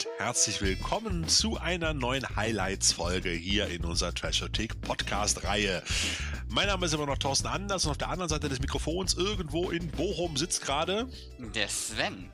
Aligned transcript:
und 0.00 0.08
herzlich 0.18 0.62
willkommen 0.62 1.28
zu 1.28 1.58
einer 1.58 1.92
neuen 1.92 2.24
Highlights-Folge 2.36 3.30
hier 3.30 3.66
in 3.68 3.84
unserer 3.84 4.14
Trashothek 4.14 4.80
Podcast-Reihe. 4.80 5.82
Mein 6.48 6.68
Name 6.68 6.86
ist 6.86 6.94
immer 6.94 7.06
noch 7.06 7.18
Thorsten 7.18 7.48
Anders 7.48 7.84
und 7.84 7.90
auf 7.90 7.98
der 7.98 8.08
anderen 8.08 8.28
Seite 8.28 8.48
des 8.48 8.60
Mikrofons 8.60 9.14
irgendwo 9.14 9.70
in 9.70 9.90
Bochum 9.90 10.36
sitzt 10.36 10.62
gerade 10.62 11.06
der 11.38 11.68
Sven. 11.68 12.30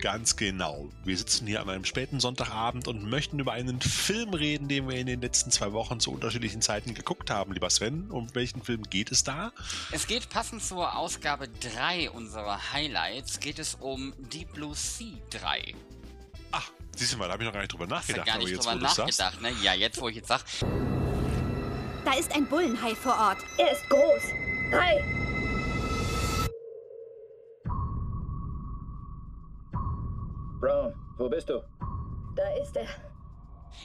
Ganz 0.00 0.34
genau. 0.34 0.88
Wir 1.04 1.16
sitzen 1.16 1.46
hier 1.46 1.60
an 1.60 1.68
einem 1.68 1.84
späten 1.84 2.18
Sonntagabend 2.18 2.88
und 2.88 3.08
möchten 3.08 3.38
über 3.38 3.52
einen 3.52 3.80
Film 3.80 4.30
reden, 4.30 4.66
den 4.66 4.88
wir 4.88 4.96
in 4.96 5.06
den 5.06 5.20
letzten 5.20 5.50
zwei 5.52 5.72
Wochen 5.72 6.00
zu 6.00 6.10
unterschiedlichen 6.10 6.62
Zeiten 6.62 6.94
geguckt 6.94 7.30
haben. 7.30 7.52
Lieber 7.52 7.70
Sven, 7.70 8.10
um 8.10 8.34
welchen 8.34 8.62
Film 8.62 8.82
geht 8.82 9.12
es 9.12 9.22
da? 9.22 9.52
Es 9.92 10.06
geht 10.08 10.28
passend 10.30 10.64
zur 10.64 10.96
Ausgabe 10.96 11.48
3 11.48 12.10
unserer 12.10 12.72
Highlights, 12.72 13.38
geht 13.38 13.58
es 13.60 13.74
um 13.74 14.12
Deep 14.32 14.54
Blue 14.54 14.74
Sea 14.74 15.18
3. 15.30 15.74
Siehst 17.00 17.14
du 17.14 17.16
mal, 17.16 17.28
da 17.28 17.32
habe 17.32 17.42
ich 17.42 17.46
noch 17.46 17.54
gar 17.54 17.60
nicht 17.62 17.72
drüber 17.72 17.86
nachgedacht. 17.86 18.26
Hast 18.26 18.28
du 18.28 18.30
gar 18.30 18.38
nicht 18.40 18.50
jetzt, 18.50 18.66
drüber 18.66 18.76
nachgedacht, 18.76 19.40
ne? 19.40 19.52
Ja, 19.62 19.72
jetzt, 19.72 19.98
wo 20.02 20.08
ich 20.10 20.16
jetzt 20.16 20.28
sag. 20.28 20.42
Da 22.04 22.12
ist 22.12 22.30
ein 22.36 22.46
Bullenhai 22.46 22.94
vor 22.94 23.14
Ort. 23.18 23.38
Er 23.56 23.72
ist 23.72 23.88
groß. 23.88 24.22
Hi. 24.70 25.00
Brown, 30.60 30.94
wo 31.16 31.30
bist 31.30 31.48
du? 31.48 31.64
Da 32.36 32.42
ist 32.62 32.76
er. 32.76 32.86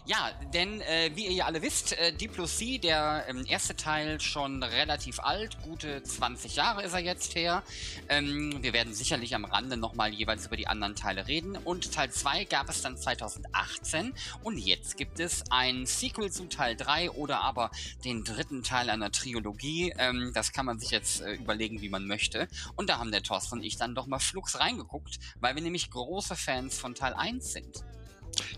Ja, 0.06 0.32
denn 0.54 0.82
äh, 0.82 1.12
wie 1.16 1.26
ihr 1.26 1.32
ja 1.32 1.46
alle 1.46 1.62
wisst, 1.62 1.94
äh, 1.94 2.14
Sea, 2.46 2.78
der 2.78 3.26
ähm, 3.28 3.44
erste 3.48 3.76
Teil 3.76 4.20
schon 4.22 4.62
relativ 4.62 5.20
alt, 5.20 5.58
gute 5.64 6.04
20 6.04 6.56
Jahre 6.56 6.84
ist 6.84 6.94
er 6.94 7.00
jetzt 7.00 7.34
her. 7.36 7.64
Ähm, 8.10 8.62
wir 8.62 8.74
werden 8.74 8.94
sicherlich 8.94 9.34
am 9.34 9.46
Rande 9.46 9.78
nochmal 9.78 10.14
jeweils 10.14 10.46
über 10.46 10.58
die 10.58 10.68
anderen 10.68 10.96
Teile 10.96 11.28
reden. 11.28 11.58
Und 11.58 11.92
Teil 11.92 12.12
2 12.12 12.46
gab 12.46 12.70
es 12.70 12.82
dann 12.82 12.98
2018 12.98 14.14
und 14.44 14.58
jetzt 14.58 14.98
gibt 14.98 15.20
es 15.20 15.44
ein 15.50 15.86
Sequel 15.86 16.32
zu 16.32 16.46
Teil 16.46 16.76
3 16.76 17.12
oder 17.12 17.42
aber 17.42 17.72
den 18.04 18.24
dritten 18.24 18.64
Teil 18.64 18.90
einer 18.90 19.12
Trilogie. 19.12 19.94
Ähm, 19.98 20.32
das 20.34 20.52
kann 20.52 20.66
man 20.66 20.78
sich 20.78 20.92
jetzt 20.92 21.22
äh, 21.22 21.34
überlegen, 21.34 21.82
wie 21.82 21.90
man 21.90 22.06
möchte. 22.06 22.48
Und 22.76 22.90
da 22.90 23.00
haben 23.00 23.12
der 23.12 23.24
Thorsten 23.24 23.56
und 23.56 23.64
ich 23.64 23.78
dann 23.78 23.96
doch 23.96 24.08
mal 24.08 24.20
flugs 24.20 24.60
reingeguckt, 24.60 25.20
weil 25.40 25.56
wir 25.56 25.64
nämlich 25.64 25.90
große 25.90 26.36
Fans 26.36 26.78
von 26.78 26.94
Teil 26.94 27.14
1 27.14 27.54
sind. 27.54 27.84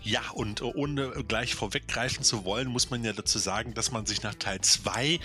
Ja, 0.02 0.22
und 0.34 0.60
äh, 0.60 0.64
ohne 0.64 1.10
gleich 1.26 1.54
vorweggreifen 1.54 2.24
zu 2.24 2.44
wollen, 2.44 2.68
muss 2.68 2.90
man 2.90 3.04
ja 3.04 3.12
dazu 3.12 3.38
sagen, 3.38 3.74
dass 3.74 3.90
man 3.90 4.06
sich 4.06 4.22
nach 4.22 4.34
Teil 4.34 4.60
2 4.60 5.20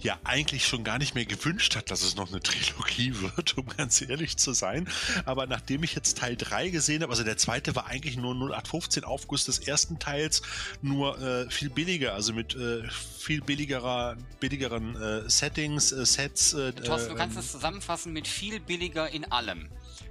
ja 0.00 0.18
eigentlich 0.24 0.66
schon 0.66 0.84
gar 0.84 0.98
nicht 0.98 1.14
mehr 1.14 1.24
gewünscht 1.24 1.76
hat, 1.76 1.90
dass 1.90 2.02
es 2.02 2.16
noch 2.16 2.30
eine 2.30 2.40
Trilogie 2.40 3.14
wird, 3.36 3.56
um 3.58 3.66
ganz 3.66 4.00
ehrlich 4.00 4.36
zu 4.36 4.52
sein. 4.52 4.88
Aber 5.24 5.46
nachdem 5.46 5.82
ich 5.82 5.94
jetzt 5.94 6.18
Teil 6.18 6.36
3 6.36 6.70
gesehen 6.70 7.02
habe, 7.02 7.12
also 7.12 7.24
der 7.24 7.36
zweite 7.36 7.74
war 7.74 7.86
eigentlich 7.86 8.16
nur 8.16 8.34
0815 8.34 9.04
Aufguss 9.04 9.44
des 9.44 9.58
ersten 9.58 9.98
Teils, 9.98 10.42
nur 10.82 11.20
äh, 11.20 11.50
viel 11.50 11.70
billiger, 11.70 12.14
also 12.14 12.32
mit 12.32 12.54
äh, 12.54 12.82
viel 13.18 13.40
billigerer, 13.40 14.16
billigeren 14.40 14.94
äh, 14.96 15.28
Settings, 15.28 15.92
äh, 15.92 16.06
Sets. 16.06 16.54
Äh, 16.54 16.72
Thorsten, 16.72 17.10
du 17.10 17.14
kannst 17.16 17.36
es 17.36 17.52
zusammenfassen 17.52 18.12
mit 18.12 18.28
viel 18.28 18.60
billiger 18.60 19.10
in 19.10 19.24
allem. 19.32 19.68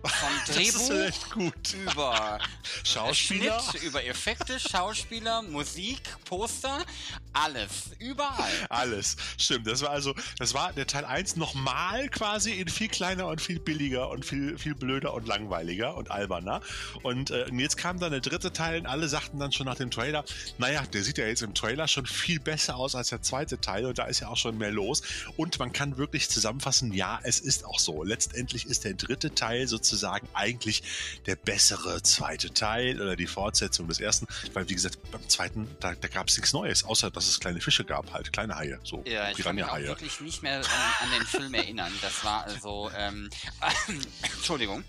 Vom 0.07 0.29
Drehbuch 0.53 1.53
über 1.73 2.39
Schauspieler, 2.83 3.59
Schnitt, 3.61 3.83
über 3.83 4.05
Effekte, 4.05 4.59
Schauspieler, 4.59 5.41
Musik, 5.41 6.01
Poster, 6.25 6.85
alles, 7.33 7.91
überall. 7.99 8.51
Alles, 8.69 9.17
stimmt. 9.37 9.67
Das 9.67 9.81
war 9.81 9.89
also, 9.89 10.13
das 10.37 10.53
war 10.53 10.73
der 10.73 10.87
Teil 10.87 11.05
1 11.05 11.35
nochmal 11.35 12.09
quasi 12.09 12.51
in 12.51 12.67
viel 12.67 12.87
kleiner 12.87 13.27
und 13.27 13.41
viel 13.41 13.59
billiger 13.59 14.09
und 14.09 14.25
viel, 14.25 14.57
viel 14.57 14.75
blöder 14.75 15.13
und 15.13 15.27
langweiliger 15.27 15.95
und 15.95 16.11
alberner. 16.11 16.61
Und 17.03 17.31
äh, 17.31 17.47
jetzt 17.53 17.77
kam 17.77 17.99
dann 17.99 18.11
der 18.11 18.21
dritte 18.21 18.53
Teil 18.53 18.81
und 18.81 18.85
alle 18.85 19.07
sagten 19.07 19.39
dann 19.39 19.51
schon 19.51 19.65
nach 19.65 19.75
dem 19.75 19.91
Trailer, 19.91 20.23
naja, 20.57 20.83
der 20.93 21.03
sieht 21.03 21.17
ja 21.17 21.25
jetzt 21.25 21.41
im 21.41 21.53
Trailer 21.53 21.87
schon 21.87 22.05
viel 22.05 22.39
besser 22.39 22.75
aus 22.75 22.95
als 22.95 23.09
der 23.09 23.21
zweite 23.21 23.59
Teil 23.59 23.85
und 23.85 23.97
da 23.97 24.05
ist 24.05 24.19
ja 24.19 24.29
auch 24.29 24.37
schon 24.37 24.57
mehr 24.57 24.71
los. 24.71 25.01
Und 25.35 25.57
man 25.59 25.73
kann 25.73 25.97
wirklich 25.97 26.29
zusammenfassen, 26.29 26.93
ja, 26.93 27.19
es 27.23 27.39
ist 27.39 27.65
auch 27.65 27.79
so. 27.79 28.03
Letztendlich 28.03 28.65
ist 28.67 28.83
der 28.83 28.93
dritte 28.93 29.33
Teil 29.33 29.67
sozusagen 29.67 29.94
sozusagen 29.95 30.27
eigentlich 30.33 30.83
der 31.25 31.35
bessere 31.35 32.01
zweite 32.03 32.53
Teil 32.53 33.01
oder 33.01 33.15
die 33.15 33.27
Fortsetzung 33.27 33.87
des 33.87 33.99
ersten. 33.99 34.27
Weil, 34.53 34.67
wie 34.69 34.75
gesagt, 34.75 34.99
beim 35.11 35.27
zweiten, 35.29 35.67
da, 35.79 35.95
da 35.95 36.07
gab 36.07 36.27
es 36.27 36.37
nichts 36.37 36.53
Neues, 36.53 36.83
außer 36.83 37.09
dass 37.11 37.27
es 37.27 37.39
kleine 37.39 37.61
Fische 37.61 37.85
gab, 37.85 38.11
halt, 38.13 38.31
kleine 38.33 38.55
Haie, 38.55 38.79
so 38.83 39.03
ja, 39.05 39.31
ich 39.31 39.37
kann 39.37 39.55
mich 39.55 39.63
auch 39.63 39.77
wirklich 39.77 40.19
nicht 40.21 40.43
mehr 40.43 40.57
an, 40.57 40.63
an 40.63 41.09
den 41.17 41.25
Film 41.25 41.53
erinnern. 41.53 41.91
Das 42.01 42.23
war 42.23 42.43
also, 42.43 42.91
ähm, 42.95 43.29
Entschuldigung. 44.35 44.83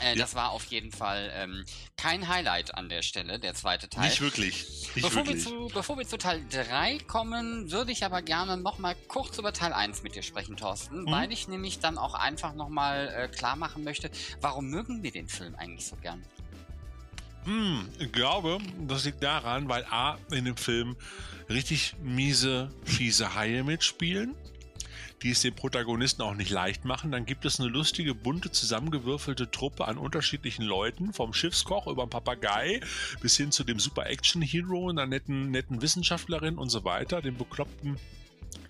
Äh, 0.00 0.16
das 0.16 0.34
war 0.34 0.50
auf 0.50 0.64
jeden 0.66 0.92
Fall 0.92 1.30
ähm, 1.34 1.64
kein 1.96 2.28
Highlight 2.28 2.74
an 2.74 2.88
der 2.88 3.02
Stelle, 3.02 3.38
der 3.38 3.54
zweite 3.54 3.88
Teil. 3.88 4.08
Nicht 4.08 4.20
wirklich. 4.20 4.66
Nicht 4.94 4.94
bevor, 4.94 5.26
wirklich. 5.26 5.44
Wir 5.44 5.50
zu, 5.50 5.70
bevor 5.72 5.98
wir 5.98 6.06
zu 6.06 6.18
Teil 6.18 6.44
3 6.50 6.98
kommen, 7.06 7.70
würde 7.70 7.92
ich 7.92 8.04
aber 8.04 8.22
gerne 8.22 8.56
nochmal 8.56 8.96
kurz 9.08 9.38
über 9.38 9.52
Teil 9.52 9.72
1 9.72 10.02
mit 10.02 10.14
dir 10.14 10.22
sprechen, 10.22 10.56
Thorsten, 10.56 11.06
hm? 11.06 11.12
weil 11.12 11.32
ich 11.32 11.48
nämlich 11.48 11.78
dann 11.78 11.98
auch 11.98 12.14
einfach 12.14 12.54
nochmal 12.54 13.08
äh, 13.08 13.28
klar 13.28 13.56
machen 13.56 13.84
möchte, 13.84 14.10
warum 14.40 14.68
mögen 14.68 15.02
wir 15.02 15.10
den 15.10 15.28
Film 15.28 15.54
eigentlich 15.56 15.86
so 15.86 15.96
gern? 15.96 16.22
Hm, 17.44 17.88
ich 17.98 18.10
glaube, 18.10 18.58
das 18.86 19.04
liegt 19.04 19.22
daran, 19.22 19.68
weil 19.68 19.84
A, 19.90 20.16
in 20.30 20.46
dem 20.46 20.56
Film 20.56 20.96
richtig 21.50 21.94
miese, 22.02 22.70
fiese 22.84 23.34
Haie 23.34 23.62
mitspielen 23.62 24.34
die 25.22 25.30
es 25.30 25.40
den 25.40 25.54
Protagonisten 25.54 26.22
auch 26.22 26.34
nicht 26.34 26.50
leicht 26.50 26.84
machen. 26.84 27.12
Dann 27.12 27.26
gibt 27.26 27.44
es 27.44 27.60
eine 27.60 27.68
lustige, 27.68 28.14
bunte, 28.14 28.50
zusammengewürfelte 28.50 29.50
Truppe 29.50 29.86
an 29.86 29.98
unterschiedlichen 29.98 30.64
Leuten, 30.64 31.12
vom 31.12 31.32
Schiffskoch 31.32 31.86
über 31.86 32.04
den 32.04 32.10
Papagei 32.10 32.80
bis 33.20 33.36
hin 33.36 33.52
zu 33.52 33.64
dem 33.64 33.78
Super-Action-Hero, 33.78 34.90
einer 34.90 35.06
netten, 35.06 35.50
netten 35.50 35.82
Wissenschaftlerin 35.82 36.58
und 36.58 36.70
so 36.70 36.84
weiter, 36.84 37.22
dem 37.22 37.36
bekloppten 37.36 37.98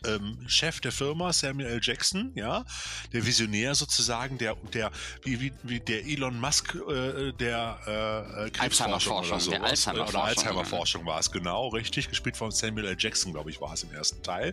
ähm, 0.06 0.38
Chef 0.46 0.80
der 0.80 0.92
Firma, 0.92 1.32
Samuel 1.32 1.66
L. 1.66 1.80
Jackson, 1.82 2.32
ja, 2.34 2.64
der 3.12 3.26
Visionär 3.26 3.74
sozusagen, 3.74 4.38
der, 4.38 4.56
der, 4.72 4.90
wie, 5.22 5.40
wie, 5.40 5.52
wie 5.62 5.80
der 5.80 6.04
Elon 6.04 6.38
Musk 6.38 6.74
äh, 6.74 7.32
der 7.32 8.46
äh, 8.46 8.50
Krebsforschung 8.50 9.18
oder 9.18 9.40
sowas. 9.40 9.48
Der 9.48 9.62
Alzheimer 9.62 10.08
oder 10.08 10.24
Alzheimer-Forschung 10.24 11.06
war 11.06 11.20
es, 11.20 11.30
genau, 11.30 11.68
richtig, 11.68 12.08
gespielt 12.08 12.36
von 12.36 12.50
Samuel 12.50 12.86
L. 12.86 12.96
Jackson, 12.98 13.32
glaube 13.32 13.50
ich, 13.50 13.60
war 13.60 13.72
es 13.72 13.82
im 13.82 13.92
ersten 13.92 14.22
Teil. 14.22 14.52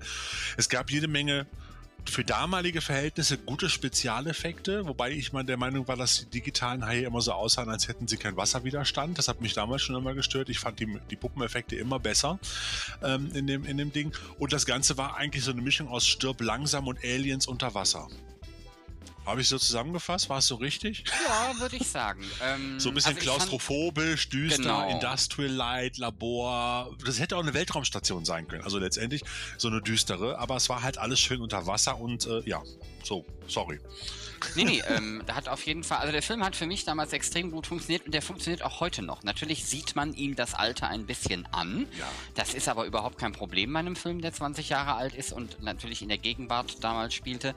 Es 0.58 0.70
gab 0.70 0.90
jede 0.90 1.08
Menge 1.08 1.48
für 2.10 2.24
damalige 2.24 2.82
Verhältnisse 2.82 3.38
gute 3.38 3.70
Spezialeffekte, 3.70 4.86
wobei 4.88 5.12
ich 5.12 5.34
mal 5.34 5.44
der 5.44 5.58
Meinung 5.58 5.88
war, 5.88 5.96
dass 5.96 6.20
die 6.20 6.26
digitalen 6.26 6.86
Haie 6.86 7.04
immer 7.04 7.22
so 7.22 7.32
aussahen, 7.32 7.70
als 7.70 7.88
hätten 7.88 8.08
sie 8.08 8.18
keinen 8.18 8.38
Wasserwiderstand. 8.38 9.18
Das 9.18 9.28
hat 9.28 9.42
mich 9.42 9.54
damals 9.54 9.82
schon 9.82 9.96
immer 9.96 10.14
gestört. 10.14 10.50
Ich 10.50 10.60
fand 10.60 10.80
die, 10.80 11.00
die 11.10 11.16
Puppeneffekte 11.16 11.76
immer 11.76 12.00
besser 12.00 12.40
ähm, 13.04 13.30
in, 13.34 13.48
dem, 13.48 13.66
in 13.66 13.78
dem 13.78 13.92
Ding. 13.92 14.14
Und 14.40 14.54
das 14.54 14.66
Ganze 14.66 14.98
war 14.98 15.16
eigentlich 15.18 15.44
so 15.44 15.52
eine 15.52 15.62
Mischung 15.62 15.88
aus 15.88 16.08
Stirb 16.08 16.42
langsam 16.42 16.88
und 16.88 17.04
Aliens 17.04 17.48
unter 17.48 17.74
Wasser. 17.76 18.08
Habe 19.26 19.42
ich 19.42 19.50
so 19.50 19.58
zusammengefasst? 19.58 20.30
War 20.30 20.40
es 20.40 20.48
so 20.48 20.56
richtig? 20.56 21.04
Ja, 21.28 21.60
würde 21.60 21.76
ich 21.76 21.88
sagen. 21.88 22.22
Ähm, 22.44 22.80
so 22.80 22.90
ein 22.90 22.96
bisschen 22.96 23.16
also 23.16 23.22
klaustrophobisch, 23.22 24.30
düster, 24.30 24.64
genau. 24.64 24.90
Industrial 24.90 25.52
Light, 25.52 25.98
Labor. 25.98 26.96
Das 27.06 27.20
hätte 27.20 27.38
auch 27.38 27.42
eine 27.42 27.54
Weltraumstation 27.54 28.26
sein 28.26 28.48
können. 28.48 28.64
Also 28.64 28.80
letztendlich 28.80 29.22
so 29.58 29.68
eine 29.68 29.80
düstere. 29.82 30.40
Aber 30.40 30.56
es 30.56 30.68
war 30.68 30.82
halt 30.82 30.98
alles 30.98 31.20
schön 31.20 31.40
unter 31.40 31.68
Wasser 31.68 32.00
und 32.00 32.26
äh, 32.26 32.42
ja, 32.46 32.64
so, 33.04 33.26
sorry. 33.48 33.80
Nee, 34.56 34.64
nee, 34.64 34.84
ähm, 34.88 35.22
da 35.26 35.36
hat 35.36 35.50
auf 35.50 35.66
jeden 35.66 35.84
Fall, 35.84 36.00
also 36.00 36.12
der 36.12 36.22
Film 36.22 36.44
hat 36.44 36.56
für 36.56 36.66
mich 36.66 36.86
damals 36.86 37.14
extrem 37.14 37.52
gut 37.52 37.68
funktioniert 37.68 38.06
und 38.06 38.14
der 38.14 38.22
funktioniert 38.22 38.64
auch 38.64 38.80
heute 38.80 39.02
noch. 39.02 39.24
Natürlich 39.24 39.66
sieht 39.66 39.96
man 39.96 40.14
ihm 40.14 40.36
das 40.36 40.54
Alter 40.54 40.88
ein 40.88 41.06
bisschen 41.06 41.46
an. 41.48 41.88
Ja. 41.98 42.06
Das 42.36 42.54
ist 42.54 42.68
aber 42.68 42.86
überhaupt 42.86 43.18
kein 43.18 43.32
Problem 43.32 43.74
bei 43.74 43.80
einem 43.80 43.96
Film, 43.96 44.22
der 44.22 44.34
20 44.34 44.70
Jahre 44.70 44.96
alt 44.96 45.16
ist 45.16 45.32
und 45.34 45.62
natürlich 45.62 46.02
in 46.02 46.10
der 46.10 46.18
Gegenwart 46.18 46.84
damals 46.84 47.14
spielte. 47.14 47.56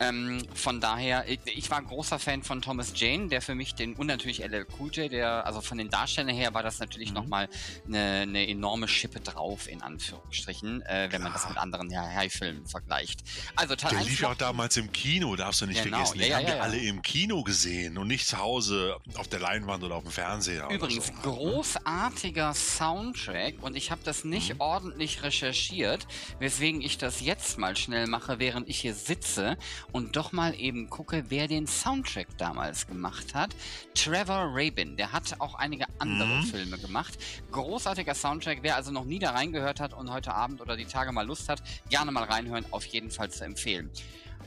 Ähm, 0.00 0.42
von 0.54 0.80
daher, 0.80 1.05
ich, 1.26 1.40
ich, 1.46 1.70
war 1.70 1.78
ein 1.78 1.86
großer 1.86 2.18
Fan 2.18 2.42
von 2.42 2.62
Thomas 2.62 2.92
Jane, 2.94 3.28
der 3.28 3.42
für 3.42 3.54
mich 3.54 3.74
den, 3.74 3.94
und 3.94 4.06
natürlich 4.06 4.38
LL 4.38 4.66
Cool 4.78 4.90
J, 4.90 5.10
der, 5.10 5.46
also 5.46 5.60
von 5.60 5.78
den 5.78 5.90
Darstellern 5.90 6.34
her 6.34 6.54
war 6.54 6.62
das 6.62 6.78
natürlich 6.78 7.10
mhm. 7.10 7.16
nochmal 7.16 7.48
eine, 7.86 8.22
eine 8.22 8.48
enorme 8.48 8.88
Schippe 8.88 9.20
drauf, 9.20 9.68
in 9.68 9.82
Anführungsstrichen, 9.82 10.82
äh, 10.82 11.08
wenn 11.10 11.22
man 11.22 11.32
das 11.32 11.48
mit 11.48 11.58
anderen 11.58 11.94
High-Filmen 11.96 12.66
vergleicht. 12.66 13.20
Also 13.54 13.76
Teil 13.76 13.90
Der 13.90 14.04
lief 14.04 14.22
auch 14.24 14.34
damals 14.34 14.76
im 14.76 14.92
Kino, 14.92 15.36
darfst 15.36 15.60
du 15.60 15.66
nicht 15.66 15.82
genau. 15.82 15.98
vergessen. 15.98 16.20
Ja, 16.20 16.26
ja, 16.26 16.36
haben 16.36 16.46
ja, 16.46 16.54
wir 16.54 16.62
alle 16.62 16.78
im 16.78 17.02
Kino 17.02 17.42
gesehen 17.42 17.98
und 17.98 18.08
nicht 18.08 18.26
zu 18.26 18.38
Hause 18.38 18.96
auf 19.14 19.28
der 19.28 19.40
Leinwand 19.40 19.84
oder 19.84 19.96
auf 19.96 20.02
dem 20.02 20.12
Fernseher. 20.12 20.68
Übrigens, 20.70 21.06
so. 21.06 21.30
großartiger 21.30 22.54
Soundtrack 22.54 23.62
und 23.62 23.76
ich 23.76 23.90
habe 23.90 24.00
das 24.04 24.24
nicht 24.24 24.54
mhm. 24.54 24.60
ordentlich 24.60 25.22
recherchiert, 25.22 26.06
weswegen 26.38 26.80
ich 26.80 26.98
das 26.98 27.20
jetzt 27.20 27.58
mal 27.58 27.76
schnell 27.76 28.06
mache, 28.06 28.38
während 28.38 28.68
ich 28.68 28.80
hier 28.80 28.94
sitze 28.94 29.56
und 29.92 30.16
doch 30.16 30.32
mal 30.32 30.54
eben 30.58 30.88
gucke, 30.96 31.24
wer 31.28 31.46
den 31.46 31.66
Soundtrack 31.66 32.38
damals 32.38 32.86
gemacht 32.86 33.34
hat. 33.34 33.54
Trevor 33.94 34.48
Rabin, 34.50 34.96
der 34.96 35.12
hat 35.12 35.38
auch 35.40 35.54
einige 35.56 35.84
andere 35.98 36.38
mhm. 36.38 36.44
Filme 36.44 36.78
gemacht. 36.78 37.18
Großartiger 37.52 38.14
Soundtrack, 38.14 38.60
wer 38.62 38.76
also 38.76 38.90
noch 38.92 39.04
nie 39.04 39.18
da 39.18 39.32
reingehört 39.32 39.78
hat 39.78 39.92
und 39.92 40.10
heute 40.10 40.32
Abend 40.32 40.62
oder 40.62 40.74
die 40.74 40.86
Tage 40.86 41.12
mal 41.12 41.26
Lust 41.26 41.50
hat, 41.50 41.62
gerne 41.90 42.12
mal 42.12 42.24
reinhören, 42.24 42.64
auf 42.70 42.86
jeden 42.86 43.10
Fall 43.10 43.30
zu 43.30 43.44
empfehlen. 43.44 43.90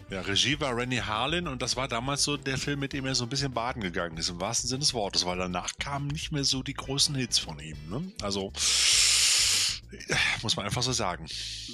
Ja, 0.10 0.22
Regie 0.22 0.60
war 0.60 0.76
Rennie 0.76 1.02
Harlin 1.02 1.48
und 1.48 1.62
das 1.62 1.76
war 1.76 1.88
damals 1.88 2.24
so 2.24 2.36
der 2.36 2.58
Film, 2.58 2.80
mit 2.80 2.94
dem 2.94 3.06
er 3.06 3.14
so 3.14 3.26
ein 3.26 3.30
bisschen 3.30 3.54
baden 3.54 3.84
gegangen 3.84 4.18
ist, 4.18 4.30
im 4.30 4.42
wahrsten 4.42 4.68
Sinne 4.68 4.80
des 4.80 4.96
Wortes, 4.96 5.24
weil 5.28 5.38
danach 5.38 5.74
kamen 5.78 6.08
nicht 6.08 6.32
mehr 6.32 6.44
so 6.44 6.64
die 6.64 6.74
großen 6.74 7.14
Hits 7.14 7.38
von 7.38 7.60
ihm. 7.60 7.78
Ne? 7.88 8.12
Also 8.24 8.52
muss 10.42 10.56
man 10.56 10.66
einfach 10.66 10.84
so 10.84 10.92
sagen. 10.92 11.26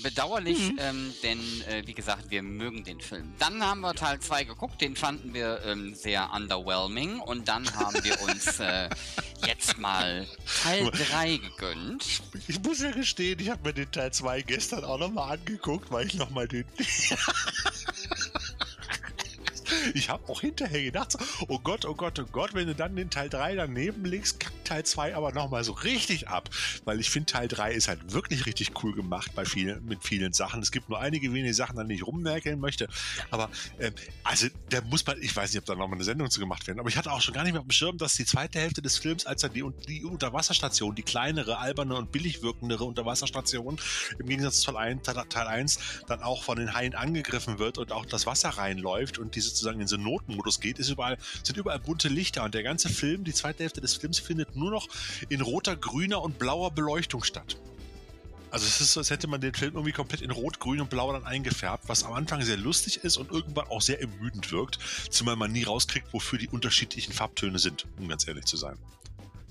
Bedauerlich, 0.03 0.71
mhm. 0.71 0.79
ähm, 0.79 1.13
denn 1.23 1.39
äh, 1.67 1.83
wie 1.85 1.93
gesagt, 1.93 2.29
wir 2.29 2.41
mögen 2.43 2.83
den 2.83 3.01
Film. 3.01 3.33
Dann 3.39 3.63
haben 3.63 3.81
wir 3.81 3.93
Teil 3.93 4.19
2 4.19 4.45
geguckt, 4.45 4.81
den 4.81 4.95
fanden 4.95 5.33
wir 5.33 5.61
ähm, 5.65 5.93
sehr 5.95 6.31
underwhelming 6.33 7.19
und 7.19 7.47
dann 7.47 7.71
haben 7.75 8.03
wir 8.03 8.21
uns 8.21 8.59
äh, 8.59 8.89
jetzt 9.45 9.77
mal 9.77 10.27
Teil 10.63 10.89
3 10.91 11.37
gegönnt. 11.37 12.21
Ich 12.47 12.61
muss 12.61 12.81
ja 12.81 12.91
gestehen, 12.91 13.39
ich 13.39 13.49
habe 13.49 13.63
mir 13.63 13.73
den 13.73 13.91
Teil 13.91 14.11
2 14.13 14.41
gestern 14.43 14.83
auch 14.83 14.99
nochmal 14.99 15.37
angeguckt, 15.37 15.91
weil 15.91 16.07
ich 16.07 16.15
nochmal 16.15 16.47
den 16.47 16.65
ich 19.93 20.09
habe 20.09 20.27
auch 20.29 20.41
hinterher 20.41 20.83
gedacht, 20.83 21.11
so, 21.11 21.19
oh 21.47 21.59
Gott, 21.59 21.85
oh 21.85 21.95
Gott, 21.95 22.19
oh 22.19 22.25
Gott, 22.31 22.53
wenn 22.53 22.67
du 22.67 22.75
dann 22.75 22.95
den 22.95 23.09
Teil 23.09 23.29
3 23.29 23.55
daneben 23.55 24.05
legst, 24.05 24.39
kackt 24.39 24.65
Teil 24.65 24.85
2 24.85 25.15
aber 25.15 25.31
nochmal 25.31 25.63
so 25.63 25.73
richtig 25.73 26.27
ab. 26.27 26.49
Weil 26.85 26.99
ich 26.99 27.09
finde, 27.09 27.31
Teil 27.31 27.47
3 27.47 27.73
ist 27.73 27.87
halt 27.87 28.13
wirklich 28.13 28.45
richtig 28.45 28.71
cool 28.83 28.93
gemacht 28.93 29.31
bei 29.35 29.45
vielen, 29.45 29.85
mit 29.85 30.03
vielen 30.03 30.33
Sachen. 30.33 30.61
Es 30.61 30.71
gibt 30.71 30.89
nur 30.89 30.99
einige 30.99 31.33
wenige 31.33 31.53
Sachen, 31.53 31.79
an 31.79 31.87
denen 31.87 31.97
ich 31.97 32.07
rummerkeln 32.07 32.59
möchte. 32.59 32.87
Aber, 33.31 33.49
ähm, 33.79 33.93
also, 34.23 34.47
da 34.69 34.81
muss 34.81 35.05
man, 35.05 35.21
ich 35.21 35.35
weiß 35.35 35.51
nicht, 35.51 35.59
ob 35.59 35.65
da 35.65 35.75
nochmal 35.75 35.97
eine 35.97 36.03
Sendung 36.03 36.29
zu 36.29 36.39
gemacht 36.39 36.67
werden, 36.67 36.79
aber 36.79 36.89
ich 36.89 36.97
hatte 36.97 37.11
auch 37.11 37.21
schon 37.21 37.33
gar 37.33 37.43
nicht 37.43 37.53
mehr 37.53 37.61
auf 37.61 37.67
dem 37.67 37.71
Schirm, 37.71 37.97
dass 37.97 38.13
die 38.13 38.25
zweite 38.25 38.59
Hälfte 38.59 38.81
des 38.81 38.97
Films, 38.97 39.25
als 39.25 39.41
dann 39.41 39.53
die, 39.53 39.63
die 39.87 40.03
Unterwasserstation, 40.03 40.95
die 40.95 41.03
kleinere, 41.03 41.57
alberne 41.57 41.95
und 41.95 42.11
billig 42.11 42.41
wirkendere 42.41 42.83
Unterwasserstation, 42.83 43.79
im 44.19 44.27
Gegensatz 44.27 44.61
zu 44.61 44.71
Teil 44.71 44.77
1, 44.77 45.03
Teil 45.29 45.47
1 45.47 45.79
dann 46.07 46.21
auch 46.21 46.43
von 46.43 46.57
den 46.57 46.73
Haien 46.73 46.95
angegriffen 46.95 47.59
wird 47.59 47.77
und 47.77 47.91
auch 47.91 48.05
das 48.05 48.25
Wasser 48.25 48.49
reinläuft 48.49 49.17
und 49.17 49.35
diese 49.35 49.53
sozusagen 49.55 49.81
in 49.81 49.87
so 49.87 49.97
Notenmodus 49.97 50.59
geht, 50.59 50.79
ist 50.79 50.89
überall, 50.89 51.17
sind 51.43 51.57
überall 51.57 51.79
bunte 51.79 52.07
Lichter 52.07 52.43
und 52.43 52.53
der 52.53 52.63
ganze 52.63 52.89
Film, 52.89 53.23
die 53.23 53.33
zweite 53.33 53.63
Hälfte 53.63 53.81
des 53.81 53.95
Films 53.95 54.19
findet 54.19 54.55
nur 54.55 54.71
noch 54.71 54.87
in 55.29 55.41
roter, 55.41 55.75
grüner 55.75 56.21
und 56.21 56.37
blauer 56.37 56.71
Beleuchtung 56.71 57.23
statt. 57.23 57.57
Also 58.55 58.67
es 58.67 58.79
ist 58.79 58.93
so, 58.93 59.01
als 59.01 59.09
hätte 59.09 59.27
man 59.27 59.41
den 59.41 59.53
Film 59.53 59.73
irgendwie 59.73 59.91
komplett 59.91 60.21
in 60.21 60.31
Rot, 60.31 60.61
Grün 60.61 60.79
und 60.79 60.89
Blau 60.89 61.11
dann 61.11 61.25
eingefärbt, 61.25 61.89
was 61.89 62.05
am 62.05 62.13
Anfang 62.13 62.41
sehr 62.41 62.55
lustig 62.55 63.03
ist 63.03 63.17
und 63.17 63.29
irgendwann 63.29 63.67
auch 63.67 63.81
sehr 63.81 63.99
ermüdend 63.99 64.49
wirkt, 64.53 64.79
zumal 65.09 65.35
man 65.35 65.51
nie 65.51 65.63
rauskriegt, 65.63 66.07
wofür 66.13 66.39
die 66.39 66.47
unterschiedlichen 66.47 67.11
Farbtöne 67.11 67.59
sind, 67.59 67.85
um 67.99 68.07
ganz 68.07 68.25
ehrlich 68.25 68.45
zu 68.45 68.55
sein. 68.55 68.77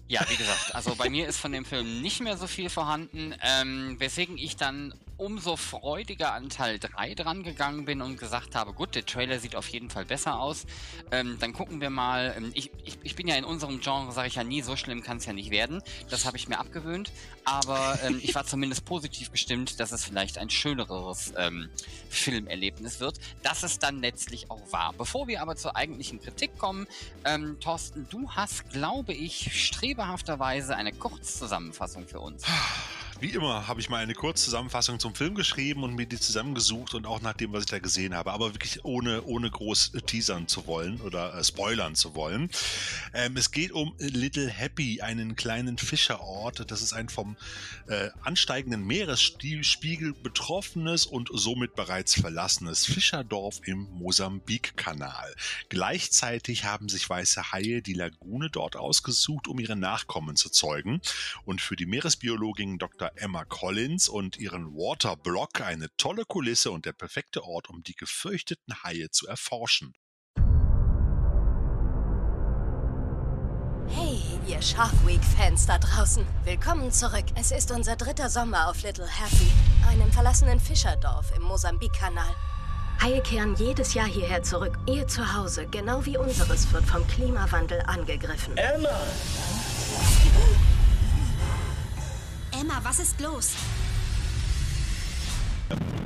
Ja, 0.09 0.25
wie 0.31 0.37
gesagt, 0.37 0.75
also 0.75 0.95
bei 0.97 1.11
mir 1.11 1.29
ist 1.29 1.37
von 1.39 1.53
dem 1.53 1.67
Film 1.67 2.00
nicht 2.00 2.23
mehr 2.23 2.39
so 2.39 2.47
viel 2.47 2.71
vorhanden, 2.71 3.35
ähm, 3.43 3.97
weswegen 3.99 4.39
ich 4.39 4.57
dann 4.57 4.95
umso 5.16 5.56
freudiger 5.56 6.32
an 6.32 6.49
Teil 6.49 6.78
3 6.78 7.14
dran 7.14 7.43
gegangen 7.43 7.84
bin 7.84 8.02
und 8.02 8.19
gesagt 8.19 8.55
habe, 8.55 8.72
gut, 8.72 8.94
der 8.94 9.06
Trailer 9.06 9.38
sieht 9.38 9.56
auf 9.56 9.69
jeden 9.69 9.90
Fall 9.90 10.05
besser 10.05 10.40
aus. 10.40 10.66
Ähm, 11.11 11.37
dann 11.40 11.52
gucken 11.52 11.81
wir 11.81 11.90
mal. 11.90 12.34
Ähm, 12.37 12.50
ich, 12.55 12.70
ich, 12.84 12.99
ich, 13.02 13.16
bin 13.16 13.28
ja 13.28 13.37
in 13.37 13.44
unserem 13.44 13.81
Genre, 13.81 14.12
sage 14.12 14.28
ich 14.28 14.34
ja 14.34 14.44
nie, 14.44 14.62
so 14.62 14.76
schlimm 14.76 15.02
kann 15.02 15.19
es 15.19 15.26
ja 15.26 15.32
nicht 15.32 15.50
werden. 15.50 15.82
Das 16.11 16.25
habe 16.25 16.37
ich 16.37 16.49
mir 16.49 16.58
abgewöhnt. 16.58 17.12
Aber 17.44 17.99
ähm, 18.05 18.20
ich 18.22 18.34
war 18.34 18.44
zumindest 18.44 18.84
positiv 18.84 19.31
gestimmt, 19.31 19.81
dass 19.81 19.93
es 19.93 20.05
vielleicht 20.05 20.38
ein 20.38 20.50
schöneres 20.50 21.32
ähm, 21.37 21.69
Filmerlebnis 22.08 23.00
wird, 23.00 23.19
dass 23.43 23.62
es 23.62 23.78
dann 23.78 24.00
letztlich 24.00 24.50
auch 24.50 24.72
war. 24.72 24.93
Bevor 24.94 25.28
wir 25.28 25.43
aber 25.43 25.56
zur 25.56 25.76
eigentlichen 25.76 26.20
Kritik 26.20 26.58
kommen, 26.58 26.87
ähm, 27.25 27.58
Thorsten, 27.61 28.06
du 28.11 28.31
hast, 28.31 28.70
glaube 28.70 29.12
ich, 29.12 29.64
strebehafterweise 29.66 30.76
eine 30.76 30.93
Kurzzusammenfassung 30.93 32.06
für 32.06 32.20
uns. 32.20 32.44
Wie 33.20 33.31
immer 33.31 33.69
habe 33.69 33.81
ich 33.81 33.88
mal 33.88 33.99
eine 33.99 34.14
Kurzzusammenfassung 34.14 34.99
zum 34.99 35.14
Film 35.14 35.34
geschrieben 35.34 35.84
und 35.84 35.94
mir 35.94 36.06
die 36.06 36.19
zusammengesucht 36.19 36.94
und 36.94 37.06
auch 37.06 37.20
nach 37.22 37.34
dem, 37.34 37.52
was 37.52 37.64
ich 37.64 37.70
da 37.70 37.78
gesehen 37.78 38.14
habe, 38.14 38.32
aber 38.32 38.55
wirklich 38.55 38.84
ohne, 38.84 39.22
ohne 39.22 39.50
groß 39.50 39.93
teasern 40.05 40.49
zu 40.49 40.66
wollen 40.66 41.00
oder 41.00 41.34
äh, 41.34 41.44
spoilern 41.44 41.94
zu 41.94 42.14
wollen. 42.14 42.50
Ähm, 43.14 43.37
es 43.37 43.52
geht 43.52 43.72
um 43.72 43.94
Little 43.99 44.49
Happy, 44.49 45.00
einen 45.00 45.37
kleinen 45.37 45.78
Fischerort. 45.78 46.70
Das 46.70 46.82
ist 46.82 46.93
ein 46.93 47.08
vom 47.08 47.37
äh, 47.87 48.11
ansteigenden 48.22 48.84
Meeresspiegel 48.84 50.12
betroffenes 50.12 51.06
und 51.06 51.31
somit 51.32 51.76
bereits 51.76 52.14
verlassenes 52.20 52.84
Fischerdorf 52.84 53.61
im 53.64 53.88
Mosambikkanal. 53.93 55.34
Gleichzeitig 55.69 56.64
haben 56.64 56.88
sich 56.88 57.08
weiße 57.08 57.52
Haie 57.52 57.81
die 57.81 57.94
Lagune 57.94 58.50
dort 58.50 58.76
ausgesucht, 58.76 59.46
um 59.46 59.61
ihre 59.61 59.76
Nachkommen 59.76 60.37
zu 60.37 60.50
zeugen. 60.50 61.00
Und 61.44 61.61
für 61.61 61.76
die 61.76 61.87
Meeresbiologin 61.87 62.78
Dr. 62.78 63.12
Emma 63.16 63.44
Collins 63.44 64.08
und 64.08 64.38
ihren 64.38 64.75
Waterblock 64.75 65.61
eine 65.61 65.88
tolle 65.96 66.25
Kulisse 66.25 66.70
und 66.70 66.84
der 66.87 66.93
perfekte 66.93 67.44
Ort, 67.44 67.70
um 67.70 67.82
die 67.82 67.94
gefürchteten 67.94 68.82
Haie 68.82 69.11
zu 69.11 69.26
erforschen. 69.26 69.94
Hey, 73.88 74.20
ihr 74.49 74.61
Shark 74.61 74.94
Week-Fans 75.06 75.66
da 75.66 75.78
draußen. 75.78 76.26
Willkommen 76.44 76.90
zurück. 76.90 77.26
Es 77.37 77.52
ist 77.52 77.70
unser 77.70 77.96
dritter 77.96 78.28
Sommer 78.28 78.69
auf 78.69 78.82
Little 78.82 79.06
Happy, 79.06 79.50
einem 79.88 80.11
verlassenen 80.11 80.58
Fischerdorf 80.58 81.32
im 81.37 81.43
Mosambikkanal. 81.43 82.34
Haie 83.00 83.20
kehren 83.20 83.55
jedes 83.56 83.94
Jahr 83.94 84.06
hierher 84.06 84.43
zurück. 84.43 84.78
Ihr 84.87 85.06
Zuhause, 85.06 85.66
genau 85.66 86.05
wie 86.06 86.16
unseres, 86.16 86.72
wird 86.72 86.84
vom 86.84 87.06
Klimawandel 87.06 87.82
angegriffen. 87.82 88.56
Emma! 88.56 88.88
Emma, 92.61 92.81
was 92.85 93.01
ist 93.01 93.21
los? 93.21 93.55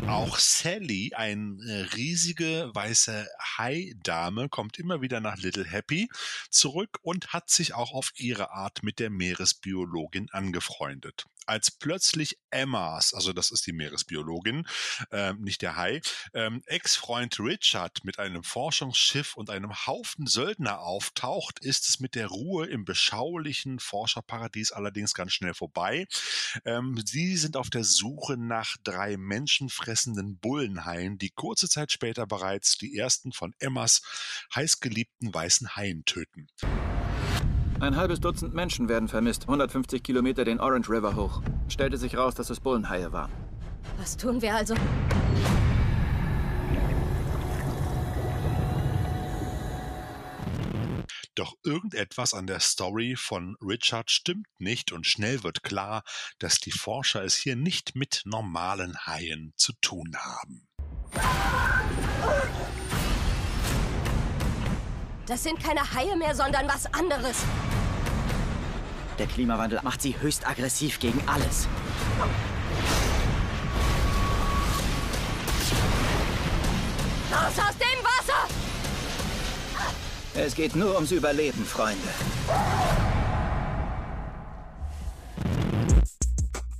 Auch 0.06 0.38
Sally, 0.38 1.12
eine 1.14 1.88
riesige 1.94 2.70
weiße 2.72 3.28
Hai-Dame, 3.58 4.48
kommt 4.48 4.78
immer 4.78 5.02
wieder 5.02 5.20
nach 5.20 5.36
Little 5.36 5.66
Happy 5.66 6.08
zurück 6.48 6.98
und 7.02 7.34
hat 7.34 7.50
sich 7.50 7.74
auch 7.74 7.92
auf 7.92 8.12
ihre 8.16 8.52
Art 8.52 8.82
mit 8.82 8.98
der 8.98 9.10
Meeresbiologin 9.10 10.30
angefreundet 10.30 11.26
als 11.48 11.70
plötzlich 11.70 12.38
Emmas, 12.50 13.14
also 13.14 13.32
das 13.32 13.50
ist 13.50 13.66
die 13.66 13.72
Meeresbiologin, 13.72 14.66
äh, 15.10 15.32
nicht 15.34 15.62
der 15.62 15.76
Hai, 15.76 16.00
ähm, 16.34 16.62
Ex-Freund 16.66 17.38
Richard 17.40 18.04
mit 18.04 18.18
einem 18.18 18.44
Forschungsschiff 18.44 19.36
und 19.36 19.50
einem 19.50 19.86
Haufen 19.86 20.26
Söldner 20.26 20.80
auftaucht, 20.80 21.58
ist 21.60 21.88
es 21.88 22.00
mit 22.00 22.14
der 22.14 22.28
Ruhe 22.28 22.66
im 22.66 22.84
beschaulichen 22.84 23.78
Forscherparadies 23.78 24.72
allerdings 24.72 25.14
ganz 25.14 25.32
schnell 25.32 25.54
vorbei. 25.54 26.06
Ähm, 26.64 27.00
sie 27.04 27.36
sind 27.36 27.56
auf 27.56 27.70
der 27.70 27.84
Suche 27.84 28.36
nach 28.36 28.76
drei 28.84 29.16
menschenfressenden 29.16 30.38
Bullenhaien, 30.38 31.18
die 31.18 31.30
kurze 31.30 31.68
Zeit 31.68 31.92
später 31.92 32.26
bereits 32.26 32.76
die 32.76 32.96
ersten 32.96 33.32
von 33.32 33.54
Emmas 33.58 34.02
heißgeliebten 34.54 35.32
weißen 35.32 35.76
Haien 35.76 36.04
töten. 36.04 36.48
Ein 37.80 37.94
halbes 37.94 38.18
Dutzend 38.18 38.54
Menschen 38.54 38.88
werden 38.88 39.06
vermisst, 39.06 39.42
150 39.42 40.02
Kilometer 40.02 40.44
den 40.44 40.58
Orange 40.58 40.90
River 40.90 41.14
hoch. 41.14 41.42
Stellte 41.68 41.96
sich 41.96 42.16
raus, 42.16 42.34
dass 42.34 42.50
es 42.50 42.58
Bullenhaie 42.58 43.12
waren. 43.12 43.30
Was 43.98 44.16
tun 44.16 44.42
wir 44.42 44.52
also? 44.56 44.74
Doch 51.36 51.54
irgendetwas 51.62 52.34
an 52.34 52.48
der 52.48 52.58
Story 52.58 53.14
von 53.16 53.54
Richard 53.60 54.10
stimmt 54.10 54.48
nicht 54.58 54.90
und 54.90 55.06
schnell 55.06 55.44
wird 55.44 55.62
klar, 55.62 56.02
dass 56.40 56.58
die 56.58 56.72
Forscher 56.72 57.22
es 57.22 57.36
hier 57.36 57.54
nicht 57.54 57.94
mit 57.94 58.22
normalen 58.24 58.96
Haien 59.06 59.52
zu 59.56 59.72
tun 59.80 60.16
haben. 60.16 60.66
Das 65.28 65.42
sind 65.42 65.62
keine 65.62 65.80
Haie 65.92 66.16
mehr, 66.16 66.34
sondern 66.34 66.66
was 66.66 66.86
anderes. 66.94 67.36
Der 69.18 69.26
Klimawandel 69.26 69.78
macht 69.82 70.00
sie 70.00 70.18
höchst 70.18 70.48
aggressiv 70.48 70.98
gegen 70.98 71.22
alles. 71.26 71.68
Raus 77.30 77.52
aus 77.58 77.76
dem 77.76 78.04
Wasser! 78.04 78.48
Es 80.34 80.54
geht 80.54 80.74
nur 80.74 80.94
ums 80.94 81.10
Überleben, 81.10 81.66
Freunde. 81.66 82.08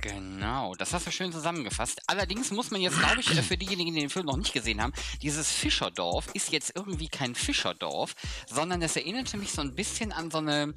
Genau, 0.01 0.75
das 0.75 0.93
hast 0.93 1.07
du 1.07 1.11
schön 1.11 1.33
zusammengefasst. 1.33 2.01
Allerdings 2.07 2.51
muss 2.51 2.71
man 2.71 2.79
jetzt, 2.79 2.97
glaube 2.97 3.19
ich, 3.19 3.29
für 3.29 3.57
diejenigen, 3.57 3.93
die 3.93 3.99
den 3.99 4.09
Film 4.09 4.27
noch 4.27 4.37
nicht 4.37 4.53
gesehen 4.53 4.81
haben, 4.81 4.93
dieses 5.21 5.51
Fischerdorf 5.51 6.27
ist 6.33 6.53
jetzt 6.53 6.71
irgendwie 6.73 7.09
kein 7.09 7.35
Fischerdorf, 7.35 8.15
sondern 8.47 8.81
es 8.81 8.95
erinnerte 8.95 9.35
mich 9.37 9.51
so 9.51 9.61
ein 9.61 9.75
bisschen 9.75 10.13
an 10.13 10.31
so 10.31 10.37
eine 10.37 10.73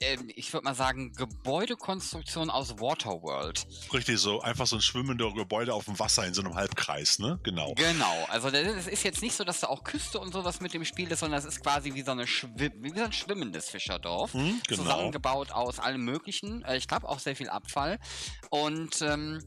ähm, 0.00 0.30
ich 0.34 0.52
würde 0.52 0.64
mal 0.64 0.74
sagen, 0.74 1.12
Gebäudekonstruktion 1.12 2.50
aus 2.50 2.78
Waterworld. 2.78 3.66
Richtig, 3.92 4.18
so 4.18 4.40
einfach 4.40 4.66
so 4.66 4.76
ein 4.76 4.82
schwimmender 4.82 5.32
Gebäude 5.32 5.74
auf 5.74 5.86
dem 5.86 5.98
Wasser 5.98 6.26
in 6.26 6.34
so 6.34 6.42
einem 6.42 6.54
Halbkreis, 6.54 7.18
ne? 7.18 7.38
Genau. 7.42 7.74
Genau, 7.74 8.26
also 8.28 8.48
es 8.48 8.86
ist 8.86 9.04
jetzt 9.04 9.22
nicht 9.22 9.34
so, 9.34 9.44
dass 9.44 9.60
da 9.60 9.68
auch 9.68 9.84
Küste 9.84 10.18
und 10.18 10.32
sowas 10.32 10.60
mit 10.60 10.74
dem 10.74 10.84
Spiel 10.84 11.10
ist, 11.10 11.20
sondern 11.20 11.38
es 11.38 11.44
ist 11.44 11.62
quasi 11.62 11.94
wie 11.94 12.02
so, 12.02 12.12
eine 12.12 12.26
Schwimm 12.26 12.72
wie 12.80 12.90
so 12.90 13.04
ein 13.04 13.12
schwimmendes 13.12 13.70
Fischerdorf. 13.70 14.32
Hm, 14.34 14.60
genau. 14.66 14.82
Zusammengebaut 14.82 15.52
aus 15.52 15.78
allem 15.78 16.04
Möglichen. 16.04 16.62
Äh, 16.64 16.76
ich 16.76 16.88
glaube 16.88 17.08
auch 17.08 17.18
sehr 17.18 17.36
viel 17.36 17.48
Abfall. 17.48 17.98
Und 18.50 19.02
ähm, 19.02 19.42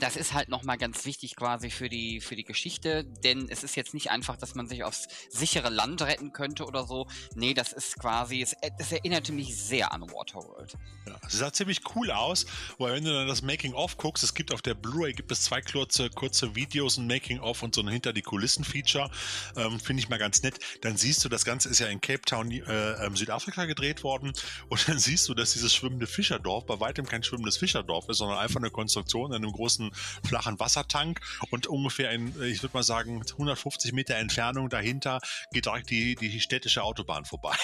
das 0.00 0.16
ist 0.16 0.34
halt 0.34 0.48
nochmal 0.48 0.78
ganz 0.78 1.04
wichtig 1.04 1.34
quasi 1.34 1.70
für 1.70 1.88
die, 1.88 2.20
für 2.20 2.36
die 2.36 2.44
Geschichte, 2.44 3.04
denn 3.04 3.48
es 3.48 3.64
ist 3.64 3.74
jetzt 3.74 3.94
nicht 3.94 4.10
einfach, 4.10 4.36
dass 4.36 4.54
man 4.54 4.68
sich 4.68 4.84
aufs 4.84 5.08
sichere 5.30 5.70
Land 5.70 6.02
retten 6.02 6.32
könnte 6.32 6.66
oder 6.66 6.86
so. 6.86 7.06
Nee, 7.34 7.54
das 7.54 7.72
ist 7.72 7.98
quasi, 7.98 8.42
es, 8.42 8.54
es 8.78 8.92
erinnerte 8.92 9.32
mich 9.32 9.56
sehr 9.56 9.92
an 9.92 10.02
Waterworld. 10.02 10.76
Ja, 11.06 11.16
es 11.26 11.32
sah 11.32 11.52
ziemlich 11.52 11.80
cool 11.94 12.10
aus, 12.10 12.46
weil 12.78 12.94
wenn 12.94 13.04
du 13.04 13.12
dann 13.12 13.26
das 13.26 13.42
Making-of 13.42 13.96
guckst, 13.96 14.22
es 14.22 14.34
gibt 14.34 14.52
auf 14.52 14.62
der 14.62 14.74
Blu-ray 14.74 15.12
gibt 15.12 15.32
es 15.32 15.42
zwei 15.42 15.60
kurze, 15.60 16.10
kurze 16.10 16.54
Videos, 16.54 16.98
ein 16.98 17.06
Making-of 17.06 17.62
und 17.62 17.74
so 17.74 17.80
ein 17.80 17.88
Hinter-die-Kulissen-Feature. 17.88 19.10
Ähm, 19.56 19.80
Finde 19.80 20.02
ich 20.02 20.08
mal 20.08 20.18
ganz 20.18 20.42
nett. 20.42 20.58
Dann 20.82 20.96
siehst 20.96 21.24
du, 21.24 21.28
das 21.28 21.44
Ganze 21.44 21.68
ist 21.68 21.78
ja 21.78 21.86
in 21.88 22.00
Cape 22.00 22.22
Town, 22.22 22.50
äh, 22.50 22.60
ähm, 23.04 23.16
Südafrika 23.16 23.64
gedreht 23.64 24.04
worden 24.04 24.32
und 24.68 24.88
dann 24.88 24.98
siehst 24.98 25.28
du, 25.28 25.34
dass 25.34 25.52
dieses 25.52 25.74
schwimmende 25.74 26.06
Fischerdorf 26.06 26.66
bei 26.66 26.78
weitem 26.78 27.06
kein 27.06 27.22
schwimmendes 27.22 27.56
Fischerdorf 27.56 28.08
ist, 28.08 28.18
sondern 28.18 28.38
einfach 28.38 28.60
eine 28.60 28.70
Konstruktion 28.70 29.32
in 29.32 29.36
einem 29.36 29.52
großen 29.52 29.77
flachen 30.24 30.58
Wassertank 30.60 31.20
und 31.50 31.66
ungefähr 31.66 32.10
in, 32.10 32.28
ich 32.42 32.62
würde 32.62 32.74
mal 32.74 32.82
sagen, 32.82 33.22
150 33.32 33.92
Meter 33.92 34.16
Entfernung 34.16 34.68
dahinter 34.68 35.20
geht 35.52 35.66
direkt 35.66 35.90
die, 35.90 36.14
die 36.14 36.40
städtische 36.40 36.82
Autobahn 36.82 37.24
vorbei. 37.24 37.56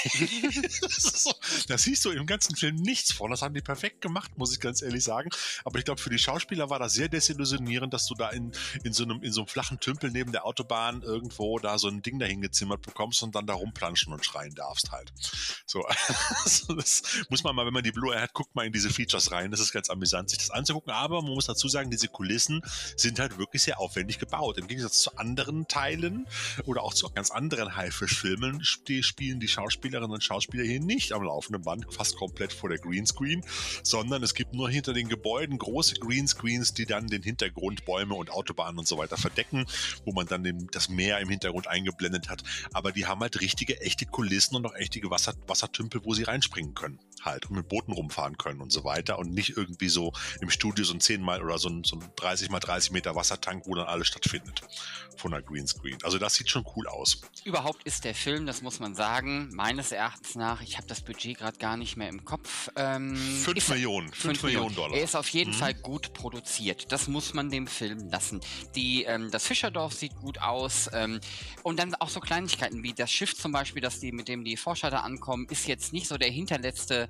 so, 0.89 1.33
da 1.69 1.79
siehst 1.79 2.05
du 2.05 2.11
im 2.11 2.27
ganzen 2.27 2.57
Film 2.57 2.77
nichts 2.77 3.13
von. 3.13 3.31
Das 3.31 3.43
haben 3.43 3.55
die 3.55 3.61
perfekt 3.61 4.01
gemacht, 4.01 4.37
muss 4.37 4.53
ich 4.53 4.61
ganz 4.61 4.83
ehrlich 4.83 5.05
sagen. 5.05 5.31
Aber 5.65 5.79
ich 5.79 5.85
glaube, 5.85 6.01
für 6.01 6.11
die 6.11 6.19
Schauspieler 6.19 6.71
war 6.71 6.79
das 6.79 6.95
sehr 6.95 7.09
desillusionierend, 7.09 7.93
dass 7.93 8.07
du 8.07 8.15
da 8.15 8.31
in, 8.31 8.53
in, 8.83 8.93
so 8.93 9.05
einem, 9.05 9.23
in 9.23 9.33
so 9.33 9.43
einem 9.43 9.49
flachen 9.49 9.81
Tümpel 9.81 10.11
neben 10.11 10.33
der 10.33 10.45
Autobahn 10.45 11.03
irgendwo 11.03 11.59
da 11.59 11.79
so 11.79 11.89
ein 11.89 12.03
Ding 12.03 12.19
dahin 12.19 12.41
gezimmert 12.41 12.83
bekommst 12.83 13.23
und 13.23 13.35
dann 13.35 13.47
da 13.47 13.55
rumplanschen 13.55 14.13
und 14.13 14.25
schreien 14.25 14.55
darfst 14.55 14.93
halt. 14.93 15.13
So, 15.67 15.85
also 16.45 16.75
das 16.75 17.03
muss 17.29 17.43
man 17.45 17.55
mal, 17.55 17.67
wenn 17.67 17.73
man 17.73 17.85
die 17.85 17.93
Blue 17.93 18.15
hat, 18.15 18.33
guckt 18.33 18.55
mal 18.55 18.67
in 18.67 18.73
diese 18.73 18.91
Features 18.91 19.31
rein. 19.31 19.51
Das 19.51 19.61
ist 19.61 19.73
ganz 19.73 19.91
amüsant, 19.91 20.31
sich 20.31 20.39
das 20.39 20.51
anzugucken. 20.51 20.93
Aber 20.93 21.23
man 21.23 21.33
muss 21.33 21.47
dazu 21.47 21.69
sagen, 21.69 21.91
diese 21.91 22.04
Kulissen 22.09 22.63
sind 22.97 23.19
halt 23.19 23.39
wirklich 23.39 23.63
sehr 23.63 23.81
aufwendig 23.81 24.19
gebaut. 24.19 24.59
Im 24.59 24.67
Gegensatz 24.67 25.01
zu 25.01 25.17
anderen 25.17 25.69
Teilen 25.69 26.27
oder 26.65 26.83
auch 26.83 26.95
zu 26.95 27.09
ganz 27.11 27.31
anderen 27.31 27.77
Haifisch-Filmen 27.77 28.65
spielen 28.65 29.41
die 29.41 29.49
Schauspielerinnen 29.49 30.11
und 30.11 30.23
Schauspieler 30.23 30.65
hier 30.65 30.81
nicht 30.81 31.13
am 31.13 31.23
laufenden 31.23 31.63
Band 31.63 31.87
fast 31.93 32.17
komplett 32.17 32.53
vor 32.53 32.69
der 32.69 32.79
Greenscreen, 32.79 33.45
sondern 33.83 34.23
es 34.23 34.35
gibt 34.35 34.55
nur 34.55 34.71
hinter 34.71 34.93
den 34.93 35.09
Gebäuden 35.09 35.59
große 35.59 35.97
Greenscreens, 35.97 36.75
die 36.75 36.87
dann 36.87 37.07
den 37.07 37.23
Hintergrund, 37.23 37.85
Bäume 37.85 38.15
und 38.15 38.31
Autobahnen 38.31 38.79
und 38.79 38.89
so 38.89 38.99
weiter 38.99 39.17
verdecken, 39.17 39.67
wo 40.05 40.13
man 40.13 40.27
dann 40.27 40.45
den, 40.45 40.69
das 40.73 40.89
Meer 40.89 41.19
im 41.21 41.29
Hintergrund 41.29 41.69
eingeblendet 41.69 42.29
hat. 42.29 42.43
Aber 42.73 42.93
die 42.93 43.07
haben 43.07 43.21
halt 43.21 43.41
richtige, 43.41 43.81
echte 43.81 44.07
Kulissen 44.07 44.57
und 44.57 44.67
auch 44.67 44.75
echte 44.75 45.01
Wasser, 45.11 45.35
Wassertümpel, 45.47 46.01
wo 46.05 46.15
sie 46.15 46.25
reinspringen 46.25 46.75
können 46.75 46.99
halt 47.25 47.47
und 47.47 47.57
mit 47.57 47.69
Booten 47.69 47.93
rumfahren 47.93 48.39
können 48.39 48.61
und 48.61 48.73
so 48.73 48.85
weiter 48.85 49.19
und 49.19 49.33
nicht 49.33 49.57
irgendwie 49.57 49.89
so 49.89 50.13
im 50.41 50.51
Studio 50.51 50.85
so 50.85 50.95
ein 50.95 51.01
10 51.01 51.23
mal 51.23 51.43
oder 51.43 51.59
so 51.59 51.69
ein, 51.69 51.85
so 51.85 51.94
ein 51.95 52.13
30 52.17 52.51
mal 52.51 52.61
30 52.61 52.91
Meter 52.93 53.15
Wassertank, 53.15 53.65
wo 53.67 53.75
dann 53.75 53.87
alles 53.87 54.09
stattfindet 54.09 54.63
von 55.17 55.31
der 55.31 55.43
Greenscreen. 55.43 55.99
Also 56.03 56.19
das 56.19 56.35
sieht 56.35 56.51
schon 56.51 56.65
cool 56.77 56.87
aus. 56.89 57.21
Überhaupt 57.45 57.83
ist 57.85 58.05
der 58.05 58.15
Film, 58.15 58.47
das 58.47 58.63
muss 58.63 58.81
man 58.81 58.95
sagen, 58.95 59.51
meines 59.55 59.93
Erachtens 59.93 60.35
nach, 60.35 60.61
ich 60.61 60.77
habe 60.77 60.87
das 60.87 61.03
Budget 61.03 61.39
gerade 61.39 61.59
gar 61.59 61.77
nicht 61.77 61.97
mehr 61.97 62.09
im 62.09 62.25
Kopf. 62.25 62.71
Ähm, 62.77 63.17
5 63.17 63.69
Millionen, 63.71 64.13
5 64.13 64.43
Millionen 64.43 64.75
Dollar. 64.75 64.97
Er 64.97 65.05
ist 65.05 65.17
auf 65.17 65.29
jeden 65.29 65.53
mhm. 65.53 65.59
Fall 65.59 65.75
gut 65.75 66.13
produziert. 66.15 66.91
Das 66.93 67.09
muss 67.09 67.35
man 67.35 67.51
dem 67.51 67.67
Film 67.67 68.09
lassen. 68.11 68.41
Die, 68.75 69.05
ähm, 69.05 69.31
das 69.31 69.47
Fischerdorf 69.47 69.95
sieht 69.95 70.17
gut 70.17 70.41
aus 70.41 70.91
ähm, 70.93 71.21
und 71.63 71.79
dann 71.79 71.95
auch 71.97 72.09
so 72.09 72.21
Kleinigkeiten 72.21 72.83
wie 72.83 72.93
das 72.93 73.11
Schiff 73.11 73.35
zum 73.37 73.53
Beispiel, 73.53 73.83
das 73.83 74.01
die, 74.01 74.13
mit 74.13 74.29
dem 74.29 74.45
die 74.45 74.57
Forscher 74.57 74.91
da 74.91 75.01
ankommen, 75.01 75.47
ist 75.51 75.67
jetzt 75.67 75.93
nicht 75.93 76.09
so 76.09 76.19
der 76.19 76.31
hinterletzte 76.31 77.09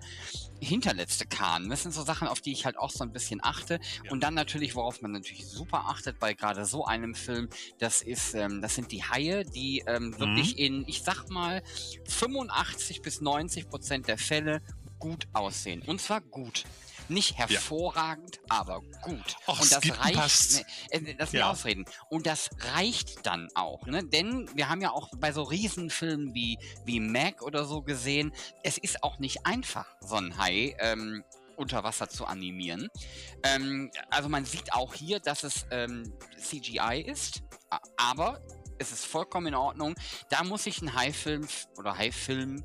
hinterletzte 0.64 1.26
Kahn. 1.26 1.68
Das 1.68 1.82
sind 1.82 1.92
so 1.92 2.02
Sachen, 2.02 2.28
auf 2.28 2.40
die 2.40 2.52
ich 2.52 2.64
halt 2.64 2.76
auch 2.78 2.90
so 2.90 3.04
ein 3.04 3.12
bisschen 3.12 3.40
achte. 3.42 3.80
Ja. 4.04 4.10
Und 4.10 4.22
dann 4.22 4.34
natürlich, 4.34 4.74
worauf 4.74 5.02
man 5.02 5.12
natürlich 5.12 5.46
super 5.46 5.84
achtet 5.88 6.18
bei 6.18 6.34
gerade 6.34 6.64
so 6.66 6.84
einem 6.84 7.14
Film, 7.14 7.48
das 7.78 8.02
ist, 8.02 8.34
ähm, 8.34 8.60
das 8.60 8.74
sind 8.74 8.92
die 8.92 9.02
Haie, 9.02 9.44
die 9.44 9.84
ähm, 9.86 10.08
mhm. 10.08 10.18
wirklich 10.18 10.58
in, 10.58 10.84
ich 10.86 11.02
sag 11.02 11.28
mal, 11.28 11.62
85 12.08 13.02
bis 13.02 13.20
90 13.20 13.68
Prozent 13.68 14.08
der 14.08 14.18
Fälle 14.18 14.62
gut 14.98 15.26
aussehen. 15.32 15.82
Und 15.82 16.00
zwar 16.00 16.20
gut. 16.20 16.64
Nicht 17.08 17.36
hervorragend, 17.36 18.36
ja. 18.36 18.60
aber 18.60 18.80
gut. 19.02 19.36
Och, 19.46 19.60
und 19.60 19.72
das 19.72 19.98
reicht. 20.00 20.66
Ne, 20.92 21.10
äh, 21.10 21.14
das 21.14 21.32
ja. 21.32 21.50
ausreden. 21.50 21.84
Und 22.08 22.26
das 22.26 22.50
reicht 22.74 23.26
dann 23.26 23.48
auch, 23.54 23.86
ne? 23.86 24.04
Denn 24.04 24.48
wir 24.54 24.68
haben 24.68 24.80
ja 24.80 24.90
auch 24.90 25.10
bei 25.16 25.32
so 25.32 25.42
Riesenfilmen 25.42 26.34
wie, 26.34 26.58
wie 26.84 27.00
Mac 27.00 27.42
oder 27.42 27.64
so 27.64 27.82
gesehen, 27.82 28.32
es 28.62 28.78
ist 28.78 29.02
auch 29.02 29.18
nicht 29.18 29.46
einfach, 29.46 29.86
so 30.00 30.16
ein 30.16 30.36
Hai 30.38 30.76
ähm, 30.78 31.24
unter 31.56 31.84
Wasser 31.84 32.08
zu 32.08 32.26
animieren. 32.26 32.88
Ähm, 33.42 33.90
also 34.10 34.28
man 34.28 34.44
sieht 34.44 34.72
auch 34.72 34.94
hier, 34.94 35.20
dass 35.20 35.44
es 35.44 35.66
ähm, 35.70 36.12
CGI 36.38 37.04
ist, 37.06 37.42
aber 37.96 38.40
es 38.78 38.92
ist 38.92 39.06
vollkommen 39.06 39.48
in 39.48 39.54
Ordnung. 39.54 39.94
Da 40.30 40.42
muss 40.42 40.66
ich 40.66 40.80
einen 40.80 40.94
Hai-Film 40.94 41.46
oder 41.76 41.96
Hai-Film 41.96 42.64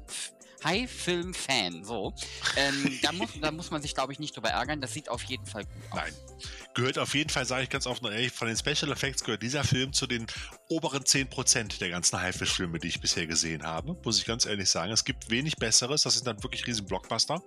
High-Film-Fan, 0.63 1.83
so. 1.83 2.13
Ähm, 2.55 2.99
da, 3.01 3.11
muss, 3.11 3.29
da 3.39 3.51
muss 3.51 3.71
man 3.71 3.81
sich, 3.81 3.93
glaube 3.93 4.13
ich, 4.13 4.19
nicht 4.19 4.35
drüber 4.35 4.49
ärgern. 4.49 4.81
Das 4.81 4.93
sieht 4.93 5.09
auf 5.09 5.23
jeden 5.23 5.45
Fall 5.45 5.63
gut 5.63 5.91
aus. 5.91 5.99
Nein. 5.99 6.13
Gehört 6.73 6.99
auf 6.99 7.13
jeden 7.15 7.29
Fall, 7.29 7.45
sage 7.45 7.63
ich 7.63 7.69
ganz 7.69 7.87
offen 7.87 8.05
und 8.05 8.13
ehrlich, 8.13 8.31
von 8.31 8.47
den 8.47 8.57
Special 8.57 8.91
Effects 8.91 9.23
gehört 9.23 9.41
dieser 9.41 9.63
Film 9.63 9.93
zu 9.93 10.07
den 10.07 10.27
oberen 10.69 11.03
10% 11.03 11.79
der 11.79 11.89
ganzen 11.89 12.21
Haifisch-Filme, 12.21 12.77
die 12.77 12.87
ich 12.87 13.01
bisher 13.01 13.25
gesehen 13.25 13.63
habe. 13.63 13.97
Muss 14.03 14.19
ich 14.19 14.25
ganz 14.25 14.45
ehrlich 14.45 14.69
sagen. 14.69 14.91
Es 14.91 15.03
gibt 15.03 15.29
wenig 15.31 15.57
Besseres. 15.57 16.03
Das 16.03 16.13
sind 16.13 16.27
dann 16.27 16.43
wirklich 16.43 16.67
riesen 16.67 16.85
Blockbuster. 16.85 17.41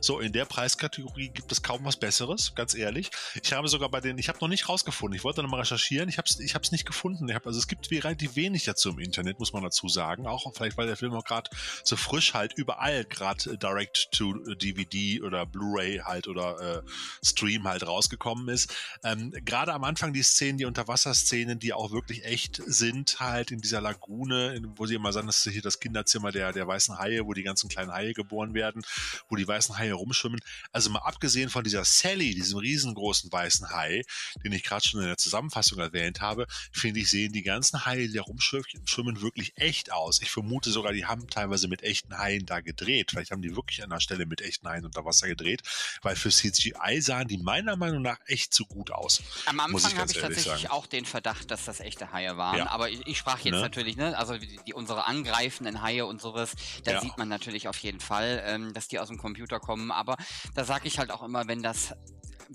So, 0.00 0.20
in 0.20 0.32
der 0.32 0.44
Preiskategorie 0.44 1.30
gibt 1.30 1.50
es 1.50 1.62
kaum 1.62 1.84
was 1.84 1.96
Besseres, 1.96 2.54
ganz 2.54 2.74
ehrlich. 2.74 3.10
Ich 3.42 3.52
habe 3.52 3.66
sogar 3.66 3.88
bei 3.90 4.00
den, 4.00 4.16
ich 4.16 4.28
habe 4.28 4.38
noch 4.40 4.48
nicht 4.48 4.68
rausgefunden. 4.68 5.16
Ich 5.16 5.24
wollte 5.24 5.42
noch 5.42 5.50
mal 5.50 5.58
recherchieren. 5.58 6.08
Ich 6.08 6.18
habe 6.18 6.28
es 6.28 6.38
ich 6.38 6.54
nicht 6.70 6.86
gefunden. 6.86 7.28
Ich 7.28 7.34
hab, 7.34 7.46
also 7.46 7.58
es 7.58 7.66
gibt 7.66 7.90
relativ 7.90 8.36
wenig 8.36 8.64
dazu 8.64 8.90
im 8.90 9.00
Internet, 9.00 9.40
muss 9.40 9.52
man 9.52 9.64
dazu 9.64 9.88
sagen. 9.88 10.28
Auch 10.28 10.52
vielleicht, 10.54 10.76
weil 10.76 10.86
der 10.86 10.96
Film 10.96 11.14
auch 11.14 11.24
gerade 11.24 11.50
so 11.82 11.96
frisch 11.96 12.34
halt 12.34 12.52
überall 12.54 13.04
gerade 13.04 13.50
äh, 13.50 13.58
Direct 13.58 14.12
to 14.12 14.34
DVD 14.54 15.20
oder 15.22 15.46
Blu-ray 15.46 15.98
halt 16.04 16.28
oder 16.28 16.82
äh, 16.84 17.26
Stream 17.26 17.66
halt 17.66 17.84
rausgekommen 17.84 18.48
ist. 18.48 18.72
Ähm, 19.02 19.32
gerade 19.44 19.72
am 19.72 19.82
Anfang 19.82 20.12
die 20.12 20.22
Szenen, 20.22 20.58
die 20.58 20.64
Unterwasserszenen, 20.64 21.58
die 21.58 21.72
auch 21.72 21.90
wirklich 21.90 22.24
echt 22.24 22.62
sind, 22.68 23.18
halt 23.18 23.50
in 23.50 23.60
dieser 23.60 23.80
Lagune, 23.80 24.60
wo 24.76 24.86
sie 24.86 24.94
immer 24.94 25.12
sagen, 25.12 25.26
das 25.26 25.44
ist 25.44 25.52
hier 25.52 25.62
das 25.62 25.80
Kinderzimmer 25.80 26.32
der, 26.32 26.52
der 26.52 26.66
weißen 26.66 26.98
Haie, 26.98 27.26
wo 27.26 27.32
die 27.32 27.42
ganzen 27.42 27.68
kleinen 27.68 27.92
Haie 27.92 28.12
geboren 28.12 28.54
werden, 28.54 28.82
wo 29.28 29.36
die 29.36 29.48
weißen 29.48 29.78
Haie 29.78 29.94
rumschwimmen. 29.94 30.40
Also 30.70 30.90
mal 30.90 31.00
abgesehen 31.00 31.48
von 31.48 31.64
dieser 31.64 31.84
Sally, 31.84 32.34
diesem 32.34 32.58
riesengroßen 32.58 33.32
weißen 33.32 33.70
Hai, 33.70 34.02
den 34.44 34.52
ich 34.52 34.64
gerade 34.64 34.86
schon 34.86 35.00
in 35.00 35.06
der 35.06 35.16
Zusammenfassung 35.16 35.78
erwähnt 35.78 36.20
habe, 36.20 36.46
finde 36.70 37.00
ich, 37.00 37.08
sehen 37.08 37.32
die 37.32 37.42
ganzen 37.42 37.86
Haie, 37.86 38.08
die 38.08 38.14
da 38.14 38.22
rumschwimmen, 38.22 39.22
wirklich 39.22 39.52
echt 39.56 39.90
aus. 39.90 40.20
Ich 40.20 40.30
vermute 40.30 40.70
sogar, 40.70 40.92
die 40.92 41.06
haben 41.06 41.26
teilweise 41.28 41.68
mit 41.68 41.82
echten 41.82 42.18
Haien 42.18 42.44
da 42.44 42.60
gedreht. 42.60 43.10
Vielleicht 43.10 43.30
haben 43.30 43.42
die 43.42 43.56
wirklich 43.56 43.82
an 43.82 43.90
der 43.90 44.00
Stelle 44.00 44.26
mit 44.26 44.42
echten 44.42 44.68
Haien 44.68 44.84
unter 44.84 45.04
Wasser 45.04 45.26
gedreht, 45.26 45.62
weil 46.02 46.16
für 46.16 46.30
CGI 46.30 47.00
sahen 47.00 47.28
die 47.28 47.38
meiner 47.38 47.76
Meinung 47.76 48.02
nach 48.02 48.18
echt 48.26 48.52
zu 48.52 48.66
gut 48.66 48.90
aus. 48.90 49.22
Am 49.46 49.58
Anfang 49.58 49.96
habe 49.96 50.10
ich 50.10 50.18
tatsächlich 50.18 50.62
sagen. 50.62 50.66
auch 50.68 50.86
den 50.86 51.06
Verdacht, 51.06 51.50
dass 51.50 51.64
das 51.64 51.80
echte 51.80 52.12
Haie 52.12 52.36
waren. 52.36 52.57
Ja. 52.58 52.70
Aber 52.70 52.90
ich, 52.90 53.06
ich, 53.06 53.18
sprach 53.18 53.40
jetzt 53.40 53.54
ne? 53.54 53.60
natürlich, 53.60 53.96
ne, 53.96 54.16
also 54.16 54.36
die, 54.36 54.58
die, 54.66 54.74
unsere 54.74 55.06
angreifenden 55.06 55.82
Haie 55.82 56.06
und 56.06 56.20
sowas, 56.20 56.54
da 56.84 56.92
ja. 56.92 57.00
sieht 57.00 57.16
man 57.18 57.28
natürlich 57.28 57.68
auf 57.68 57.78
jeden 57.78 58.00
Fall, 58.00 58.42
ähm, 58.46 58.72
dass 58.72 58.88
die 58.88 58.98
aus 58.98 59.08
dem 59.08 59.18
Computer 59.18 59.60
kommen. 59.60 59.90
Aber 59.90 60.16
da 60.54 60.64
sage 60.64 60.88
ich 60.88 60.98
halt 60.98 61.10
auch 61.10 61.22
immer, 61.22 61.48
wenn 61.48 61.62
das 61.62 61.94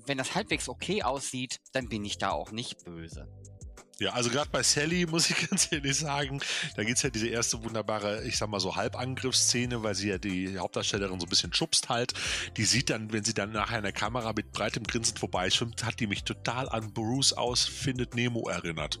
wenn 0.06 0.18
das 0.18 0.34
halbwegs 0.34 0.68
okay 0.68 1.02
aussieht, 1.02 1.60
dann 1.72 1.88
bin 1.88 2.04
ich 2.04 2.18
da 2.18 2.30
auch 2.30 2.50
nicht 2.50 2.84
böse. 2.84 3.28
Ja, 4.00 4.12
also 4.12 4.28
gerade 4.30 4.50
bei 4.50 4.62
Sally 4.62 5.06
muss 5.10 5.30
ich 5.30 5.48
ganz 5.48 5.68
ehrlich 5.70 5.96
sagen, 5.96 6.40
da 6.76 6.82
gibt 6.82 6.96
es 6.96 7.02
ja 7.02 7.10
diese 7.10 7.28
erste 7.28 7.62
wunderbare, 7.62 8.24
ich 8.24 8.36
sag 8.36 8.48
mal 8.48 8.60
so 8.60 8.74
Halbangriffsszene, 8.74 9.82
weil 9.82 9.94
sie 9.94 10.08
ja 10.08 10.18
die 10.18 10.58
Hauptdarstellerin 10.58 11.20
so 11.20 11.26
ein 11.26 11.28
bisschen 11.28 11.52
schubst 11.52 11.88
halt. 11.88 12.12
Die 12.56 12.64
sieht 12.64 12.90
dann, 12.90 13.12
wenn 13.12 13.24
sie 13.24 13.34
dann 13.34 13.52
nachher 13.52 13.78
in 13.78 13.84
der 13.84 13.92
Kamera 13.92 14.32
mit 14.32 14.52
breitem 14.52 14.84
Grinsen 14.84 15.16
vorbeischwimmt, 15.16 15.84
hat 15.84 16.00
die 16.00 16.06
mich 16.06 16.24
total 16.24 16.68
an 16.68 16.92
Bruce 16.92 17.32
aus 17.32 17.64
Findet 17.64 18.14
Nemo 18.14 18.48
erinnert. 18.48 18.98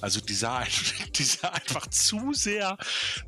Also 0.00 0.20
die 0.20 0.34
sah, 0.34 0.64
die 1.16 1.24
sah 1.24 1.48
einfach 1.50 1.86
zu 1.86 2.32
sehr, 2.32 2.76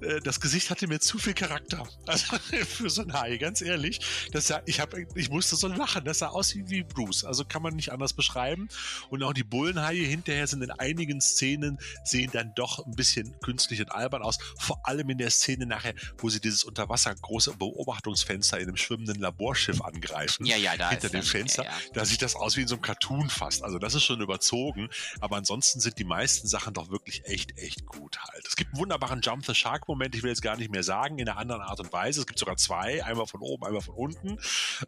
äh, 0.01 0.21
das 0.21 0.41
Gesicht 0.41 0.71
hatte 0.71 0.89
mir 0.89 1.01
zu 1.01 1.19
viel 1.19 1.35
Charakter. 1.35 1.87
Also 2.07 2.37
für 2.67 2.91
so 2.91 3.03
ein 3.03 3.13
Hai, 3.13 3.39
ganz 3.39 3.61
ehrlich. 3.61 4.01
Das 4.33 4.47
sah, 4.47 4.63
ich, 4.67 4.79
hab, 4.81 4.95
ich 5.17 5.31
musste 5.31 5.57
so 5.57 5.69
lachen, 5.69 6.05
das 6.05 6.21
sah 6.21 6.29
aus 6.29 6.55
wie, 6.55 6.69
wie 6.69 6.83
Bruce. 6.83 7.25
Also 7.25 7.45
kann 7.45 7.63
man 7.63 7.75
nicht 7.75 7.93
anders 7.93 8.13
beschreiben. 8.13 8.69
Und 9.11 9.23
auch 9.23 9.33
die 9.33 9.43
Bullenhaie 9.43 10.05
hinterher 10.05 10.47
sind 10.47 10.63
in 10.63 10.71
einigen 10.71 11.04
einigen 11.05 11.21
Szenen 11.21 11.79
sehen 12.05 12.31
dann 12.33 12.53
doch 12.55 12.85
ein 12.85 12.93
bisschen 12.97 13.39
künstlich 13.41 13.81
und 13.81 13.93
albern 13.93 14.23
aus. 14.23 14.39
Vor 14.59 14.81
allem 14.85 15.11
in 15.11 15.19
der 15.19 15.31
Szene 15.31 15.67
nachher, 15.67 15.95
wo 16.19 16.31
sie 16.31 16.41
dieses 16.41 16.65
unter 16.65 16.89
Wasser 16.89 17.15
große 17.15 17.55
Beobachtungsfenster 17.59 18.59
in 18.59 18.69
einem 18.69 18.77
schwimmenden 18.77 19.21
Laborschiff 19.21 19.83
angreifen. 19.83 20.47
Ja, 20.47 20.57
ja, 20.57 20.77
da 20.77 20.91
Hinter 20.91 21.09
dem 21.09 21.21
dann- 21.21 21.23
Fenster. 21.29 21.65
ja, 21.65 21.71
ja. 21.71 21.77
Da 21.93 22.05
sieht 22.07 22.23
das 22.23 22.35
aus 22.37 22.57
wie 22.57 22.63
in 22.63 22.69
so 22.69 22.77
einem 22.77 22.83
Cartoon 22.83 23.29
fast. 23.29 23.63
Also 23.63 23.79
das 23.79 23.95
ist 23.95 24.05
schon 24.05 24.21
überzogen. 24.23 24.89
Aber 25.21 25.37
ansonsten 25.37 25.81
sind 25.81 25.99
die 25.99 26.05
meisten 26.05 26.49
Sachen 26.49 26.73
doch 26.73 26.91
wirklich 26.91 27.25
echt, 27.27 27.59
echt 27.59 27.85
gut 27.87 28.19
halt. 28.21 28.47
Es 28.47 28.57
gibt 28.57 28.73
einen 28.73 28.81
wunderbaren 28.81 29.21
Jump 29.21 29.45
the 29.45 29.55
Shark 29.55 29.87
Moment. 29.89 30.15
Ich 30.15 30.23
will 30.23 30.31
jetzt 30.31 30.43
gar 30.43 30.57
nicht 30.57 30.71
mehr 30.71 30.83
sagen, 30.83 31.19
in 31.19 31.29
einer 31.29 31.39
anderen 31.39 31.61
Art 31.63 31.81
und 31.81 31.93
Weise. 31.93 32.21
Es 32.21 32.27
gibt 32.27 32.39
sogar 32.39 32.57
zwei. 32.57 33.05
Einmal 33.05 33.27
von 33.27 33.41
oben, 33.43 33.65
einmal 33.65 33.83
von 33.83 33.95
unten. 33.95 34.39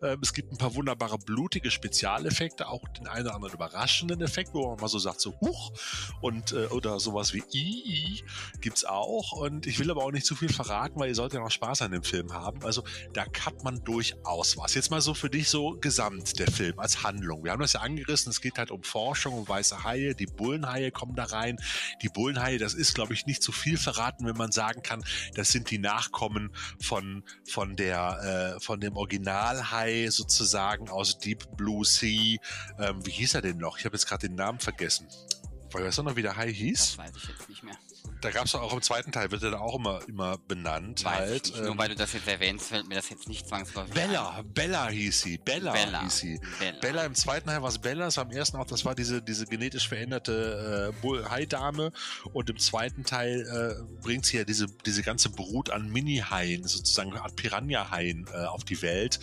Ähm, 0.03 0.19
es 0.23 0.33
gibt 0.33 0.53
ein 0.53 0.57
paar 0.57 0.75
wunderbare 0.75 1.19
blutige 1.19 1.71
Spezialeffekte. 1.71 2.69
Auch 2.69 2.87
den 2.89 3.07
einen 3.07 3.27
oder 3.27 3.35
anderen 3.35 3.55
überraschenden 3.55 4.23
Effekt, 4.23 4.55
wo 4.55 4.69
man 4.71 4.81
mal 4.81 4.89
so 4.89 4.99
sagt, 4.99 5.21
so 5.21 5.39
huch. 5.41 5.73
Und, 6.21 6.53
äh, 6.53 6.67
oder 6.67 7.01
sowas 7.01 7.33
wie 7.33 7.43
i 7.55 8.23
gibt's 8.61 8.85
auch. 8.85 9.33
Und 9.33 9.67
ich 9.67 9.79
will 9.79 9.91
aber 9.91 10.05
auch 10.05 10.13
nicht 10.13 10.27
zu 10.27 10.35
viel 10.35 10.53
verraten, 10.53 10.99
weil 10.99 11.09
ihr 11.09 11.15
sollt 11.15 11.33
ja 11.33 11.41
noch 11.41 11.51
Spaß 11.51 11.83
an 11.83 11.93
dem 11.93 12.03
Film 12.03 12.33
haben. 12.33 12.65
Also 12.65 12.85
da 13.13 13.25
hat 13.45 13.65
man 13.65 13.83
durchaus 13.85 14.57
was. 14.57 14.75
Jetzt 14.75 14.91
mal 14.91 15.01
so 15.01 15.15
für 15.15 15.31
dich 15.31 15.49
so 15.49 15.77
gesamt 15.81 16.39
der 16.39 16.51
Film 16.51 16.79
als 16.79 17.03
Handlung. 17.03 17.45
Wir 17.45 17.53
haben 17.53 17.61
das 17.61 17.75
ja 17.75 17.81
angerissen. 17.81 18.31
Es 18.31 18.41
geht 18.41 18.59
halt 18.59 18.71
um 18.71 18.83
Forschung, 18.83 19.35
um 19.35 19.49
weiße 19.49 19.85
Haie. 19.85 20.15
Die 20.15 20.27
Bullenhaie 20.27 20.91
kommen 20.91 21.15
da 21.17 21.25
rein. 21.25 21.59
Die 22.03 22.09
Bullenhaie, 22.09 22.59
das 22.59 22.75
ist, 22.75 22.95
glaube 22.95 23.15
ich, 23.15 23.27
nicht 23.27 23.43
zu 23.43 23.53
viel 23.53 23.77
verraten, 23.77 24.27
wenn 24.27 24.37
man 24.37 24.53
sagen 24.53 24.83
kann, 24.83 25.05
das 25.35 25.49
sind 25.49 25.71
die 25.71 25.79
Nachkommen 25.79 26.51
von, 26.81 27.25
von 27.45 27.77
der, 27.77 28.57
äh, 28.57 28.61
von 28.61 28.81
dem 28.81 28.97
Originalhai 28.97 30.09
sozusagen 30.11 30.89
aus 30.89 31.19
Deep 31.19 31.57
Blue 31.57 31.85
Sea. 31.85 32.39
Ähm, 32.79 33.05
wie 33.05 33.11
hieß 33.11 33.35
er 33.35 33.43
denn 33.43 33.59
noch? 33.59 33.79
Ich 33.79 33.85
habe 33.85 33.97
jetzt 33.97 34.07
gerade 34.07 34.29
den 34.29 34.37
Namen 34.37 34.59
vergessen. 34.59 35.07
Weißt 35.73 35.99
du 35.99 36.03
noch, 36.03 36.17
wie 36.17 36.23
der 36.23 36.37
Hai 36.37 36.53
hieß? 36.53 36.79
Das 36.79 36.99
weiß 36.99 37.17
ich 37.17 37.29
jetzt 37.29 37.49
nicht 37.49 37.63
mehr. 37.63 37.77
Da 38.21 38.31
gab 38.31 38.47
es 38.47 38.55
auch 38.55 38.73
im 38.73 38.83
zweiten 38.83 39.13
Teil, 39.13 39.31
wird 39.31 39.43
er 39.43 39.53
da 39.53 39.59
auch 39.59 39.77
immer, 39.77 40.01
immer 40.09 40.39
benannt. 40.39 41.05
Weiß 41.05 41.15
halt. 41.19 41.47
ich 41.47 41.53
nicht. 41.53 41.63
Nur 41.63 41.73
Ähm, 41.73 41.79
weil 41.79 41.89
du 41.89 41.95
das 41.97 42.13
jetzt 42.13 42.27
erwähnst, 42.27 42.69
fällt 42.69 42.89
mir 42.89 42.97
das 42.97 43.11
jetzt 43.11 43.29
nicht 43.29 43.47
zwangsläufig 43.47 43.95
Bella, 43.95 44.43
Bella 44.43 44.89
hieß 44.89 45.21
sie. 45.21 45.39
Bella, 45.39 45.73
Bella. 45.73 46.03
hieß 46.03 46.17
sie. 46.17 46.41
Bella. 46.59 46.79
Bella 46.81 47.05
im 47.05 47.15
zweiten 47.15 47.49
Teil 47.49 47.63
war 47.63 47.69
es 47.69 47.79
Bella, 47.79 48.07
es 48.07 48.17
war 48.17 48.25
im 48.25 48.31
ersten 48.31 48.57
auch, 48.57 48.67
das 48.67 48.85
war 48.85 48.95
diese, 48.95 49.23
diese 49.23 49.47
genetisch 49.47 49.89
veränderte 49.89 50.95
äh, 51.03 51.29
Hai-Dame 51.29 51.93
und 52.33 52.51
im 52.51 52.59
zweiten 52.59 53.05
Teil 53.05 53.41
äh, 53.47 54.03
bringt 54.03 54.27
sie 54.27 54.39
ja 54.39 54.45
diese, 54.45 54.67
diese 54.85 55.03
ganze 55.03 55.31
Brut 55.31 55.71
an 55.71 55.89
Mini-Haien, 55.91 56.67
sozusagen 56.67 57.13
eine 57.13 57.23
Art 57.23 57.37
Piranha-Haien 57.37 58.27
äh, 58.33 58.47
auf 58.47 58.65
die 58.65 58.83
Welt, 58.83 59.21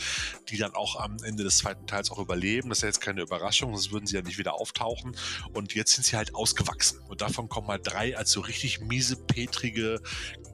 die 0.49 0.57
dann 0.57 0.73
auch 0.73 0.99
am 0.99 1.17
Ende 1.23 1.43
des 1.43 1.57
zweiten 1.57 1.87
Teils 1.87 2.11
auch 2.11 2.19
überleben. 2.19 2.69
Das 2.69 2.79
ist 2.79 2.81
ja 2.83 2.87
jetzt 2.89 3.01
keine 3.01 3.21
Überraschung, 3.21 3.71
sonst 3.71 3.91
würden 3.91 4.07
sie 4.07 4.15
ja 4.15 4.21
nicht 4.21 4.37
wieder 4.37 4.53
auftauchen. 4.55 5.15
Und 5.53 5.73
jetzt 5.73 5.93
sind 5.93 6.05
sie 6.05 6.15
halt 6.15 6.35
ausgewachsen. 6.35 6.99
Und 7.07 7.21
davon 7.21 7.49
kommen 7.49 7.67
halt 7.67 7.81
drei 7.85 8.17
als 8.17 8.31
so 8.31 8.41
richtig 8.41 8.72
miese, 8.81 9.15
petrige 9.15 10.01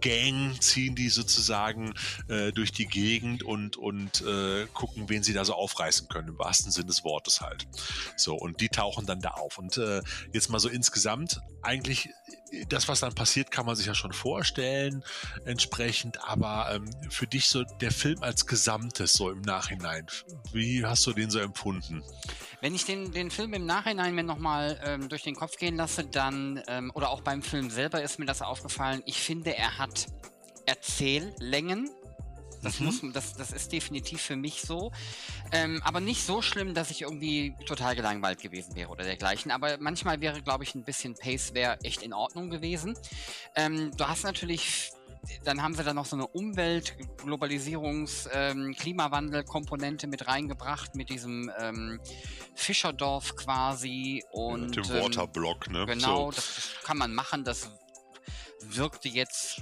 Gang, 0.01 0.59
ziehen 0.61 0.95
die 0.95 1.09
sozusagen 1.09 1.93
äh, 2.27 2.51
durch 2.51 2.71
die 2.71 2.85
Gegend 2.85 3.43
und, 3.43 3.77
und 3.77 4.21
äh, 4.21 4.65
gucken, 4.73 5.09
wen 5.09 5.23
sie 5.23 5.33
da 5.33 5.43
so 5.45 5.53
aufreißen 5.53 6.07
können, 6.07 6.29
im 6.29 6.39
wahrsten 6.39 6.71
Sinne 6.71 6.88
des 6.88 7.03
Wortes 7.03 7.41
halt. 7.41 7.67
So, 8.15 8.35
und 8.35 8.61
die 8.61 8.69
tauchen 8.69 9.05
dann 9.05 9.19
da 9.19 9.31
auf. 9.31 9.57
Und 9.57 9.77
äh, 9.77 10.01
jetzt 10.33 10.49
mal 10.49 10.59
so 10.59 10.69
insgesamt, 10.69 11.41
eigentlich, 11.61 12.09
das, 12.69 12.88
was 12.88 13.01
dann 13.01 13.13
passiert, 13.13 13.51
kann 13.51 13.65
man 13.65 13.75
sich 13.75 13.85
ja 13.85 13.93
schon 13.93 14.13
vorstellen, 14.13 15.03
entsprechend, 15.45 16.23
aber 16.23 16.69
ähm, 16.73 16.89
für 17.09 17.27
dich 17.27 17.47
so 17.47 17.63
der 17.63 17.91
Film 17.91 18.23
als 18.23 18.45
Gesamtes, 18.45 19.13
so 19.13 19.29
im 19.29 19.41
Nachhinein, 19.41 20.07
wie 20.53 20.85
hast 20.85 21.05
du 21.05 21.13
den 21.13 21.29
so 21.29 21.39
empfunden? 21.39 22.03
Wenn 22.61 22.75
ich 22.75 22.85
den, 22.85 23.11
den 23.11 23.31
Film 23.31 23.53
im 23.53 23.65
Nachhinein 23.65 24.15
mir 24.15 24.23
nochmal 24.23 24.79
ähm, 24.83 25.07
durch 25.07 25.23
den 25.23 25.35
Kopf 25.35 25.57
gehen 25.57 25.75
lasse, 25.75 26.05
dann, 26.05 26.61
ähm, 26.67 26.91
oder 26.93 27.09
auch 27.09 27.21
beim 27.21 27.41
Film 27.41 27.69
selber 27.69 28.01
ist 28.11 28.19
mir 28.19 28.25
das 28.25 28.41
aufgefallen, 28.41 29.01
ich 29.05 29.19
finde, 29.21 29.55
er 29.55 29.77
hat 29.77 30.07
Erzähllängen. 30.65 31.89
Das, 32.61 32.79
Mhm. 32.79 32.85
muss, 32.87 33.01
das, 33.13 33.33
das 33.35 33.51
ist 33.53 33.71
definitiv 33.71 34.21
für 34.21 34.35
mich 34.35 34.61
so. 34.61 34.91
Ähm, 35.53 35.81
aber 35.85 36.01
nicht 36.01 36.25
so 36.25 36.41
schlimm, 36.41 36.73
dass 36.73 36.91
ich 36.91 37.03
irgendwie 37.03 37.55
total 37.65 37.95
gelangweilt 37.95 38.41
gewesen 38.41 38.75
wäre 38.75 38.89
oder 38.89 39.05
dergleichen. 39.05 39.49
Aber 39.51 39.77
manchmal 39.79 40.19
wäre, 40.19 40.41
glaube 40.41 40.65
ich, 40.65 40.75
ein 40.75 40.83
bisschen 40.83 41.15
Pace 41.15 41.53
wäre 41.53 41.79
echt 41.83 42.01
in 42.03 42.11
Ordnung 42.13 42.49
gewesen. 42.49 42.97
Ähm, 43.55 43.91
du 43.95 44.07
hast 44.07 44.23
natürlich 44.23 44.91
dann 45.43 45.61
haben 45.61 45.75
sie 45.75 45.83
da 45.83 45.93
noch 45.93 46.05
so 46.05 46.15
eine 46.15 46.27
Umwelt-, 46.27 46.95
Globalisierungs-, 47.17 48.29
ähm, 48.31 48.73
Klimawandel-Komponente 48.77 50.07
mit 50.07 50.27
reingebracht, 50.27 50.95
mit 50.95 51.09
diesem 51.09 51.51
ähm, 51.59 51.99
Fischerdorf 52.55 53.35
quasi. 53.35 54.23
Und, 54.31 54.75
Mit 54.75 54.75
dem 54.77 54.95
ähm, 54.95 55.03
Waterblock, 55.03 55.69
ne? 55.69 55.85
Genau, 55.85 56.31
So. 56.31 56.35
das, 56.37 56.55
das 56.55 56.69
kann 56.83 56.97
man 56.97 57.13
machen. 57.13 57.43
Das 57.43 57.69
wirkte 58.62 59.10
jetzt. 59.10 59.62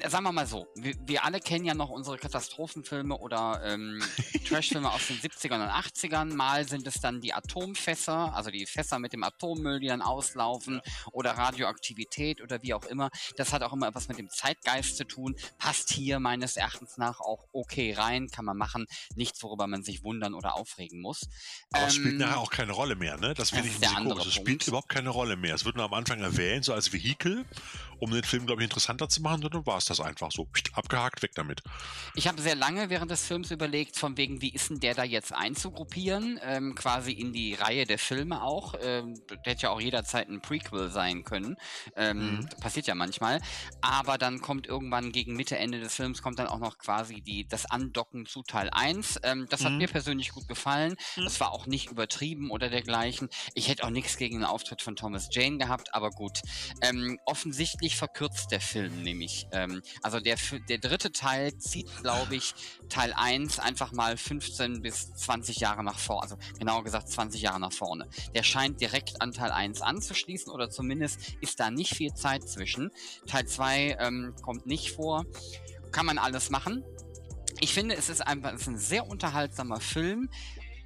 Äh, 0.00 0.10
Sagen 0.10 0.24
wir 0.24 0.32
mal 0.32 0.46
so, 0.46 0.66
wir, 0.74 0.94
wir 1.06 1.24
alle 1.24 1.40
kennen 1.40 1.64
ja 1.64 1.74
noch 1.74 1.90
unsere 1.90 2.18
Katastrophenfilme 2.18 3.16
oder 3.18 3.60
ähm, 3.64 4.02
Trashfilme 4.48 4.90
aus 4.90 5.06
den 5.08 5.18
70ern 5.18 5.62
und 5.62 5.70
80ern. 5.70 6.34
Mal 6.34 6.68
sind 6.68 6.86
es 6.86 7.00
dann 7.00 7.20
die 7.20 7.32
Atomfässer, 7.32 8.34
also 8.34 8.50
die 8.50 8.66
Fässer 8.66 8.98
mit 8.98 9.12
dem 9.12 9.22
Atommüll, 9.24 9.80
die 9.80 9.88
dann 9.88 10.02
auslaufen 10.02 10.80
oder 11.12 11.32
Radioaktivität 11.32 12.40
oder 12.40 12.62
wie 12.62 12.74
auch 12.74 12.84
immer. 12.84 13.10
Das 13.36 13.52
hat 13.52 13.62
auch 13.62 13.72
immer 13.72 13.88
etwas 13.88 14.08
mit 14.08 14.18
dem 14.18 14.30
Zeitgeist 14.30 14.96
zu 14.96 15.04
tun. 15.04 15.36
Passt 15.58 15.90
hier 15.90 16.20
meines 16.20 16.56
Erachtens 16.56 16.96
nach 16.96 17.20
auch 17.20 17.46
okay 17.52 17.92
rein, 17.92 18.28
kann 18.28 18.44
man 18.44 18.56
machen. 18.56 18.86
Nichts, 19.14 19.42
worüber 19.42 19.66
man 19.66 19.82
sich 19.82 20.04
wundern 20.04 20.34
oder 20.34 20.54
aufregen 20.54 21.00
muss. 21.00 21.28
Aber 21.72 21.86
es 21.86 21.94
spielt 21.94 22.14
Ähm, 22.14 22.18
nachher 22.18 22.38
auch 22.38 22.50
keine 22.50 22.72
Rolle 22.72 22.96
mehr, 22.96 23.16
ne? 23.16 23.34
Das 23.34 23.50
finde 23.50 23.68
ich 23.68 23.74
ein 23.76 23.80
bisschen 23.80 24.08
komisch. 24.08 24.26
Es 24.26 24.34
spielt 24.34 24.66
überhaupt 24.66 24.88
keine 24.88 25.10
Rolle 25.10 25.36
mehr. 25.36 25.54
Es 25.54 25.64
wird 25.64 25.76
nur 25.76 25.84
am 25.84 25.94
Anfang 25.94 26.20
erwähnt, 26.20 26.64
so 26.64 26.72
als 26.72 26.92
Vehikel, 26.92 27.44
um 27.98 28.10
den 28.10 28.24
Film, 28.24 28.46
glaube 28.46 28.62
ich, 28.62 28.66
interessanter 28.66 29.08
zu 29.08 29.22
machen. 29.22 29.44
Und 29.44 29.54
dann 29.54 29.66
war 29.66 29.78
es 29.90 29.96
das 29.96 30.00
einfach 30.06 30.30
so. 30.32 30.48
Abgehakt, 30.72 31.22
weg 31.22 31.32
damit. 31.34 31.62
Ich 32.14 32.28
habe 32.28 32.40
sehr 32.40 32.54
lange 32.54 32.90
während 32.90 33.10
des 33.10 33.26
Films 33.26 33.50
überlegt, 33.50 33.96
von 33.96 34.16
wegen, 34.16 34.40
wie 34.40 34.50
ist 34.52 34.70
denn 34.70 34.80
der 34.80 34.94
da 34.94 35.04
jetzt 35.04 35.32
einzugruppieren, 35.32 36.38
ähm, 36.42 36.74
quasi 36.74 37.12
in 37.12 37.32
die 37.32 37.54
Reihe 37.54 37.84
der 37.86 37.98
Filme 37.98 38.42
auch. 38.42 38.74
Ähm, 38.80 39.14
der 39.44 39.52
hätte 39.52 39.62
ja 39.64 39.70
auch 39.70 39.80
jederzeit 39.80 40.28
ein 40.28 40.40
Prequel 40.40 40.90
sein 40.90 41.24
können. 41.24 41.56
Ähm, 41.96 42.40
Mhm. 42.40 42.48
Passiert 42.60 42.86
ja 42.86 42.94
manchmal. 42.94 43.40
Aber 43.80 44.18
dann 44.18 44.40
kommt 44.40 44.66
irgendwann 44.66 45.12
gegen 45.12 45.34
Mitte, 45.34 45.56
Ende 45.58 45.80
des 45.80 45.94
Films, 45.94 46.22
kommt 46.22 46.38
dann 46.38 46.46
auch 46.46 46.58
noch 46.58 46.78
quasi 46.78 47.20
die, 47.20 47.46
das 47.48 47.66
Andocken 47.66 48.26
zu 48.26 48.42
Teil 48.42 48.70
1. 48.70 49.18
Ähm, 49.22 49.46
das 49.50 49.64
hat 49.64 49.72
Mhm. 49.72 49.78
mir 49.78 49.88
persönlich 49.88 50.30
gut 50.30 50.46
gefallen. 50.48 50.94
Es 51.24 51.40
war 51.40 51.52
auch 51.52 51.66
nicht 51.66 51.90
übertrieben 51.90 52.50
oder 52.50 52.70
dergleichen. 52.70 53.28
Ich 53.54 53.68
hätte 53.68 53.84
auch 53.84 53.90
nichts 53.90 54.16
gegen 54.16 54.36
den 54.38 54.44
Auftritt 54.44 54.82
von 54.82 54.96
Thomas 54.96 55.28
Jane 55.30 55.58
gehabt, 55.58 55.94
aber 55.94 56.10
gut. 56.10 56.40
Ähm, 56.80 57.18
offensichtlich 57.24 57.96
verkürzt 57.96 58.50
der 58.52 58.60
Film 58.60 59.02
nämlich. 59.02 59.46
Ähm, 59.52 59.73
also 60.02 60.20
der, 60.20 60.36
der 60.68 60.78
dritte 60.78 61.12
Teil 61.12 61.56
zieht, 61.58 61.88
glaube 62.02 62.36
ich, 62.36 62.54
Teil 62.88 63.12
1 63.14 63.58
einfach 63.58 63.92
mal 63.92 64.16
15 64.16 64.82
bis 64.82 65.14
20 65.14 65.58
Jahre 65.58 65.84
nach 65.84 65.98
vorne, 65.98 66.22
also 66.22 66.36
genauer 66.58 66.84
gesagt 66.84 67.08
20 67.08 67.42
Jahre 67.42 67.60
nach 67.60 67.72
vorne. 67.72 68.08
Der 68.34 68.42
scheint 68.42 68.80
direkt 68.80 69.20
an 69.20 69.32
Teil 69.32 69.50
1 69.50 69.82
anzuschließen 69.82 70.52
oder 70.52 70.70
zumindest 70.70 71.36
ist 71.40 71.60
da 71.60 71.70
nicht 71.70 71.94
viel 71.94 72.12
Zeit 72.14 72.48
zwischen. 72.48 72.90
Teil 73.26 73.46
2 73.46 73.96
ähm, 74.00 74.34
kommt 74.42 74.66
nicht 74.66 74.92
vor. 74.92 75.24
Kann 75.92 76.06
man 76.06 76.18
alles 76.18 76.50
machen. 76.50 76.84
Ich 77.60 77.72
finde, 77.72 77.96
es 77.96 78.08
ist 78.08 78.20
einfach 78.20 78.52
es 78.52 78.62
ist 78.62 78.66
ein 78.66 78.78
sehr 78.78 79.06
unterhaltsamer 79.06 79.80
Film, 79.80 80.28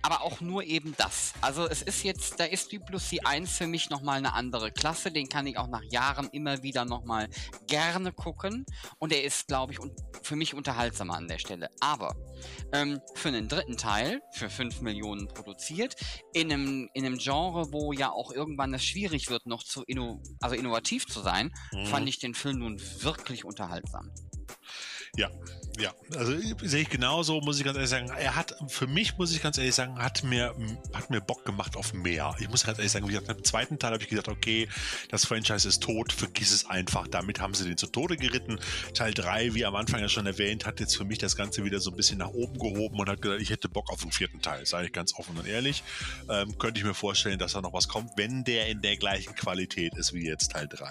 aber 0.03 0.23
auch 0.23 0.41
nur 0.41 0.63
eben 0.65 0.95
das. 0.97 1.33
Also 1.41 1.67
es 1.69 1.83
ist 1.83 2.03
jetzt, 2.05 2.39
da 2.41 2.45
ist 2.45 2.73
die 2.73 2.79
Plus 2.79 3.09
die 3.09 3.25
1 3.25 3.51
für 3.51 3.67
mich 3.67 3.91
nochmal 3.91 4.19
eine 4.19 4.33
andere 4.33 4.71
Klasse. 4.73 5.11
Den 5.11 5.29
kann 5.29 5.47
ich 5.47 5.59
auch 5.59 5.69
nach 5.69 5.83
Jahren 5.91 6.29
immer 6.33 6.63
wieder 6.63 6.85
nochmal 6.85 7.29
gerne 7.67 8.13
gucken. 8.13 8.65
Und 8.99 9.13
er 9.13 9.25
ist, 9.25 9.49
glaube 9.49 9.73
ich, 9.73 9.79
für 10.23 10.37
mich 10.37 10.55
unterhaltsamer 10.55 11.15
an 11.15 11.29
der 11.29 11.39
Stelle. 11.39 11.69
Aber 11.81 12.15
ähm, 12.73 13.01
für 13.15 13.29
einen 13.29 13.49
dritten 13.49 13.77
Teil, 13.77 14.21
für 14.33 14.49
5 14.49 14.81
Millionen 14.81 15.29
produziert, 15.29 15.95
in 16.33 16.53
einem, 16.53 16.89
in 16.95 17.05
einem 17.05 17.19
Genre, 17.19 17.73
wo 17.73 17.93
ja 17.93 18.11
auch 18.11 18.31
irgendwann 18.33 18.73
es 18.75 18.85
schwierig 18.85 19.29
wird, 19.31 19.47
noch 19.47 19.63
zu 19.65 19.83
inno 19.85 20.23
also 20.41 20.55
innovativ 20.55 21.07
zu 21.07 21.21
sein, 21.21 21.53
Mhm. 21.73 21.87
fand 21.87 22.09
ich 22.09 22.19
den 22.19 22.35
Film 22.35 22.59
nun 22.59 22.81
wirklich 23.03 23.45
unterhaltsam. 23.45 24.11
Ja, 25.17 25.29
ja. 25.79 25.95
Also 26.17 26.33
sehe 26.63 26.83
ich 26.83 26.89
genauso, 26.89 27.41
muss 27.41 27.59
ich 27.59 27.65
ganz 27.65 27.77
ehrlich 27.77 27.91
sagen. 27.91 28.11
Er 28.11 28.37
hat, 28.37 28.55
für 28.69 28.87
mich 28.87 29.17
muss 29.19 29.33
ich 29.33 29.43
ganz 29.43 29.59
ehrlich 29.59 29.75
sagen, 29.75 29.99
hat 29.99 30.25
mir, 30.25 30.55
hat 30.93 31.11
mir 31.11 31.21
Bock 31.21 31.45
gemacht 31.45 31.77
auf 31.77 31.93
mehr. 31.93 32.35
Ich 32.41 32.49
muss 32.49 32.65
ganz 32.65 32.79
ehrlich 32.79 32.93
sagen, 32.93 33.07
wie 33.09 33.13
gesagt, 33.13 33.29
im 33.31 33.45
zweiten 33.45 33.79
Teil 33.79 33.93
habe 33.93 34.03
ich 34.03 34.09
gesagt, 34.09 34.29
okay, 34.29 34.69
das 35.11 35.25
Franchise 35.25 35.69
ist 35.69 35.83
tot, 35.83 36.13
vergiss 36.13 36.53
es 36.53 36.67
einfach. 36.67 37.07
Damit 37.07 37.41
haben 37.41 37.55
sie 37.55 37.65
den 37.65 37.77
zu 37.77 37.87
Tode 37.87 38.17
geritten. 38.17 38.59
Teil 38.95 39.15
3, 39.15 39.55
wie 39.55 39.65
am 39.65 39.77
Anfang 39.77 40.01
ja 40.01 40.09
schon 40.09 40.27
erwähnt, 40.27 40.67
hat 40.67 40.81
jetzt 40.81 40.97
für 40.97 41.05
mich 41.05 41.19
das 41.19 41.37
Ganze 41.37 41.65
wieder 41.65 41.81
so 41.81 41.91
ein 41.91 41.97
bisschen 41.97 42.19
nach 42.19 42.31
oben 42.31 42.59
gehoben 42.59 42.99
und 42.99 43.09
hat 43.09 43.23
gesagt, 43.23 43.41
ich 43.41 43.51
hätte 43.51 43.69
Bock 43.69 43.91
auf 43.91 44.03
den 44.03 44.13
vierten 44.13 44.41
Teil, 44.43 44.67
sage 44.67 44.87
ich 44.87 44.93
ganz 44.93 45.15
offen 45.15 45.37
und 45.37 45.47
ehrlich. 45.47 45.83
Ähm, 46.29 46.59
könnte 46.59 46.81
ich 46.81 46.85
mir 46.85 46.95
vorstellen, 46.95 47.39
dass 47.39 47.53
da 47.53 47.61
noch 47.61 47.73
was 47.73 47.89
kommt, 47.89 48.11
wenn 48.17 48.45
der 48.45 48.67
in 48.67 48.83
der 48.83 48.97
gleichen 48.97 49.35
Qualität 49.35 49.97
ist 49.97 50.13
wie 50.13 50.27
jetzt 50.27 50.53
Teil 50.53 50.67
3. 50.69 50.87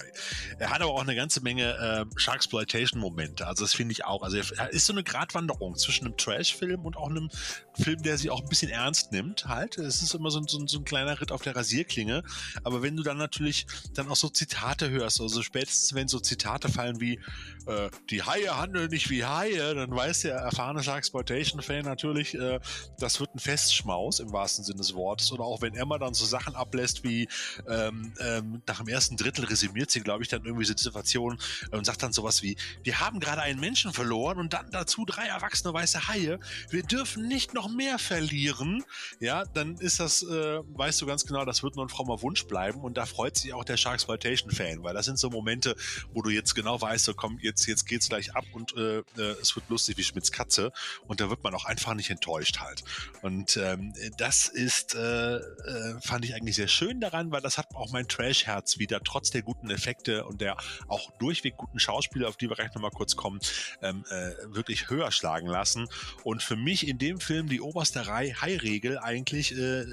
Er 0.60 0.69
hat 0.69 0.82
aber 0.82 0.91
auch 0.91 1.02
eine 1.02 1.15
ganze 1.15 1.41
Menge 1.41 2.08
äh, 2.13 2.19
Sharksploitation-Momente. 2.19 3.45
Also 3.47 3.63
das 3.63 3.73
finde 3.73 3.91
ich 3.91 4.06
auch. 4.06 4.23
Also 4.23 4.38
er 4.38 4.76
ist 4.77 4.85
so 4.85 4.93
eine 4.93 5.03
Gratwanderung 5.03 5.75
zwischen 5.75 6.05
einem 6.05 6.17
Trash-Film 6.17 6.85
und 6.85 6.95
auch 6.97 7.09
einem 7.09 7.29
Film, 7.77 8.01
der 8.01 8.17
sich 8.17 8.29
auch 8.29 8.41
ein 8.41 8.49
bisschen 8.49 8.69
ernst 8.69 9.11
nimmt, 9.11 9.45
halt. 9.45 9.77
Es 9.77 10.01
ist 10.01 10.13
immer 10.13 10.31
so, 10.31 10.41
so, 10.47 10.65
so 10.65 10.79
ein 10.79 10.85
kleiner 10.85 11.19
Ritt 11.19 11.31
auf 11.31 11.41
der 11.41 11.55
Rasierklinge. 11.55 12.23
Aber 12.63 12.81
wenn 12.81 12.95
du 12.95 13.03
dann 13.03 13.17
natürlich 13.17 13.67
dann 13.93 14.09
auch 14.09 14.15
so 14.15 14.29
Zitate 14.29 14.89
hörst, 14.89 15.21
also 15.21 15.41
spätestens 15.41 15.93
wenn 15.93 16.07
so 16.07 16.19
Zitate 16.19 16.69
fallen 16.69 16.99
wie 16.99 17.19
äh, 17.67 17.89
die 18.09 18.23
Haie 18.23 18.57
handeln 18.57 18.89
nicht 18.89 19.09
wie 19.09 19.25
Haie, 19.25 19.75
dann 19.75 19.91
weiß 19.95 20.21
der 20.21 20.35
erfahrene 20.35 20.83
Sharksploitation-Fan 20.83 21.83
natürlich, 21.83 22.35
äh, 22.35 22.59
das 22.99 23.19
wird 23.19 23.35
ein 23.35 23.39
Festschmaus 23.39 24.19
im 24.19 24.31
wahrsten 24.31 24.63
Sinne 24.63 24.77
des 24.77 24.93
Wortes. 24.93 25.31
Oder 25.31 25.43
auch 25.43 25.61
wenn 25.61 25.75
Emma 25.75 25.97
dann 25.97 26.13
so 26.13 26.25
Sachen 26.25 26.55
ablässt 26.55 27.03
wie 27.03 27.27
ähm, 27.67 28.13
ähm, 28.19 28.61
nach 28.67 28.77
dem 28.77 28.87
ersten 28.87 29.17
Drittel 29.17 29.45
resümiert 29.45 29.91
sie, 29.91 30.01
glaube 30.01 30.23
ich, 30.23 30.29
dann 30.29 30.45
irgendwie 30.45 30.65
so 30.65 30.73
Situation 30.77 31.37
und 31.71 31.85
sagt 31.85 32.03
dann 32.03 32.13
sowas 32.13 32.41
wie, 32.41 32.57
wir 32.83 32.99
haben 32.99 33.19
gerade 33.19 33.41
einen 33.41 33.59
Menschen 33.59 33.93
verloren 33.93 34.37
und 34.37 34.53
dann 34.53 34.69
dazu 34.71 35.05
drei 35.05 35.27
erwachsene 35.27 35.73
weiße 35.73 36.07
Haie. 36.07 36.39
Wir 36.69 36.83
dürfen 36.83 37.27
nicht 37.27 37.53
noch 37.53 37.66
mehr 37.67 37.99
verlieren. 37.99 38.84
Ja, 39.19 39.45
dann 39.45 39.75
ist 39.75 39.99
das, 39.99 40.23
äh, 40.23 40.60
weißt 40.60 41.01
du 41.01 41.06
ganz 41.06 41.25
genau, 41.25 41.45
das 41.45 41.63
wird 41.63 41.75
nur 41.75 41.86
ein 41.86 41.89
frommer 41.89 42.21
Wunsch 42.21 42.45
bleiben 42.45 42.82
und 42.82 42.97
da 42.97 43.06
freut 43.06 43.38
sich 43.38 43.53
auch 43.53 43.63
der 43.63 43.77
Sharksploitation-Fan, 43.77 44.84
weil 44.84 44.93
das 44.93 45.06
sind 45.06 45.19
so 45.19 45.30
Momente, 45.30 45.75
wo 46.13 46.21
du 46.21 46.30
jetzt 46.30 46.56
genau 46.56 46.80
weißt, 46.80 47.06
so 47.06 47.13
komm, 47.13 47.39
jetzt, 47.41 47.65
jetzt 47.67 47.86
geht's 47.86 48.10
gleich 48.10 48.36
ab 48.36 48.45
und 48.53 48.75
äh, 48.75 48.99
äh, 48.99 49.36
es 49.41 49.56
wird 49.56 49.69
lustig 49.69 49.97
wie 49.97 50.03
Schmitz 50.03 50.32
Katze 50.32 50.71
und 51.08 51.19
da 51.19 51.30
wird 51.30 51.43
man 51.43 51.53
auch 51.56 51.65
einfach 51.65 51.93
nicht 51.93 52.10
enttäuscht 52.10 52.60
halt. 52.60 52.84
Und 53.21 53.58
ähm, 53.58 53.93
das 54.17 54.47
ist, 54.47 54.95
äh, 54.95 55.38
äh, 55.38 56.01
fand 56.01 56.25
ich 56.25 56.36
eigentlich 56.36 56.56
sehr 56.56 56.67
schön 56.67 56.99
daran, 56.99 57.32
weil 57.32 57.41
das 57.41 57.58
hat 57.58 57.75
auch 57.75 57.91
mein 57.91 58.08
Trash-Herz 58.08 58.80
wieder, 58.80 59.01
trotz 59.03 59.32
der 59.32 59.41
guten 59.41 59.69
Effekte 59.69 60.25
und 60.25 60.41
der 60.41 60.58
auch 60.88 61.12
durchweg 61.19 61.58
guten 61.58 61.80
Schauspieler, 61.80 62.27
auf 62.27 62.38
die 62.38 62.49
wir 62.49 62.56
gleich 62.56 62.73
nochmal 62.73 62.91
kurz 62.91 63.15
kommen, 63.15 63.39
ähm, 63.82 64.06
äh, 64.10 64.32
wirklich 64.53 64.89
höher 64.89 65.12
schlagen 65.12 65.47
lassen. 65.47 65.88
Und 66.23 66.43
für 66.43 66.56
mich 66.56 66.88
in 66.88 66.97
dem 66.97 67.19
Film 67.19 67.49
die 67.49 67.56
oberste 67.61 68.05
High-Regel 68.05 68.99
eigentlich 68.99 69.57
äh, 69.57 69.85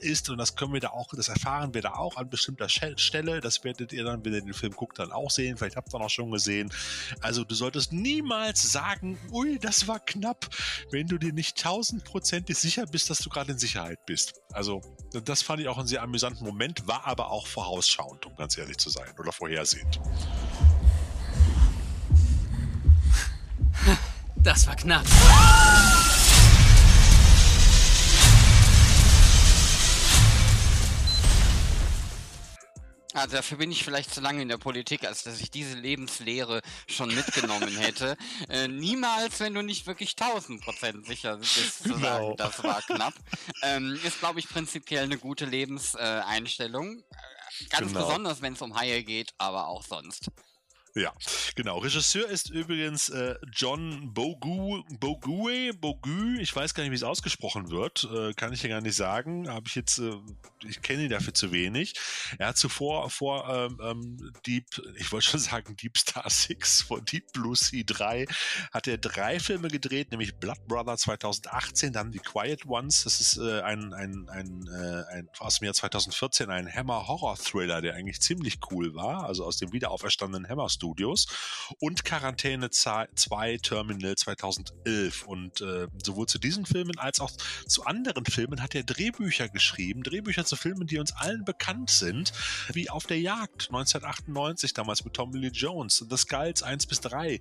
ist, 0.00 0.30
und 0.30 0.38
das 0.38 0.56
können 0.56 0.72
wir 0.72 0.80
da 0.80 0.90
auch, 0.90 1.08
das 1.14 1.28
erfahren 1.28 1.74
wir 1.74 1.82
da 1.82 1.94
auch 1.94 2.16
an 2.16 2.30
bestimmter 2.30 2.68
Stelle, 2.68 3.40
das 3.40 3.64
werdet 3.64 3.92
ihr 3.92 4.04
dann, 4.04 4.24
wenn 4.24 4.32
ihr 4.32 4.42
den 4.42 4.54
Film 4.54 4.72
guckt, 4.72 4.98
dann 4.98 5.12
auch 5.12 5.30
sehen, 5.30 5.56
vielleicht 5.56 5.76
habt 5.76 5.92
ihr 5.92 6.00
auch 6.00 6.10
schon 6.10 6.30
gesehen. 6.30 6.70
Also 7.20 7.44
du 7.44 7.54
solltest 7.54 7.92
niemals 7.92 8.70
sagen, 8.70 9.18
ui, 9.30 9.58
das 9.58 9.88
war 9.88 10.00
knapp, 10.00 10.48
wenn 10.90 11.06
du 11.06 11.18
dir 11.18 11.32
nicht 11.32 11.58
tausendprozentig 11.58 12.56
sicher 12.56 12.86
bist, 12.86 13.10
dass 13.10 13.18
du 13.18 13.28
gerade 13.28 13.52
in 13.52 13.58
Sicherheit 13.58 14.04
bist. 14.06 14.40
Also 14.52 14.80
das 15.24 15.42
fand 15.42 15.60
ich 15.60 15.68
auch 15.68 15.78
einen 15.78 15.88
sehr 15.88 16.02
amüsanten 16.02 16.46
Moment, 16.46 16.86
war 16.86 17.06
aber 17.06 17.30
auch 17.30 17.46
vorausschauend, 17.46 18.26
um 18.26 18.36
ganz 18.36 18.56
ehrlich 18.56 18.78
zu 18.78 18.90
sein, 18.90 19.08
oder 19.18 19.32
vorhersehend. 19.32 20.00
Das 24.36 24.66
war 24.66 24.76
knapp. 24.76 25.04
Also 33.18 33.36
dafür 33.36 33.58
bin 33.58 33.72
ich 33.72 33.84
vielleicht 33.84 34.14
zu 34.14 34.20
lange 34.20 34.42
in 34.42 34.48
der 34.48 34.58
Politik, 34.58 35.04
als 35.04 35.24
dass 35.24 35.40
ich 35.40 35.50
diese 35.50 35.76
Lebenslehre 35.76 36.60
schon 36.86 37.14
mitgenommen 37.14 37.76
hätte. 37.76 38.16
Äh, 38.48 38.68
niemals, 38.68 39.40
wenn 39.40 39.52
du 39.52 39.62
nicht 39.62 39.86
wirklich 39.86 40.12
1000% 40.12 41.06
sicher 41.06 41.36
bist 41.36 41.82
zu 41.82 41.98
sagen, 41.98 42.34
das 42.36 42.62
war 42.62 42.80
knapp. 42.82 43.14
Ähm, 43.62 43.98
ist, 44.04 44.20
glaube 44.20 44.38
ich, 44.38 44.48
prinzipiell 44.48 45.04
eine 45.04 45.18
gute 45.18 45.44
Lebenseinstellung. 45.44 46.98
Äh, 46.98 47.64
ganz 47.68 47.88
genau. 47.88 48.06
besonders, 48.06 48.40
wenn 48.40 48.52
es 48.54 48.62
um 48.62 48.78
Haie 48.78 49.02
geht, 49.02 49.34
aber 49.38 49.66
auch 49.66 49.82
sonst. 49.82 50.30
Ja, 50.98 51.12
genau. 51.54 51.78
Regisseur 51.78 52.28
ist 52.28 52.50
übrigens 52.50 53.08
äh, 53.08 53.36
John 53.52 54.12
Bogu, 54.12 54.82
Bogue, 54.98 55.72
Bogu. 55.74 56.34
Ich 56.40 56.54
weiß 56.54 56.74
gar 56.74 56.82
nicht, 56.82 56.90
wie 56.90 56.96
es 56.96 57.04
ausgesprochen 57.04 57.70
wird. 57.70 58.08
Äh, 58.12 58.32
kann 58.34 58.52
ich 58.52 58.64
ja 58.64 58.68
gar 58.68 58.80
nicht 58.80 58.96
sagen. 58.96 59.48
Habe 59.48 59.68
ich 59.68 59.76
jetzt, 59.76 59.98
äh, 59.98 60.16
ich 60.66 60.82
kenne 60.82 61.04
ihn 61.04 61.08
dafür 61.08 61.32
zu 61.32 61.52
wenig. 61.52 61.94
Er 62.38 62.48
hat 62.48 62.56
zuvor 62.56 63.10
vor 63.10 63.48
ähm, 63.48 63.80
ähm 63.80 64.32
Deep, 64.44 64.66
ich 64.96 65.12
wollte 65.12 65.28
schon 65.28 65.40
sagen 65.52 65.76
Deep 65.76 65.96
Star 65.96 66.28
6, 66.28 66.82
vor 66.82 67.00
Deep 67.00 67.32
Blue 67.32 67.54
Sea 67.54 67.84
3, 67.86 68.26
hat 68.72 68.88
er 68.88 68.98
drei 68.98 69.38
Filme 69.38 69.68
gedreht, 69.68 70.10
nämlich 70.10 70.34
Blood 70.34 70.66
Brother 70.66 70.96
2018, 70.96 71.92
dann 71.92 72.12
The 72.12 72.18
Quiet 72.18 72.66
Ones. 72.66 73.04
Das 73.04 73.20
ist 73.20 73.38
äh, 73.38 73.60
ein, 73.60 73.94
ein, 73.94 74.28
ein, 74.28 74.66
äh, 74.66 75.14
ein, 75.14 75.28
aus 75.38 75.60
dem 75.60 75.66
Jahr 75.66 75.74
2014 75.74 76.50
ein 76.50 76.68
Hammer 76.68 77.06
Horror 77.06 77.36
Thriller, 77.36 77.80
der 77.82 77.94
eigentlich 77.94 78.20
ziemlich 78.20 78.58
cool 78.72 78.96
war. 78.96 79.24
Also 79.24 79.44
aus 79.44 79.58
dem 79.58 79.72
wiederauferstandenen 79.72 80.48
Hammer 80.48 80.68
Studio. 80.68 80.87
Studios 80.88 81.26
und 81.80 82.04
Quarantäne 82.04 82.70
2 82.70 83.58
Terminal 83.58 84.16
2011. 84.16 85.26
Und 85.26 85.60
äh, 85.60 85.86
sowohl 86.02 86.26
zu 86.26 86.38
diesen 86.38 86.64
Filmen 86.64 86.98
als 86.98 87.20
auch 87.20 87.30
zu 87.66 87.84
anderen 87.84 88.24
Filmen 88.24 88.62
hat 88.62 88.74
er 88.74 88.84
Drehbücher 88.84 89.48
geschrieben. 89.48 90.02
Drehbücher 90.02 90.46
zu 90.46 90.56
Filmen, 90.56 90.86
die 90.86 90.98
uns 90.98 91.12
allen 91.12 91.44
bekannt 91.44 91.90
sind, 91.90 92.32
wie 92.72 92.88
Auf 92.88 93.06
der 93.06 93.20
Jagd 93.20 93.68
1998, 93.68 94.72
damals 94.72 95.04
mit 95.04 95.14
Tommy 95.14 95.38
Lee 95.38 95.48
Jones, 95.48 96.04
The 96.08 96.16
Skulls 96.16 96.62
1 96.62 96.86
bis 96.86 97.00
3 97.00 97.38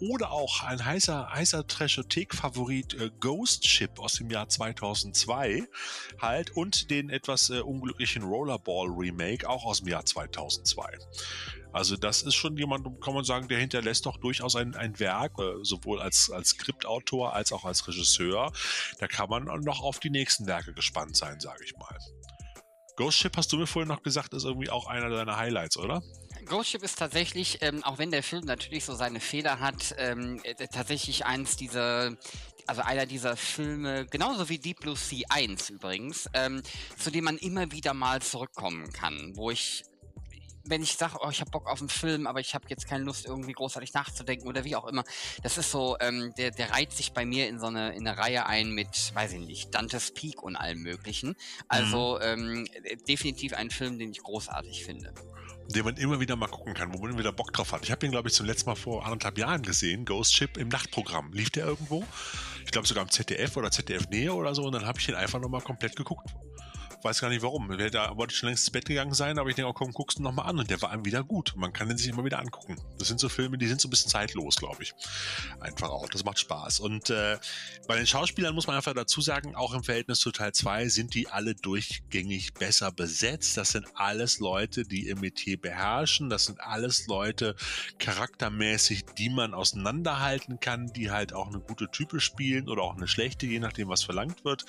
oder 0.00 0.30
auch 0.30 0.62
ein 0.62 0.84
heißer, 0.84 1.30
heißer 1.32 1.66
Trashothek-Favorit 1.66 2.94
äh, 2.94 3.10
Ghost 3.18 3.66
Ship 3.66 3.98
aus 3.98 4.14
dem 4.14 4.30
Jahr 4.30 4.48
2002 4.48 5.66
halt 6.18 6.50
und 6.50 6.90
den 6.90 7.08
etwas 7.08 7.48
äh, 7.48 7.60
unglücklichen 7.60 8.24
Rollerball 8.24 8.88
Remake 8.88 9.48
auch 9.48 9.64
aus 9.64 9.78
dem 9.78 9.88
Jahr 9.88 10.04
2002. 10.04 10.98
Also 11.72 11.96
das 11.96 12.22
ist 12.22 12.34
schon 12.34 12.56
jemand, 12.56 12.86
kann 13.00 13.14
man 13.14 13.24
sagen, 13.24 13.48
der 13.48 13.58
hinterlässt 13.58 14.06
doch 14.06 14.16
durchaus 14.16 14.56
ein, 14.56 14.74
ein 14.74 14.98
Werk, 14.98 15.38
äh, 15.38 15.62
sowohl 15.62 16.00
als, 16.00 16.30
als 16.30 16.50
Skriptautor 16.50 17.34
als 17.34 17.52
auch 17.52 17.64
als 17.64 17.86
Regisseur. 17.86 18.52
Da 18.98 19.06
kann 19.06 19.28
man 19.28 19.44
noch 19.62 19.82
auf 19.82 20.00
die 20.00 20.10
nächsten 20.10 20.46
Werke 20.46 20.72
gespannt 20.72 21.16
sein, 21.16 21.40
sage 21.40 21.64
ich 21.64 21.76
mal. 21.76 21.98
Ghost 22.96 23.18
Ship, 23.18 23.34
hast 23.34 23.50
du 23.52 23.56
mir 23.56 23.66
vorhin 23.66 23.88
noch 23.88 24.02
gesagt, 24.02 24.34
ist 24.34 24.44
irgendwie 24.44 24.68
auch 24.68 24.86
einer 24.86 25.08
deiner 25.08 25.36
Highlights, 25.36 25.78
oder? 25.78 26.02
Ghost 26.44 26.70
Ship 26.70 26.82
ist 26.82 26.98
tatsächlich, 26.98 27.58
ähm, 27.62 27.82
auch 27.84 27.98
wenn 27.98 28.10
der 28.10 28.22
Film 28.22 28.44
natürlich 28.44 28.84
so 28.84 28.94
seine 28.94 29.20
Fehler 29.20 29.60
hat, 29.60 29.94
ähm, 29.96 30.40
äh, 30.42 30.54
tatsächlich 30.66 31.24
eins 31.24 31.56
dieser, 31.56 32.14
also 32.66 32.82
einer 32.82 33.06
dieser 33.06 33.36
Filme, 33.36 34.04
genauso 34.06 34.48
wie 34.48 34.58
Deep 34.58 34.80
Blue 34.80 34.96
Sea 34.96 35.24
1 35.30 35.70
übrigens, 35.70 36.28
ähm, 36.34 36.62
zu 36.98 37.10
dem 37.10 37.24
man 37.24 37.38
immer 37.38 37.72
wieder 37.72 37.94
mal 37.94 38.20
zurückkommen 38.20 38.92
kann, 38.92 39.32
wo 39.34 39.50
ich 39.50 39.84
wenn 40.64 40.82
ich 40.82 40.96
sage, 40.96 41.16
oh, 41.20 41.30
ich 41.30 41.40
habe 41.40 41.50
Bock 41.50 41.66
auf 41.68 41.80
einen 41.80 41.88
Film, 41.88 42.26
aber 42.26 42.40
ich 42.40 42.54
habe 42.54 42.66
jetzt 42.68 42.86
keine 42.86 43.04
Lust, 43.04 43.26
irgendwie 43.26 43.52
großartig 43.52 43.92
nachzudenken 43.94 44.48
oder 44.48 44.64
wie 44.64 44.76
auch 44.76 44.86
immer. 44.86 45.04
Das 45.42 45.58
ist 45.58 45.70
so, 45.70 45.96
ähm, 46.00 46.32
der, 46.36 46.50
der 46.50 46.70
reiht 46.72 46.92
sich 46.92 47.12
bei 47.12 47.24
mir 47.24 47.48
in 47.48 47.58
so 47.58 47.66
eine, 47.66 47.94
in 47.94 48.06
eine 48.06 48.18
Reihe 48.18 48.46
ein 48.46 48.70
mit, 48.70 49.14
weiß 49.14 49.32
ich 49.32 49.40
nicht, 49.40 49.74
Dantes 49.74 50.12
Peak 50.12 50.42
und 50.42 50.56
allem 50.56 50.82
möglichen. 50.82 51.36
Also 51.68 52.18
mhm. 52.22 52.66
ähm, 52.74 52.98
definitiv 53.08 53.54
ein 53.54 53.70
Film, 53.70 53.98
den 53.98 54.10
ich 54.10 54.22
großartig 54.22 54.84
finde 54.84 55.12
den 55.70 55.84
man 55.84 55.96
immer 55.98 56.18
wieder 56.18 56.34
mal 56.34 56.48
gucken 56.48 56.74
kann, 56.74 56.92
wo 56.92 56.98
man 56.98 57.16
wieder 57.16 57.32
Bock 57.32 57.52
drauf 57.52 57.72
hat. 57.72 57.84
Ich 57.84 57.92
habe 57.92 58.04
ihn, 58.04 58.10
glaube 58.10 58.28
ich, 58.28 58.34
zum 58.34 58.44
letzten 58.44 58.70
Mal 58.70 58.74
vor 58.74 59.04
anderthalb 59.04 59.38
Jahren 59.38 59.62
gesehen, 59.62 60.04
Ghost 60.04 60.34
Ship 60.34 60.56
im 60.56 60.66
Nachtprogramm. 60.66 61.32
Lief 61.32 61.50
der 61.50 61.64
irgendwo? 61.64 62.04
Ich 62.64 62.72
glaube 62.72 62.88
sogar 62.88 63.04
im 63.04 63.10
ZDF 63.10 63.56
oder 63.56 63.70
ZDF 63.70 64.08
Nähe 64.08 64.34
oder 64.34 64.52
so 64.52 64.64
und 64.64 64.72
dann 64.72 64.84
habe 64.84 64.98
ich 64.98 65.08
ihn 65.08 65.14
einfach 65.14 65.38
nochmal 65.40 65.60
komplett 65.60 65.94
geguckt 65.94 66.34
weiß 67.02 67.20
gar 67.20 67.28
nicht 67.28 67.42
warum. 67.42 67.68
Da 67.90 68.16
wollte 68.16 68.32
ich 68.32 68.38
schon 68.38 68.48
längst 68.48 68.64
ins 68.64 68.70
Bett 68.70 68.84
gegangen 68.84 69.14
sein, 69.14 69.38
aber 69.38 69.48
ich 69.48 69.56
denke, 69.56 69.70
oh, 69.70 69.72
komm, 69.72 69.92
guckst 69.92 70.18
du 70.18 70.22
nochmal 70.22 70.46
an. 70.46 70.58
Und 70.58 70.70
der 70.70 70.80
war 70.82 70.90
einem 70.90 71.04
wieder 71.04 71.24
gut. 71.24 71.54
Man 71.56 71.72
kann 71.72 71.88
den 71.88 71.98
sich 71.98 72.08
immer 72.08 72.24
wieder 72.24 72.38
angucken. 72.38 72.76
Das 72.98 73.08
sind 73.08 73.20
so 73.20 73.28
Filme, 73.28 73.58
die 73.58 73.66
sind 73.66 73.80
so 73.80 73.88
ein 73.88 73.90
bisschen 73.90 74.10
zeitlos, 74.10 74.56
glaube 74.56 74.82
ich. 74.82 74.94
Einfach 75.60 75.90
auch. 75.90 76.08
Das 76.08 76.24
macht 76.24 76.38
Spaß. 76.38 76.80
Und 76.80 77.10
äh, 77.10 77.38
bei 77.86 77.96
den 77.96 78.06
Schauspielern 78.06 78.54
muss 78.54 78.66
man 78.66 78.76
einfach 78.76 78.94
dazu 78.94 79.20
sagen, 79.20 79.54
auch 79.54 79.74
im 79.74 79.82
Verhältnis 79.82 80.20
zu 80.20 80.30
Teil 80.30 80.52
2 80.52 80.88
sind 80.88 81.14
die 81.14 81.28
alle 81.28 81.54
durchgängig 81.54 82.54
besser 82.54 82.92
besetzt. 82.92 83.56
Das 83.56 83.70
sind 83.70 83.86
alles 83.94 84.38
Leute, 84.38 84.84
die 84.84 85.08
ihr 85.08 85.16
Metier 85.16 85.60
beherrschen. 85.60 86.30
Das 86.30 86.44
sind 86.46 86.60
alles 86.60 87.06
Leute 87.06 87.56
charaktermäßig, 87.98 89.06
die 89.16 89.30
man 89.30 89.54
auseinanderhalten 89.54 90.60
kann, 90.60 90.92
die 90.92 91.10
halt 91.10 91.32
auch 91.32 91.48
eine 91.48 91.60
gute 91.60 91.90
Type 91.90 92.20
spielen 92.20 92.68
oder 92.68 92.82
auch 92.82 92.96
eine 92.96 93.08
schlechte, 93.08 93.46
je 93.46 93.58
nachdem, 93.58 93.88
was 93.88 94.02
verlangt 94.02 94.44
wird. 94.44 94.64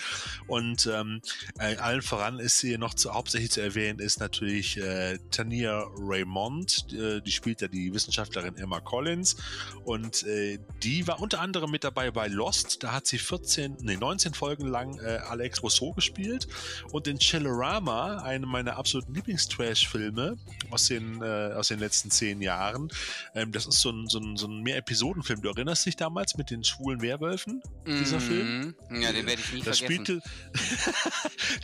Und 0.48 0.88
ähm, 0.88 1.22
äh, 1.60 1.76
allen 1.78 2.02
voran 2.02 2.21
voran 2.22 2.40
ist 2.40 2.62
hier 2.62 2.78
noch 2.78 2.94
zu, 2.94 3.14
hauptsächlich 3.14 3.50
zu 3.50 3.62
erwähnen, 3.62 3.98
ist 3.98 4.20
natürlich 4.20 4.78
äh, 4.78 5.18
Tania 5.32 5.84
Raymond, 5.98 6.94
äh, 6.94 7.20
die 7.20 7.32
spielt 7.32 7.62
ja 7.62 7.68
die 7.68 7.92
Wissenschaftlerin 7.94 8.58
Emma 8.58 8.80
Collins 8.80 9.38
und 9.86 10.22
äh, 10.28 10.60
die 10.84 11.08
war 11.08 11.20
unter 11.20 11.42
anderem 11.42 11.72
mit 11.72 11.84
dabei 11.84 12.12
bei 12.12 12.28
Lost, 12.28 12.84
da 12.84 12.92
hat 12.92 13.08
sie 13.08 13.18
14, 13.18 13.78
nee, 13.82 13.98
19 13.98 14.36
Folgen 14.36 14.68
lang 14.68 15.00
äh, 15.00 15.18
Alex 15.30 15.64
Rousseau 15.64 15.94
gespielt 15.94 16.48
und 16.92 17.08
in 17.08 17.18
Chillerama, 17.18 18.18
einem 18.18 18.50
meiner 18.50 18.78
absoluten 18.78 19.16
Lieblingstrash-Filme 19.16 20.38
aus 20.70 20.88
den, 20.88 21.24
äh, 21.24 21.54
aus 21.56 21.70
den 21.70 21.80
letzten 21.80 22.12
zehn 22.12 22.40
Jahren, 22.40 22.90
ähm, 23.34 23.52
das 23.52 23.66
ist 23.66 23.82
so 23.82 23.90
ein, 23.90 24.08
so 24.08 24.20
ein, 24.20 24.38
so 24.38 24.48
ein 24.48 24.62
Mehr-Episoden-Film, 24.62 25.42
du 25.42 25.50
erinnerst 25.50 25.88
dich 25.88 25.96
damals 25.96 26.38
mit 26.38 26.52
den 26.52 26.64
schwulen 26.64 27.02
Werwölfen, 27.02 27.64
dieser 27.88 28.18
mm 28.18 28.20
-hmm. 28.20 28.28
Film? 28.28 28.76
Ja, 29.02 29.12
den 29.12 29.26
werde 29.26 29.42
ich 29.42 29.54
nie 29.54 29.64
das 29.64 29.80
vergessen. 29.80 30.06
Spielte, 30.06 30.22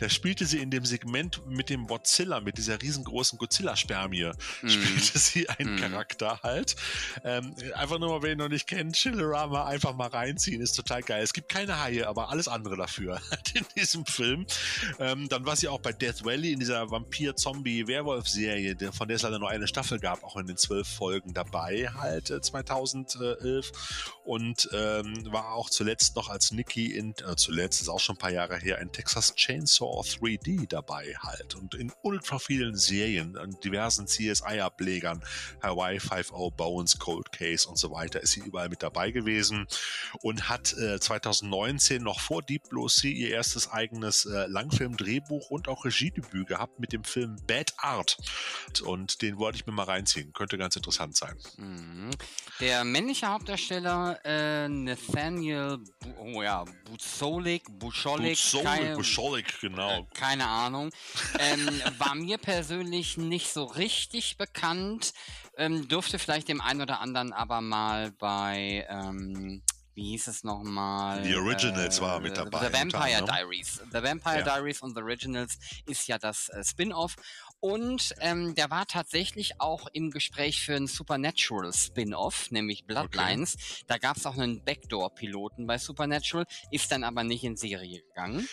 das 0.00 0.12
spielte 0.12 0.47
sie 0.48 0.58
in 0.58 0.70
dem 0.70 0.84
Segment 0.84 1.46
mit 1.46 1.70
dem 1.70 1.86
Godzilla, 1.86 2.40
mit 2.40 2.58
dieser 2.58 2.80
riesengroßen 2.82 3.38
Godzilla-Spermie, 3.38 4.32
Mhm. 4.62 4.68
spielte 4.68 5.18
sie 5.18 5.48
einen 5.48 5.74
Mhm. 5.74 5.78
Charakter 5.78 6.40
halt. 6.42 6.74
Ähm, 7.24 7.54
einfach 7.74 7.98
nur 7.98 8.08
mal, 8.08 8.22
wer 8.22 8.32
ihn 8.32 8.38
noch 8.38 8.48
nicht 8.48 8.66
kennt, 8.66 8.96
Chillerama 8.96 9.66
einfach 9.66 9.94
mal 9.94 10.08
reinziehen, 10.08 10.60
ist 10.60 10.72
total 10.72 11.02
geil. 11.02 11.22
Es 11.22 11.32
gibt 11.32 11.48
keine 11.48 11.80
Haie, 11.80 12.08
aber 12.08 12.30
alles 12.30 12.48
andere 12.48 12.76
dafür 12.76 13.20
in 13.54 13.64
diesem 13.76 14.04
Film. 14.06 14.46
Ähm, 14.98 15.28
dann 15.28 15.44
war 15.46 15.54
sie 15.56 15.68
auch 15.68 15.80
bei 15.80 15.92
Death 15.92 16.24
Valley 16.24 16.52
in 16.52 16.58
dieser 16.60 16.90
Vampir-Zombie-Werwolf-Serie, 16.90 18.76
von 18.92 19.08
der 19.08 19.16
es 19.16 19.22
leider 19.22 19.38
nur 19.38 19.50
eine 19.50 19.66
Staffel 19.68 19.98
gab, 20.00 20.22
auch 20.24 20.36
in 20.36 20.46
den 20.46 20.56
zwölf 20.56 20.88
Folgen 20.88 21.34
dabei, 21.34 21.88
halt 21.94 22.30
äh, 22.30 22.40
2011. 22.40 23.70
Und 24.24 24.68
ähm, 24.72 25.14
war 25.32 25.52
auch 25.52 25.70
zuletzt 25.70 26.16
noch 26.16 26.28
als 26.28 26.50
Nikki 26.52 26.92
in, 26.94 27.14
äh, 27.26 27.36
zuletzt 27.36 27.80
ist 27.80 27.88
auch 27.88 28.00
schon 28.00 28.16
ein 28.16 28.18
paar 28.18 28.30
Jahre 28.32 28.56
her, 28.58 28.78
in 28.80 28.92
Texas 28.92 29.34
Chainsaw 29.34 30.02
3D 30.38 30.68
dabei 30.68 31.14
halt. 31.18 31.54
Und 31.54 31.74
in 31.74 31.92
ultra 32.02 32.38
vielen 32.38 32.76
Serien, 32.76 33.36
an 33.36 33.56
diversen 33.62 34.06
CSI-Ablegern, 34.06 35.22
Hawaii 35.62 35.98
5.0, 35.98 36.54
Bones, 36.54 36.98
Cold 36.98 37.32
Case 37.32 37.68
und 37.68 37.78
so 37.78 37.90
weiter, 37.90 38.20
ist 38.20 38.32
sie 38.32 38.40
überall 38.40 38.68
mit 38.68 38.82
dabei 38.82 39.10
gewesen 39.10 39.66
und 40.22 40.48
hat 40.48 40.72
äh, 40.74 40.98
2019 41.00 42.02
noch 42.02 42.20
vor 42.20 42.42
Deep 42.42 42.68
Blue 42.68 42.88
Sea 42.88 43.10
ihr 43.10 43.30
erstes 43.30 43.70
eigenes 43.70 44.26
äh, 44.26 44.46
Langfilm-Drehbuch 44.46 45.50
und 45.50 45.68
auch 45.68 45.84
Regiedebüt 45.84 46.48
gehabt 46.48 46.78
mit 46.78 46.92
dem 46.92 47.04
Film 47.04 47.36
Bad 47.46 47.74
Art. 47.78 48.16
Und 48.84 49.22
den 49.22 49.38
wollte 49.38 49.56
ich 49.56 49.66
mir 49.66 49.72
mal 49.72 49.84
reinziehen. 49.84 50.32
Könnte 50.32 50.58
ganz 50.58 50.76
interessant 50.76 51.16
sein. 51.16 51.34
Mhm. 51.56 52.10
Der 52.60 52.84
männliche 52.84 53.28
Hauptdarsteller 53.28 54.18
äh, 54.24 54.68
Nathaniel 54.68 55.78
Bu 56.00 56.38
oh 56.38 56.42
ja, 56.42 56.64
Buzolik, 56.84 57.64
Buscholik, 57.78 58.38
Buzolik, 58.38 58.94
Buscholik, 58.94 59.60
genau. 59.60 60.00
äh, 60.00 60.04
keine 60.28 60.46
Ahnung, 60.46 60.90
ähm, 61.38 61.80
war 61.96 62.14
mir 62.14 62.36
persönlich 62.36 63.16
nicht 63.16 63.50
so 63.50 63.64
richtig 63.64 64.36
bekannt, 64.36 65.14
ähm, 65.56 65.88
dürfte 65.88 66.18
vielleicht 66.18 66.48
dem 66.48 66.60
einen 66.60 66.82
oder 66.82 67.00
anderen 67.00 67.32
aber 67.32 67.62
mal 67.62 68.10
bei, 68.12 68.86
ähm, 68.90 69.62
wie 69.94 70.10
hieß 70.10 70.26
es 70.28 70.44
nochmal? 70.44 71.24
The 71.24 71.34
Originals 71.36 72.00
war 72.02 72.16
er 72.16 72.20
mit 72.20 72.36
The- 72.36 72.42
dabei, 72.44 72.66
The 72.66 72.72
Vampire. 72.74 73.24
Diaries. 73.24 73.80
The 73.90 74.02
Vampire 74.02 74.40
Ja. 74.40 74.42
Diaries 74.44 74.82
und 74.82 74.94
The 74.94 75.00
Originals 75.02 75.58
ist 75.86 76.06
ja 76.08 76.18
das 76.18 76.50
äh, 76.50 76.62
Spin-off. 76.62 77.16
Und 77.60 78.14
ähm, 78.20 78.54
der 78.54 78.70
war 78.70 78.86
tatsächlich 78.86 79.60
auch 79.62 79.88
im 79.94 80.10
Gespräch 80.10 80.60
für 80.62 80.76
ein 80.76 80.86
Supernatural 80.88 81.72
Spin-off, 81.72 82.50
nämlich 82.50 82.84
Bloodlines. 82.84 83.56
Da 83.88 83.96
gab 83.96 84.18
es 84.18 84.26
auch 84.26 84.36
einen 84.36 84.62
Backdoor-Piloten 84.62 85.66
bei 85.66 85.78
Supernatural, 85.78 86.44
ist 86.70 86.92
dann 86.92 87.02
aber 87.02 87.24
nicht 87.24 87.42
in 87.44 87.56
Serie 87.56 88.02
gegangen. 88.02 88.46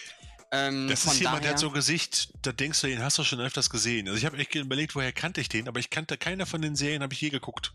Ähm, 0.55 0.87
Das 0.87 1.03
von 1.03 1.13
ist 1.13 1.19
jemand, 1.19 1.43
der 1.43 1.51
hat 1.51 1.59
so 1.59 1.67
ein 1.67 1.73
Gesicht, 1.73 2.29
da 2.41 2.51
denkst 2.51 2.81
du, 2.81 2.87
den 2.87 3.03
hast 3.03 3.17
du 3.17 3.23
schon 3.23 3.39
öfters 3.41 3.69
gesehen. 3.69 4.07
Also 4.07 4.17
ich 4.17 4.25
habe 4.25 4.37
echt 4.37 4.55
überlegt, 4.55 4.95
woher 4.95 5.11
kannte 5.11 5.41
ich 5.41 5.49
den, 5.49 5.67
aber 5.67 5.79
ich 5.79 5.89
kannte 5.89 6.17
keiner 6.17 6.45
von 6.45 6.61
den 6.61 6.75
Serien, 6.75 7.03
habe 7.03 7.13
ich 7.13 7.21
je 7.21 7.29
geguckt. 7.29 7.73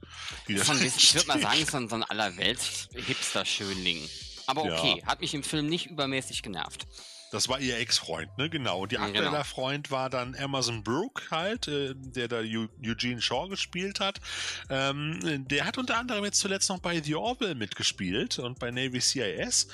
Von 0.62 0.82
ich 0.84 1.14
würde 1.14 1.28
mal 1.28 1.40
sagen, 1.40 1.66
so 1.66 1.76
ein, 1.76 1.88
so 1.88 1.96
ein 1.96 2.04
allerwelts-Hipster-Schönling. 2.04 4.08
Aber 4.46 4.66
Ja. 4.66 4.78
okay, 4.78 5.02
hat 5.06 5.20
mich 5.20 5.34
im 5.34 5.42
Film 5.42 5.66
nicht 5.66 5.86
übermäßig 5.86 6.42
genervt. 6.42 6.86
Das 7.32 7.48
war 7.48 7.60
ihr 7.60 7.78
Ex-Freund, 7.78 8.36
ne? 8.38 8.50
Genau. 8.50 8.80
Und 8.80 8.90
ihr 8.92 8.98
Ja, 8.98 9.04
aktueller 9.04 9.30
genau. 9.30 9.44
Freund 9.44 9.92
war 9.92 10.10
dann 10.10 10.34
Amazon 10.34 10.82
Brooke 10.82 11.22
halt, 11.30 11.68
äh, 11.68 11.94
der 11.94 12.26
da 12.26 12.38
Eu 12.40 12.66
Eugene 12.84 13.22
Shaw 13.22 13.46
gespielt 13.48 14.00
hat. 14.00 14.20
Ähm, 14.68 15.20
der 15.48 15.64
hat 15.64 15.78
unter 15.78 15.96
anderem 15.96 16.24
jetzt 16.24 16.40
zuletzt 16.40 16.68
noch 16.70 16.80
bei 16.80 17.00
The 17.00 17.14
Orville 17.14 17.54
mitgespielt 17.54 18.40
und 18.40 18.58
bei 18.58 18.72
Navy 18.72 19.00
CIS. 19.00 19.68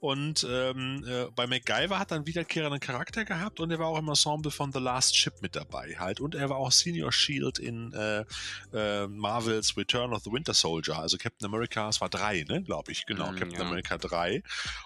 Und 0.00 0.46
ähm, 0.48 1.04
äh, 1.06 1.26
bei 1.34 1.46
MacGyver 1.46 1.98
hat 1.98 2.10
er 2.10 2.16
einen 2.16 2.26
wiederkehrenden 2.26 2.80
Charakter 2.80 3.24
gehabt 3.24 3.60
und 3.60 3.70
er 3.70 3.78
war 3.78 3.88
auch 3.88 3.98
im 3.98 4.08
Ensemble 4.08 4.50
von 4.50 4.72
The 4.72 4.78
Last 4.78 5.14
Ship 5.16 5.34
mit 5.42 5.54
dabei 5.54 5.96
halt. 5.98 6.20
Und 6.20 6.34
er 6.34 6.48
war 6.48 6.56
auch 6.56 6.72
Senior 6.72 7.12
Shield 7.12 7.58
in 7.58 7.92
äh, 7.92 8.24
äh, 8.72 9.06
Marvels 9.06 9.76
Return 9.76 10.12
of 10.12 10.22
the 10.24 10.32
Winter 10.32 10.54
Soldier. 10.54 10.98
Also 10.98 11.18
Captain 11.18 11.46
America, 11.46 11.88
es 11.88 12.00
war 12.00 12.08
drei, 12.08 12.44
ne, 12.48 12.62
glaube 12.62 12.92
ich. 12.92 13.04
Genau, 13.06 13.30
Mm, 13.30 13.36
Captain 13.36 13.60
ja. 13.60 13.66
America 13.66 13.98
3. 13.98 14.42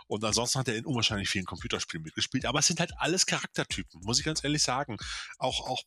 Und 0.08 0.24
ansonsten 0.24 0.58
hat 0.58 0.68
er 0.68 0.76
in 0.76 0.84
unwahrscheinlich 0.84 1.28
vielen 1.28 1.44
Computerspielen 1.44 2.02
mitgespielt. 2.02 2.44
Aber 2.46 2.58
es 2.58 2.66
sind 2.66 2.80
halt 2.80 2.92
alles 2.98 3.26
Charaktertypen, 3.26 4.00
muss 4.02 4.18
ich 4.18 4.24
ganz 4.24 4.42
ehrlich 4.42 4.62
sagen. 4.62 4.96
Auch, 5.38 5.68
auch 5.68 5.82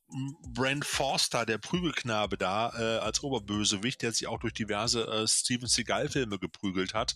Brand 0.54 0.86
Forster, 0.86 1.46
der 1.46 1.58
Prügelknabe 1.58 2.38
da, 2.38 2.72
äh, 2.78 3.00
als 3.00 3.22
Oberbösewicht, 3.24 4.02
der 4.02 4.12
sich 4.14 4.28
auch 4.28 4.40
durch 4.40 4.54
diverse 4.54 5.06
äh, 5.06 5.28
Steven 5.28 5.68
Seagal-Filme 5.68 6.40
geprügelt 6.40 6.94
hat. 6.94 7.16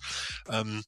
Ähm, 0.50 0.84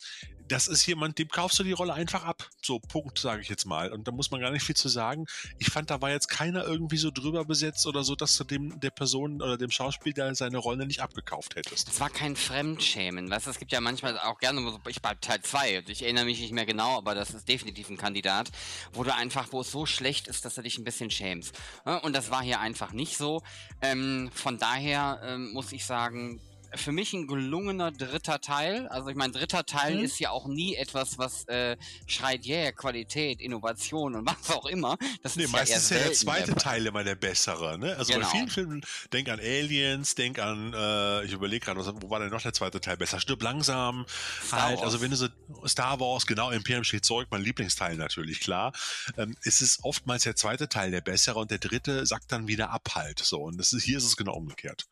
das 0.47 0.67
ist 0.67 0.85
jemand, 0.85 1.12
dem 1.19 1.27
kaufst 1.29 1.59
du 1.59 1.63
die 1.63 1.71
Rolle 1.71 1.93
einfach 1.93 2.23
ab. 2.23 2.49
So, 2.61 2.79
Punkt, 2.79 3.19
sage 3.19 3.41
ich 3.41 3.49
jetzt 3.49 3.65
mal. 3.65 3.91
Und 3.91 4.07
da 4.07 4.11
muss 4.11 4.31
man 4.31 4.41
gar 4.41 4.51
nicht 4.51 4.63
viel 4.63 4.75
zu 4.75 4.89
sagen. 4.89 5.25
Ich 5.59 5.69
fand, 5.69 5.89
da 5.89 6.01
war 6.01 6.11
jetzt 6.11 6.27
keiner 6.27 6.65
irgendwie 6.65 6.97
so 6.97 7.11
drüber 7.11 7.45
besetzt 7.45 7.85
oder 7.87 8.03
so, 8.03 8.15
dass 8.15 8.37
du 8.37 8.43
dem 8.43 8.79
der 8.79 8.91
Person 8.91 9.41
oder 9.41 9.57
dem 9.57 9.71
Schauspieler 9.71 10.33
seine 10.35 10.57
Rolle 10.57 10.85
nicht 10.85 11.01
abgekauft 11.01 11.55
hättest. 11.55 11.89
Es 11.89 11.99
war 11.99 12.09
kein 12.09 12.35
Fremdschämen, 12.35 13.29
weißt 13.29 13.47
du, 13.47 13.51
es 13.51 13.59
gibt 13.59 13.71
ja 13.71 13.81
manchmal 13.81 14.17
auch 14.19 14.39
gerne, 14.39 14.79
ich 14.87 15.01
bei 15.01 15.13
Teil 15.15 15.41
2, 15.41 15.83
ich 15.87 16.03
erinnere 16.03 16.25
mich 16.25 16.39
nicht 16.39 16.53
mehr 16.53 16.65
genau, 16.65 16.97
aber 16.97 17.15
das 17.15 17.31
ist 17.31 17.47
definitiv 17.47 17.89
ein 17.89 17.97
Kandidat, 17.97 18.49
wo 18.93 19.03
du 19.03 19.13
einfach, 19.13 19.51
wo 19.51 19.61
es 19.61 19.71
so 19.71 19.85
schlecht 19.85 20.27
ist, 20.27 20.45
dass 20.45 20.55
du 20.55 20.61
dich 20.61 20.77
ein 20.77 20.83
bisschen 20.83 21.09
schämst. 21.09 21.57
Und 22.03 22.13
das 22.15 22.31
war 22.31 22.43
hier 22.43 22.59
einfach 22.59 22.93
nicht 22.93 23.17
so. 23.17 23.41
Ähm, 23.81 24.31
von 24.33 24.57
daher 24.57 25.21
ähm, 25.23 25.51
muss 25.53 25.71
ich 25.71 25.85
sagen, 25.85 26.41
für 26.75 26.91
mich 26.91 27.13
ein 27.13 27.27
gelungener 27.27 27.91
dritter 27.91 28.39
Teil. 28.41 28.87
Also 28.87 29.09
ich 29.09 29.15
meine, 29.15 29.33
dritter 29.33 29.65
Teil 29.65 29.97
Mhm. 29.97 30.03
ist 30.05 30.19
ja 30.19 30.31
auch 30.31 30.47
nie 30.47 30.75
etwas, 30.75 31.17
was 31.17 31.47
äh, 31.47 31.77
schreit, 32.07 32.45
yeah, 32.45 32.71
Qualität, 32.71 33.41
Innovation 33.41 34.15
und 34.15 34.25
was 34.25 34.49
auch 34.55 34.65
immer. 34.65 34.97
Das 35.21 35.35
Nee, 35.35 35.43
ist 35.43 35.51
ja 35.51 35.57
meistens 35.59 35.83
ist 35.83 35.89
ja 35.91 35.97
der 35.99 36.13
zweite 36.13 36.51
Fall. 36.53 36.61
Teil 36.61 36.85
immer 36.85 37.03
der 37.03 37.15
bessere. 37.15 37.77
Ne? 37.77 37.95
Also 37.97 38.13
Genau. 38.13 38.25
bei 38.25 38.31
vielen 38.31 38.49
Filmen, 38.49 38.81
denk 39.11 39.29
an 39.29 39.39
Aliens, 39.39 40.15
denk 40.15 40.39
an, 40.39 40.73
äh, 40.73 41.25
ich 41.25 41.31
überlege 41.31 41.65
gerade, 41.65 41.79
wo 42.01 42.09
war 42.09 42.19
denn 42.19 42.29
noch 42.29 42.41
der 42.41 42.53
zweite 42.53 42.79
Teil 42.81 42.97
besser? 42.97 43.19
Stirb 43.19 43.41
langsam. 43.43 44.05
Star 44.45 44.61
halt, 44.63 44.79
also 44.79 44.93
Wars. 44.93 45.01
wenn 45.01 45.11
du 45.11 45.17
so 45.17 45.27
Star 45.67 45.99
Wars, 45.99 46.25
genau, 46.25 46.49
Imperium 46.51 46.83
steht 46.83 47.05
zurück, 47.05 47.27
mein 47.31 47.41
Lieblingsteil 47.43 47.95
natürlich, 47.95 48.39
klar. 48.39 48.73
Ähm, 49.17 49.37
es 49.43 49.61
ist 49.61 49.83
oftmals 49.83 50.23
der 50.23 50.35
zweite 50.35 50.67
Teil 50.69 50.91
der 50.91 51.01
bessere 51.01 51.39
und 51.39 51.51
der 51.51 51.59
dritte 51.59 52.05
sagt 52.05 52.31
dann 52.31 52.47
wieder 52.47 52.69
ab 52.71 52.89
halt. 52.95 53.19
So, 53.19 53.41
und 53.41 53.57
das 53.57 53.73
ist, 53.73 53.83
hier 53.83 53.97
ist 53.97 54.05
es 54.05 54.17
genau 54.17 54.33
umgekehrt. 54.33 54.85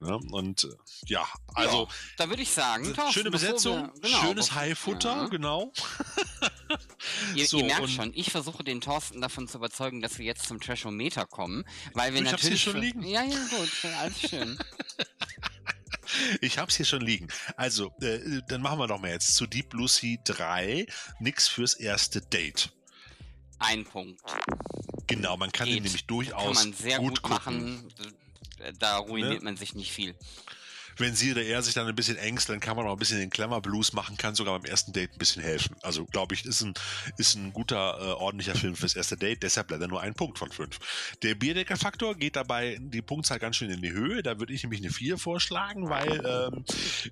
Ne? 0.00 0.16
Und 0.30 0.64
äh, 0.64 0.68
ja, 1.06 1.26
also 1.54 1.82
ja, 1.84 1.88
da 2.16 2.28
würde 2.30 2.40
ich 2.42 2.50
sagen, 2.50 2.94
Thorsten, 2.94 3.12
schöne 3.12 3.30
Besetzung, 3.30 3.90
wir- 3.94 4.00
genau, 4.00 4.20
schönes 4.22 4.52
Haifutter, 4.54 5.14
Ja. 5.24 5.28
genau. 5.28 5.72
Ihr, 7.34 7.46
So, 7.46 7.58
ihr 7.58 7.64
merkt 7.64 7.82
und- 7.82 7.90
schon, 7.90 8.12
ich 8.14 8.30
versuche 8.30 8.64
den 8.64 8.80
Thorsten 8.80 9.20
davon 9.20 9.46
zu 9.46 9.58
überzeugen, 9.58 10.00
dass 10.00 10.18
wir 10.18 10.24
jetzt 10.24 10.46
zum 10.48 10.58
Trashometer 10.60 11.26
kommen, 11.26 11.64
weil 11.92 12.14
wir 12.14 12.22
Ich 12.22 12.32
hab's 12.32 12.40
hier 12.42 12.50
natürlich 12.50 12.62
schon 12.62 12.80
liegen. 12.80 13.02
Ja, 13.02 13.22
ja, 13.24 13.36
gut, 13.50 13.70
alles 13.98 14.20
schön. 14.20 14.58
Ich 16.40 16.58
hab's 16.58 16.76
hier 16.76 16.84
schon 16.86 17.02
liegen. 17.02 17.28
Also, 17.56 17.92
äh, 18.00 18.40
dann 18.48 18.62
machen 18.62 18.80
wir 18.80 18.88
doch 18.88 18.98
mal 19.00 19.10
jetzt 19.10 19.36
zu 19.36 19.46
Deep 19.46 19.72
Sea 19.86 20.18
3. 20.24 20.86
Nix 21.20 21.46
fürs 21.46 21.74
erste 21.74 22.20
Date. 22.20 22.72
Ein 23.60 23.84
Punkt. 23.84 24.20
Genau, 25.06 25.36
man 25.36 25.52
kann 25.52 25.66
den 25.68 25.74
Geht. 25.74 25.84
nämlich 25.84 26.02
Kann 26.08 26.16
durchaus 26.16 26.54
man 26.56 26.72
sehr 26.72 26.98
gut, 26.98 27.22
gucken. 27.22 27.88
Da 28.78 28.98
ruiniert 28.98 29.40
Ne? 29.40 29.44
man 29.44 29.56
sich 29.56 29.74
nicht 29.74 29.92
viel. 29.92 30.14
Wenn 30.96 31.14
sie 31.14 31.30
oder 31.32 31.42
er 31.42 31.62
sich 31.62 31.72
dann 31.72 31.86
ein 31.86 31.94
bisschen 31.94 32.18
ängstelt, 32.18 32.60
kann 32.60 32.76
man 32.76 32.86
auch 32.86 32.92
ein 32.92 32.98
bisschen 32.98 33.20
den 33.20 33.30
Klemmer 33.30 33.62
Blues 33.62 33.94
machen, 33.94 34.18
kann 34.18 34.34
sogar 34.34 34.58
beim 34.58 34.70
ersten 34.70 34.92
Date 34.92 35.12
ein 35.12 35.18
bisschen 35.18 35.42
helfen. 35.42 35.74
Also, 35.80 36.04
glaube 36.04 36.34
ich, 36.34 36.44
ist 36.44 36.60
ein, 36.60 36.74
ist 37.16 37.36
ein 37.36 37.54
guter, 37.54 37.96
äh, 37.98 38.12
ordentlicher 38.12 38.54
Film 38.54 38.76
fürs 38.76 38.94
erste 38.96 39.16
Date, 39.16 39.42
deshalb 39.42 39.70
leider 39.70 39.88
nur 39.88 40.02
ein 40.02 40.12
Punkt 40.12 40.38
von 40.38 40.50
fünf. 40.50 40.78
Der 41.22 41.34
Bierdecker-Faktor 41.36 42.16
geht 42.16 42.36
dabei 42.36 42.76
die 42.80 43.00
Punktzahl 43.00 43.38
ganz 43.38 43.56
schön 43.56 43.70
in 43.70 43.80
die 43.80 43.92
Höhe. 43.92 44.22
Da 44.22 44.38
würde 44.38 44.52
ich 44.52 44.62
nämlich 44.62 44.82
eine 44.82 44.90
4 44.92 45.16
vorschlagen, 45.16 45.88
weil 45.88 46.20
ähm, 46.26 46.64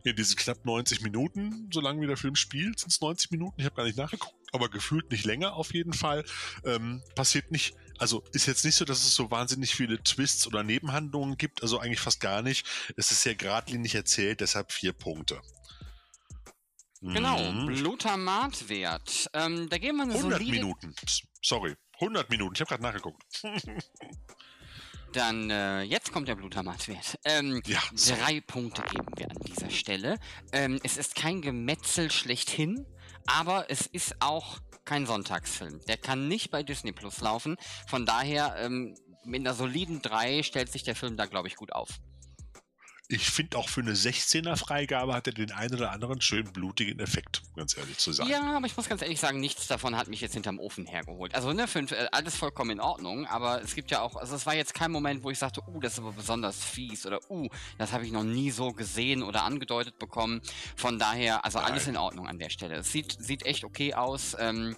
in 0.04 0.16
diesen 0.16 0.36
knapp 0.36 0.66
90 0.66 1.00
Minuten, 1.00 1.70
solange 1.72 2.02
wie 2.02 2.06
der 2.06 2.18
Film 2.18 2.34
spielt, 2.36 2.80
sind 2.80 2.90
es 2.90 3.00
90 3.00 3.30
Minuten, 3.30 3.58
ich 3.58 3.64
habe 3.64 3.76
gar 3.76 3.84
nicht 3.84 3.96
nachgeguckt, 3.96 4.34
aber 4.52 4.68
gefühlt 4.68 5.10
nicht 5.10 5.24
länger 5.24 5.54
auf 5.54 5.72
jeden 5.72 5.94
Fall, 5.94 6.24
ähm, 6.64 7.02
passiert 7.14 7.50
nicht 7.52 7.74
also 7.98 8.22
ist 8.32 8.46
jetzt 8.46 8.64
nicht 8.64 8.76
so, 8.76 8.84
dass 8.84 9.04
es 9.04 9.14
so 9.14 9.30
wahnsinnig 9.30 9.74
viele 9.74 10.02
Twists 10.02 10.46
oder 10.46 10.62
Nebenhandlungen 10.62 11.36
gibt, 11.36 11.62
also 11.62 11.78
eigentlich 11.78 12.00
fast 12.00 12.20
gar 12.20 12.42
nicht. 12.42 12.66
Es 12.96 13.10
ist 13.10 13.22
sehr 13.22 13.34
geradlinig 13.34 13.94
erzählt, 13.94 14.40
deshalb 14.40 14.72
vier 14.72 14.92
Punkte. 14.92 15.40
Genau, 17.00 17.38
Mhm. 17.52 17.68
Glutamatwert. 17.76 19.30
Ähm, 19.32 19.68
da 19.68 19.78
gehen 19.78 19.96
wir 19.96 20.02
eine 20.02 20.14
100 20.14 20.38
solide... 20.38 20.50
Minuten. 20.50 20.94
Sorry, 21.42 21.76
100 22.00 22.28
Minuten. 22.30 22.54
Ich 22.54 22.60
habe 22.60 22.68
gerade 22.70 22.82
nachgeguckt. 22.82 23.22
Dann, 25.12 25.48
äh, 25.50 25.82
jetzt 25.82 26.12
kommt 26.12 26.28
der 26.28 26.36
Glutamatwert. 26.36 27.18
Ähm, 27.24 27.62
Ja, 27.66 27.80
sorry. 27.94 28.20
drei 28.20 28.40
Punkte 28.42 28.82
geben 28.82 29.06
wir 29.16 29.30
an 29.30 29.38
dieser 29.46 29.70
Stelle. 29.70 30.18
Ähm, 30.52 30.78
es 30.82 30.96
ist 30.98 31.14
kein 31.14 31.40
Gemetzel 31.40 32.10
schlechthin, 32.10 32.84
aber 33.26 33.70
es 33.70 33.86
ist 33.86 34.16
auch 34.20 34.58
kein 34.88 35.04
Sonntagsfilm. 35.04 35.80
Der 35.86 35.98
kann 35.98 36.28
nicht 36.28 36.50
bei 36.50 36.62
Disney 36.62 36.92
Plus 36.92 37.20
laufen. 37.20 37.56
Von 37.86 38.06
daher, 38.06 38.56
ähm, 38.58 38.96
mit 39.22 39.40
einer 39.40 39.52
soliden 39.52 40.00
3 40.00 40.42
stellt 40.42 40.72
sich 40.72 40.82
der 40.82 40.96
Film 40.96 41.18
da, 41.18 41.26
glaube 41.26 41.46
ich, 41.46 41.56
gut 41.56 41.72
auf. 41.72 41.90
Ich 43.10 43.30
finde 43.30 43.56
auch 43.56 43.70
für 43.70 43.80
eine 43.80 43.94
16er 43.94 44.56
Freigabe 44.56 45.14
hat 45.14 45.26
er 45.26 45.32
den 45.32 45.50
einen 45.50 45.74
oder 45.74 45.92
anderen 45.92 46.20
schön 46.20 46.52
blutigen 46.52 47.00
Effekt, 47.00 47.42
ganz 47.56 47.74
ehrlich 47.74 47.96
zu 47.96 48.12
sagen. 48.12 48.28
Ja, 48.28 48.56
aber 48.56 48.66
ich 48.66 48.76
muss 48.76 48.86
ganz 48.86 49.00
ehrlich 49.00 49.18
sagen, 49.18 49.40
nichts 49.40 49.66
davon 49.66 49.96
hat 49.96 50.08
mich 50.08 50.20
jetzt 50.20 50.34
hinterm 50.34 50.58
Ofen 50.60 50.84
hergeholt. 50.84 51.34
Also 51.34 51.54
ne, 51.54 51.66
für, 51.66 51.80
äh, 51.80 52.08
alles 52.12 52.36
vollkommen 52.36 52.72
in 52.72 52.80
Ordnung, 52.80 53.26
aber 53.26 53.62
es 53.62 53.74
gibt 53.74 53.90
ja 53.90 54.02
auch, 54.02 54.16
also 54.16 54.36
es 54.36 54.44
war 54.44 54.54
jetzt 54.54 54.74
kein 54.74 54.90
Moment, 54.90 55.22
wo 55.22 55.30
ich 55.30 55.38
sagte, 55.38 55.62
uh, 55.66 55.80
das 55.80 55.94
ist 55.94 56.00
aber 56.00 56.12
besonders 56.12 56.62
fies 56.62 57.06
oder 57.06 57.18
uh, 57.30 57.48
das 57.78 57.92
habe 57.92 58.04
ich 58.04 58.12
noch 58.12 58.24
nie 58.24 58.50
so 58.50 58.72
gesehen 58.72 59.22
oder 59.22 59.42
angedeutet 59.42 59.98
bekommen. 59.98 60.42
Von 60.76 60.98
daher, 60.98 61.46
also 61.46 61.58
Nein. 61.58 61.72
alles 61.72 61.86
in 61.86 61.96
Ordnung 61.96 62.28
an 62.28 62.38
der 62.38 62.50
Stelle. 62.50 62.74
Es 62.74 62.92
sieht, 62.92 63.16
sieht 63.18 63.46
echt 63.46 63.64
okay 63.64 63.94
aus. 63.94 64.36
Ähm, 64.38 64.76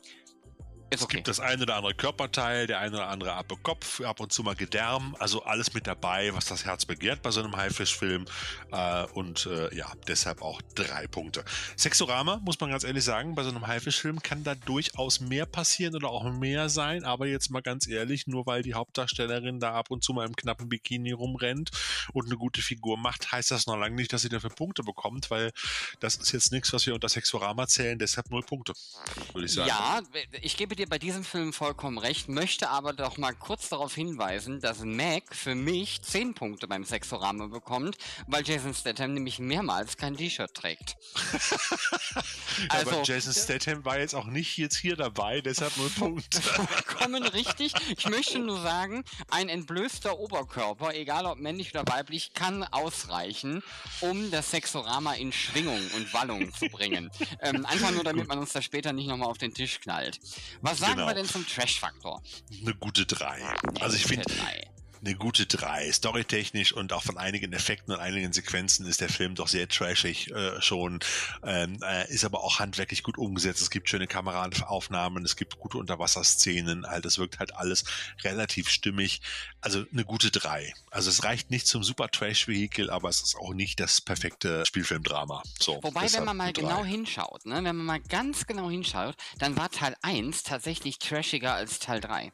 es 0.91 1.03
okay. 1.03 1.17
gibt 1.17 1.29
das 1.29 1.39
eine 1.39 1.63
oder 1.63 1.77
andere 1.77 1.95
Körperteil, 1.95 2.67
der 2.67 2.81
eine 2.81 2.97
oder 2.97 3.09
andere 3.09 3.33
ab 3.35 3.51
Kopf, 3.63 4.01
ab 4.01 4.21
und 4.21 4.33
zu 4.33 4.43
mal 4.43 4.55
Gedärm, 4.55 5.17
also 5.19 5.45
alles 5.45 5.73
mit 5.75 5.87
dabei, 5.87 6.35
was 6.35 6.47
das 6.47 6.65
Herz 6.65 6.85
begehrt 6.85 7.23
bei 7.23 7.31
so 7.31 7.41
einem 7.41 7.57
Haifischfilm. 7.57 8.27
Äh, 8.73 9.05
und 9.15 9.47
äh, 9.47 9.75
ja, 9.75 9.93
deshalb 10.07 10.43
auch 10.43 10.61
drei 10.75 11.07
Punkte. 11.07 11.45
Sexorama, 11.77 12.41
muss 12.45 12.59
man 12.61 12.71
ganz 12.71 12.85
ehrlich 12.85 13.05
sagen, 13.05 13.35
bei 13.35 13.43
so 13.43 13.51
einem 13.51 13.67
Haifischfilm 13.67 14.23
kann 14.23 14.45
da 14.45 14.55
durchaus 14.55 15.21
mehr 15.21 15.47
passieren 15.47 15.95
oder 15.95 16.09
auch 16.11 16.31
mehr 16.33 16.69
sein, 16.69 17.05
aber 17.05 17.27
jetzt 17.27 17.51
mal 17.51 17.61
ganz 17.61 17.87
ehrlich, 17.87 18.27
nur 18.27 18.47
weil 18.47 18.63
die 18.63 18.75
Hauptdarstellerin 18.75 19.61
da 19.61 19.75
ab 19.75 19.91
und 19.91 20.03
zu 20.03 20.13
mal 20.13 20.27
im 20.27 20.37
knappen 20.37 20.69
Bikini 20.69 21.13
rumrennt 21.13 21.71
und 22.13 22.27
eine 22.27 22.37
gute 22.37 22.63
Figur 22.63 22.97
macht, 22.97 23.31
heißt 23.31 23.51
das 23.51 23.67
noch 23.67 23.77
lange 23.77 23.97
nicht, 23.97 24.13
dass 24.13 24.23
sie 24.23 24.29
dafür 24.29 24.51
Punkte 24.51 24.83
bekommt, 24.83 25.31
weil 25.31 25.53
das 26.01 26.17
ist 26.17 26.33
jetzt 26.33 26.53
nichts, 26.53 26.73
was 26.73 26.87
wir 26.87 26.95
unter 26.95 27.09
Sexorama 27.09 27.67
zählen, 27.67 27.99
deshalb 27.99 28.31
null 28.31 28.43
Punkte, 28.43 28.73
würde 29.33 29.47
ich 29.47 29.53
sagen. 29.53 29.69
Ja, 29.69 30.01
ich 30.41 30.57
gebe 30.57 30.77
dir 30.81 30.89
bei 30.89 30.99
diesem 30.99 31.25
Film 31.25 31.53
vollkommen 31.53 31.99
recht, 31.99 32.31
möchte 32.31 32.71
aber 32.71 32.95
doch 32.95 33.19
mal 33.19 33.35
kurz 33.35 33.69
darauf 33.69 33.95
hinweisen, 33.95 34.61
dass 34.61 34.83
Mac 34.83 35.25
für 35.31 35.55
mich 35.55 36.01
10 36.01 36.33
Punkte 36.33 36.67
beim 36.67 36.85
Sexorama 36.85 37.49
bekommt, 37.49 37.99
weil 38.27 38.47
Jason 38.47 38.73
Statham 38.73 39.13
nämlich 39.13 39.39
mehrmals 39.39 39.99
kein 39.99 40.17
T-Shirt 40.17 40.55
trägt. 40.55 40.97
also, 42.71 42.91
aber 42.91 43.03
Jason 43.03 43.35
Statham 43.35 43.85
war 43.85 43.99
jetzt 43.99 44.15
auch 44.15 44.25
nicht 44.25 44.57
jetzt 44.57 44.77
hier 44.77 44.97
dabei, 44.97 45.43
deshalb 45.43 45.77
null 45.77 45.91
Punkte. 45.91 46.41
Vollkommen 46.43 47.25
richtig. 47.25 47.75
Ich 47.99 48.09
möchte 48.09 48.39
nur 48.39 48.63
sagen, 48.63 49.05
ein 49.29 49.51
entblößter 49.51 50.19
Oberkörper, 50.19 50.95
egal 50.95 51.27
ob 51.27 51.39
männlich 51.39 51.75
oder 51.75 51.85
weiblich, 51.93 52.33
kann 52.33 52.65
ausreichen, 52.65 53.63
um 54.01 54.31
das 54.31 54.51
Sexorama 54.51 55.13
in 55.15 55.31
Schwingung 55.31 55.81
und 55.97 56.15
Wallung 56.15 56.55
zu 56.55 56.67
bringen. 56.67 57.11
ähm, 57.43 57.67
einfach 57.67 57.91
nur, 57.91 58.05
damit 58.05 58.27
man 58.29 58.39
uns 58.39 58.55
das 58.55 58.65
später 58.65 58.95
nicht 58.95 59.09
nochmal 59.09 59.29
auf 59.29 59.39
den 59.39 59.53
Tisch 59.53 59.79
knallt. 59.81 60.19
Was 60.63 60.70
sagen 60.75 60.95
genau. 60.95 61.07
wir 61.07 61.15
denn 61.15 61.27
zum 61.27 61.47
Trash-Faktor? 61.47 62.23
Eine 62.61 62.75
gute 62.75 63.07
3. 63.07 63.43
Also 63.81 63.97
ich 63.97 64.05
finde, 64.05 64.25
eine 65.03 65.15
gute 65.15 65.47
3. 65.47 65.91
Storytechnisch 65.93 66.73
und 66.73 66.93
auch 66.93 67.03
von 67.03 67.17
einigen 67.17 67.53
Effekten 67.53 67.93
und 67.93 68.01
einigen 68.01 68.33
Sequenzen 68.33 68.87
ist 68.87 69.01
der 69.01 69.09
Film 69.09 69.35
doch 69.35 69.49
sehr 69.49 69.69
trashig 69.69 70.31
äh, 70.31 70.61
schon. 70.61 71.01
Ähm, 71.43 71.79
äh, 71.83 72.11
ist 72.13 72.25
aber 72.25 72.45
auch 72.45 72.59
handwerklich 72.59 73.03
gut 73.03 73.19
umgesetzt. 73.19 73.63
Es 73.63 73.71
gibt 73.71 73.89
schöne 73.89 74.07
Kameraaufnahmen, 74.07 75.25
es 75.25 75.37
gibt 75.37 75.59
gute 75.59 75.79
Unterwasserszenen. 75.79 76.87
Halt, 76.87 77.05
es 77.05 77.19
wirkt 77.19 77.39
halt 77.39 77.55
alles 77.55 77.85
relativ 78.23 78.69
stimmig. 78.69 79.21
Also 79.61 79.85
eine 79.93 80.05
gute 80.05 80.31
3. 80.31 80.73
Also 80.91 81.11
es 81.11 81.25
reicht 81.25 81.51
nicht 81.51 81.67
zum 81.67 81.83
super 81.83 82.11
Trash-Vehikel, 82.11 82.91
aber 82.91 83.09
es 83.09 83.21
ist 83.23 83.37
auch 83.37 83.55
nicht 83.55 83.81
das 83.81 84.01
perfekte 84.01 84.65
Spielfilmdrama. 84.67 85.43
So, 85.59 85.83
Wobei, 85.83 86.13
wenn 86.13 86.25
man 86.25 86.37
mal 86.37 86.53
genau 86.53 86.85
hinschaut, 86.85 87.47
ne, 87.47 87.57
wenn 87.57 87.77
man 87.77 87.87
mal 87.87 88.01
ganz 88.01 88.47
genau 88.47 88.71
hinschaut, 88.71 89.17
dann 89.39 89.57
war 89.57 89.71
Teil 89.71 89.95
1 90.03 90.43
tatsächlich 90.43 90.99
trashiger 90.99 91.55
als 91.55 91.79
Teil 91.79 92.01
3. 92.01 92.33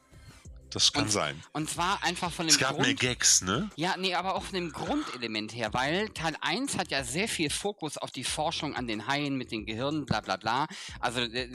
Das 0.71 0.91
kann 0.91 1.03
und, 1.03 1.11
sein. 1.11 1.43
Und 1.53 1.69
zwar 1.69 2.03
einfach 2.03 2.31
von 2.31 2.45
dem 2.45 2.51
Es 2.51 2.59
gab 2.59 2.71
Grund, 2.71 2.85
mehr 2.85 2.95
Gags, 2.95 3.41
ne? 3.41 3.69
Ja, 3.75 3.95
nee, 3.97 4.13
aber 4.15 4.35
auch 4.35 4.43
von 4.43 4.55
dem 4.55 4.71
Grundelement 4.71 5.55
her, 5.55 5.73
weil 5.73 6.09
Teil 6.09 6.35
1 6.41 6.77
hat 6.77 6.91
ja 6.91 7.03
sehr 7.03 7.27
viel 7.27 7.49
Fokus 7.49 7.97
auf 7.97 8.11
die 8.11 8.23
Forschung 8.23 8.75
an 8.75 8.87
den 8.87 9.07
Haien 9.07 9.37
mit 9.37 9.51
den 9.51 9.65
Gehirnen, 9.65 10.05
bla 10.05 10.21
bla 10.21 10.35
bla. 10.35 10.67
Also 10.99 11.21
äh, 11.21 11.49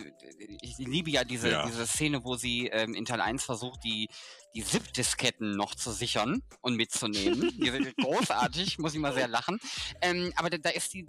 ich 0.63 0.79
liebe 0.79 1.11
ja 1.11 1.25
diese, 1.25 1.51
ja. 1.51 1.67
diese 1.67 1.87
Szene, 1.87 2.25
wo 2.25 2.37
sie 2.37 2.69
ähm, 2.69 2.95
in 2.95 3.05
Teil 3.05 3.21
1 3.21 3.45
versucht, 3.45 3.85
die, 3.85 4.09
die 4.55 4.65
ZIP-Disketten 4.65 5.57
noch 5.57 5.75
zu 5.75 5.93
sichern 5.93 6.43
und 6.61 6.77
mitzunehmen. 6.77 7.53
die 7.59 7.71
sind 7.71 7.97
großartig, 8.01 8.79
muss 8.79 8.95
ich 8.95 9.01
mal 9.01 9.15
sehr 9.15 9.29
lachen. 9.29 9.61
Ähm, 10.01 10.33
aber 10.37 10.51
da, 10.51 10.59
da 10.59 10.71
ist 10.71 10.95
die 10.95 11.07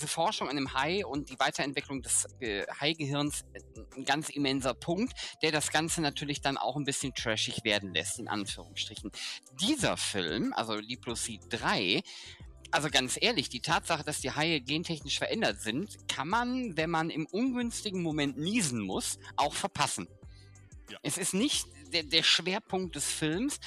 diese 0.00 0.08
Forschung 0.08 0.48
an 0.48 0.56
dem 0.56 0.72
Hai 0.72 1.04
und 1.04 1.28
die 1.28 1.38
Weiterentwicklung 1.38 2.00
des 2.00 2.26
äh, 2.40 2.64
Haigehirns 2.80 3.44
äh, 3.52 3.60
ein 3.96 4.04
ganz 4.06 4.30
immenser 4.30 4.72
Punkt, 4.72 5.12
der 5.42 5.52
das 5.52 5.70
Ganze 5.70 6.00
natürlich 6.00 6.40
dann 6.40 6.56
auch 6.56 6.76
ein 6.76 6.84
bisschen 6.84 7.14
trashig 7.14 7.64
werden 7.64 7.92
lässt, 7.92 8.18
in 8.18 8.26
Anführungsstrichen. 8.26 9.10
Dieser 9.60 9.98
Film, 9.98 10.54
also 10.54 10.80
Sea 11.14 11.38
3, 11.50 12.02
also 12.70 12.88
ganz 12.88 13.18
ehrlich, 13.20 13.50
die 13.50 13.60
Tatsache, 13.60 14.02
dass 14.02 14.20
die 14.20 14.30
Haie 14.30 14.62
gentechnisch 14.62 15.18
verändert 15.18 15.60
sind, 15.60 16.08
kann 16.08 16.28
man, 16.28 16.76
wenn 16.78 16.88
man 16.88 17.10
im 17.10 17.26
ungünstigen 17.26 18.02
Moment 18.02 18.38
niesen 18.38 18.80
muss, 18.80 19.18
auch 19.36 19.52
verpassen. 19.52 20.08
Ja. 20.90 20.98
Es 21.02 21.18
ist 21.18 21.34
nicht 21.34 21.66
der, 21.90 22.04
der 22.04 22.22
Schwerpunkt 22.22 22.96
des 22.96 23.06
Films. 23.06 23.58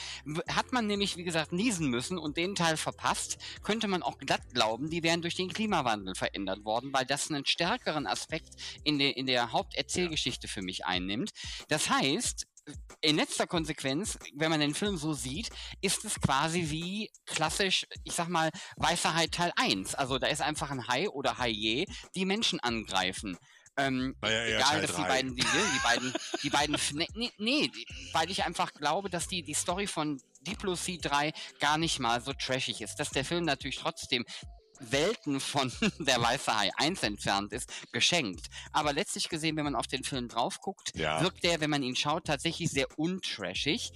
Hat 0.47 0.71
man 0.71 0.88
nämlich, 0.88 1.17
wie 1.17 1.23
gesagt, 1.23 1.51
niesen 1.53 1.89
müssen 1.89 2.17
und 2.17 2.38
den 2.38 2.55
Teil 2.55 2.77
verpasst, 2.77 3.38
könnte 3.63 3.88
man 3.88 4.03
auch 4.03 4.17
glatt 4.17 4.53
glauben, 4.53 4.89
die 4.89 5.03
wären 5.03 5.21
durch 5.21 5.36
den 5.36 5.49
Klimawandel 5.49 6.15
verändert 6.15 6.65
worden, 6.65 6.91
weil 6.93 7.05
das 7.05 7.29
einen 7.29 7.45
stärkeren 7.45 8.07
Aspekt 8.07 8.49
in 8.83 8.99
der, 8.99 9.17
in 9.17 9.25
der 9.25 9.51
Haupterzählgeschichte 9.51 10.47
für 10.47 10.62
mich 10.62 10.86
einnimmt. 10.86 11.31
Das 11.67 11.89
heißt, 11.89 12.47
in 13.01 13.17
letzter 13.17 13.47
Konsequenz, 13.47 14.17
wenn 14.36 14.49
man 14.49 14.62
den 14.62 14.73
Film 14.73 14.97
so 14.97 15.13
sieht, 15.13 15.49
ist 15.81 16.05
es 16.05 16.19
quasi 16.21 16.69
wie 16.69 17.12
klassisch, 17.25 17.86
ich 18.03 18.13
sag 18.13 18.29
mal, 18.29 18.49
Weißer 18.77 19.13
Hai 19.13 19.27
Teil 19.27 19.51
1. 19.55 19.95
Also 19.95 20.17
da 20.19 20.27
ist 20.27 20.41
einfach 20.41 20.71
ein 20.71 20.88
Hai 20.88 21.09
oder 21.09 21.38
Haie, 21.38 21.86
die 22.15 22.25
Menschen 22.25 22.59
angreifen. 22.62 23.38
Ähm, 23.77 24.15
naja, 24.21 24.57
egal, 24.57 24.81
dass 24.81 24.95
die 24.95 25.01
beiden, 25.01 25.36
die, 25.36 25.41
die 25.41 25.79
beiden, 25.83 26.13
die 26.43 26.49
beiden, 26.49 26.77
nee, 27.15 27.31
nee, 27.38 27.71
weil 28.12 28.29
ich 28.29 28.43
einfach 28.43 28.73
glaube, 28.73 29.09
dass 29.09 29.27
die, 29.27 29.41
die 29.41 29.55
Story 29.55 29.88
von 29.88 30.21
Diplomacy 30.41 30.99
3 30.99 31.33
gar 31.59 31.77
nicht 31.77 31.99
mal 31.99 32.21
so 32.21 32.33
trashig 32.33 32.81
ist. 32.81 32.95
Dass 32.97 33.09
der 33.09 33.25
Film 33.25 33.45
natürlich 33.45 33.77
trotzdem 33.77 34.25
Welten 34.79 35.39
von 35.39 35.71
der 35.99 36.21
Weiße 36.21 36.55
Hai 36.55 36.71
1 36.77 37.03
entfernt 37.03 37.53
ist, 37.53 37.71
geschenkt. 37.91 38.47
Aber 38.71 38.93
letztlich 38.93 39.29
gesehen, 39.29 39.55
wenn 39.55 39.65
man 39.65 39.75
auf 39.75 39.88
den 39.88 40.03
Film 40.03 40.27
drauf 40.27 40.59
guckt, 40.59 40.91
ja. 40.95 41.21
wirkt 41.21 41.43
der, 41.43 41.59
wenn 41.62 41.69
man 41.69 41.83
ihn 41.83 41.95
schaut, 41.95 42.25
tatsächlich 42.25 42.69
sehr 42.69 42.88
untrashig. 42.97 43.91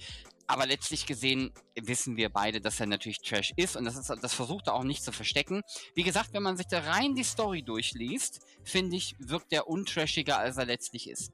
Aber 0.50 0.66
letztlich 0.66 1.04
gesehen 1.04 1.52
wissen 1.78 2.16
wir 2.16 2.30
beide, 2.30 2.62
dass 2.62 2.80
er 2.80 2.86
natürlich 2.86 3.18
Trash 3.18 3.52
ist 3.56 3.76
und 3.76 3.84
das, 3.84 3.96
ist, 3.96 4.08
das 4.08 4.32
versucht 4.32 4.66
er 4.66 4.74
auch 4.74 4.82
nicht 4.82 5.04
zu 5.04 5.12
verstecken. 5.12 5.60
Wie 5.94 6.02
gesagt, 6.02 6.32
wenn 6.32 6.42
man 6.42 6.56
sich 6.56 6.66
da 6.66 6.80
rein 6.80 7.14
die 7.14 7.22
Story 7.22 7.62
durchliest, 7.62 8.40
finde 8.64 8.96
ich, 8.96 9.14
wirkt 9.18 9.52
er 9.52 9.68
untrashiger, 9.68 10.38
als 10.38 10.56
er 10.56 10.64
letztlich 10.64 11.10
ist. 11.10 11.32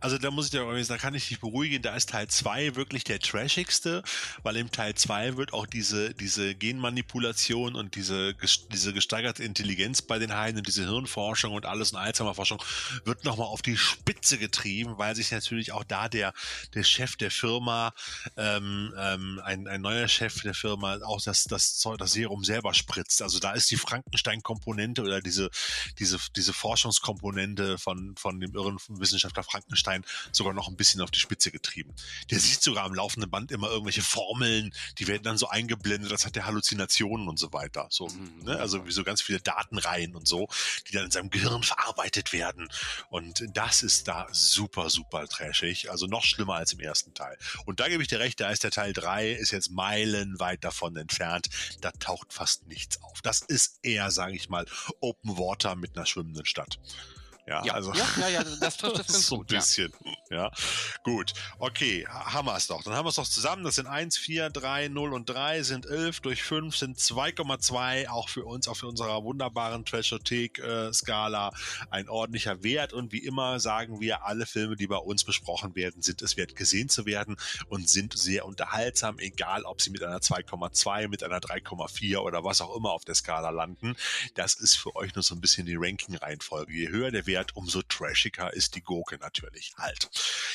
Also 0.00 0.18
da 0.18 0.30
muss 0.30 0.46
ich 0.46 0.50
dir 0.50 0.60
sagen, 0.60 0.86
da 0.88 0.98
kann 0.98 1.14
ich 1.14 1.28
dich 1.28 1.40
beruhigen, 1.40 1.82
da 1.82 1.94
ist 1.94 2.10
Teil 2.10 2.28
2 2.28 2.76
wirklich 2.76 3.04
der 3.04 3.20
trashigste, 3.20 4.02
weil 4.42 4.56
im 4.56 4.70
Teil 4.70 4.94
2 4.94 5.36
wird 5.36 5.52
auch 5.52 5.66
diese, 5.66 6.14
diese 6.14 6.54
Genmanipulation 6.54 7.74
und 7.74 7.94
diese, 7.94 8.34
diese 8.72 8.92
gesteigerte 8.92 9.44
Intelligenz 9.44 10.02
bei 10.02 10.18
den 10.18 10.34
Haien 10.34 10.56
und 10.56 10.66
diese 10.66 10.84
Hirnforschung 10.84 11.54
und 11.54 11.66
alles 11.66 11.92
und 11.92 11.98
Alzheimer-Forschung 11.98 12.62
wird 13.04 13.24
nochmal 13.24 13.46
auf 13.46 13.62
die 13.62 13.76
Spitze 13.76 14.38
getrieben, 14.38 14.98
weil 14.98 15.14
sich 15.14 15.30
natürlich 15.30 15.72
auch 15.72 15.84
da 15.84 16.08
der, 16.08 16.32
der 16.74 16.82
Chef 16.82 17.16
der 17.16 17.30
Firma, 17.30 17.92
ähm, 18.36 18.92
ähm, 18.98 19.40
ein, 19.44 19.68
ein 19.68 19.80
neuer 19.80 20.08
Chef 20.08 20.42
der 20.42 20.54
Firma, 20.54 20.98
auch 21.04 21.20
das, 21.22 21.44
das, 21.44 21.80
das 21.98 22.12
Serum 22.12 22.44
selber 22.44 22.74
spritzt. 22.74 23.22
Also 23.22 23.38
da 23.38 23.52
ist 23.52 23.70
die 23.70 23.76
Frankenstein-Komponente 23.76 25.02
oder 25.02 25.20
diese, 25.20 25.50
diese, 25.98 26.18
diese 26.34 26.52
Forschungskomponente 26.52 27.78
von, 27.78 28.14
von 28.16 28.40
dem 28.40 28.54
irren 28.54 28.78
Wissenschaftler 28.88 29.42
Frankenstein 29.42 29.59
Frankenstein 29.60 30.04
sogar 30.32 30.52
noch 30.52 30.68
ein 30.68 30.76
bisschen 30.76 31.00
auf 31.00 31.10
die 31.10 31.20
Spitze 31.20 31.50
getrieben. 31.50 31.94
Der 32.30 32.40
sieht 32.40 32.62
sogar 32.62 32.84
am 32.84 32.94
laufenden 32.94 33.30
Band 33.30 33.52
immer 33.52 33.68
irgendwelche 33.68 34.02
Formeln, 34.02 34.72
die 34.98 35.06
werden 35.06 35.22
dann 35.22 35.38
so 35.38 35.48
eingeblendet, 35.48 36.10
das 36.10 36.26
hat 36.26 36.36
der 36.36 36.46
Halluzinationen 36.46 37.28
und 37.28 37.38
so 37.38 37.52
weiter. 37.52 37.86
So, 37.90 38.08
mhm. 38.08 38.44
ne? 38.44 38.58
Also 38.58 38.86
wie 38.86 38.92
so 38.92 39.04
ganz 39.04 39.20
viele 39.20 39.40
Datenreihen 39.40 40.14
und 40.14 40.26
so, 40.26 40.48
die 40.88 40.92
dann 40.92 41.04
in 41.04 41.10
seinem 41.10 41.30
Gehirn 41.30 41.62
verarbeitet 41.62 42.32
werden. 42.32 42.68
Und 43.08 43.44
das 43.54 43.82
ist 43.82 44.08
da 44.08 44.26
super, 44.32 44.90
super 44.90 45.26
trashig. 45.28 45.90
Also 45.90 46.06
noch 46.06 46.24
schlimmer 46.24 46.54
als 46.54 46.72
im 46.72 46.80
ersten 46.80 47.14
Teil. 47.14 47.36
Und 47.66 47.80
da 47.80 47.88
gebe 47.88 48.02
ich 48.02 48.08
dir 48.08 48.20
recht, 48.20 48.40
da 48.40 48.50
ist 48.50 48.64
der 48.64 48.70
Teil 48.70 48.92
3, 48.92 49.32
ist 49.32 49.50
jetzt 49.50 49.70
meilenweit 49.70 50.64
davon 50.64 50.96
entfernt. 50.96 51.48
Da 51.80 51.90
taucht 51.92 52.32
fast 52.32 52.66
nichts 52.66 53.02
auf. 53.02 53.20
Das 53.22 53.40
ist 53.40 53.80
eher, 53.82 54.10
sage 54.10 54.34
ich 54.34 54.48
mal, 54.48 54.66
Open 55.00 55.38
Water 55.38 55.76
mit 55.76 55.96
einer 55.96 56.06
schwimmenden 56.06 56.46
Stadt. 56.46 56.78
Ja, 57.50 57.64
Ja, 57.64 57.74
also 57.74 57.92
ja, 57.92 58.06
ja, 58.20 58.28
ja, 58.28 58.44
das 58.60 58.76
trifft 58.76 59.00
es 59.00 59.06
ganz 59.12 59.26
so 59.26 59.34
ein 59.34 59.38
gut, 59.38 59.50
ja. 59.50 59.58
bisschen. 59.58 59.92
Ja. 60.30 60.52
gut. 61.02 61.34
Okay, 61.58 62.06
haben 62.06 62.46
wir 62.46 62.56
es 62.56 62.68
doch. 62.68 62.80
Dann 62.84 62.94
haben 62.94 63.04
wir 63.04 63.10
es 63.10 63.16
doch 63.16 63.26
zusammen. 63.26 63.64
Das 63.64 63.74
sind 63.74 63.88
1, 63.88 64.16
4, 64.18 64.50
3, 64.50 64.86
0 64.86 65.12
und 65.12 65.28
3 65.28 65.64
sind 65.64 65.84
11 65.84 66.20
durch 66.20 66.44
5 66.44 66.76
sind 66.76 66.98
2,2. 66.98 68.08
Auch 68.08 68.28
für 68.28 68.44
uns 68.44 68.68
auf 68.68 68.80
unserer 68.84 69.24
wunderbaren 69.24 69.84
Trashothek-Skala 69.84 71.50
ein 71.90 72.08
ordentlicher 72.08 72.62
Wert. 72.62 72.92
Und 72.92 73.10
wie 73.10 73.18
immer 73.24 73.58
sagen 73.58 74.00
wir, 74.00 74.24
alle 74.24 74.46
Filme, 74.46 74.76
die 74.76 74.86
bei 74.86 74.98
uns 74.98 75.24
besprochen 75.24 75.74
werden, 75.74 76.02
sind 76.02 76.22
es 76.22 76.36
wert 76.36 76.54
gesehen 76.54 76.88
zu 76.88 77.04
werden 77.04 77.36
und 77.68 77.88
sind 77.88 78.16
sehr 78.16 78.44
unterhaltsam, 78.46 79.18
egal 79.18 79.64
ob 79.64 79.82
sie 79.82 79.90
mit 79.90 80.04
einer 80.04 80.18
2,2, 80.18 81.08
mit 81.08 81.24
einer 81.24 81.40
3,4 81.40 82.18
oder 82.18 82.44
was 82.44 82.60
auch 82.60 82.76
immer 82.76 82.92
auf 82.92 83.04
der 83.04 83.16
Skala 83.16 83.50
landen. 83.50 83.96
Das 84.34 84.54
ist 84.54 84.76
für 84.76 84.94
euch 84.94 85.16
nur 85.16 85.24
so 85.24 85.34
ein 85.34 85.40
bisschen 85.40 85.66
die 85.66 85.74
Ranking-Reihenfolge. 85.76 86.72
Je 86.72 86.88
höher 86.90 87.10
der 87.10 87.26
Wert, 87.26 87.39
umso 87.54 87.82
trashiger 87.82 88.52
ist 88.52 88.74
die 88.74 88.82
Gurke 88.82 89.18
natürlich 89.18 89.72
halt. 89.76 90.10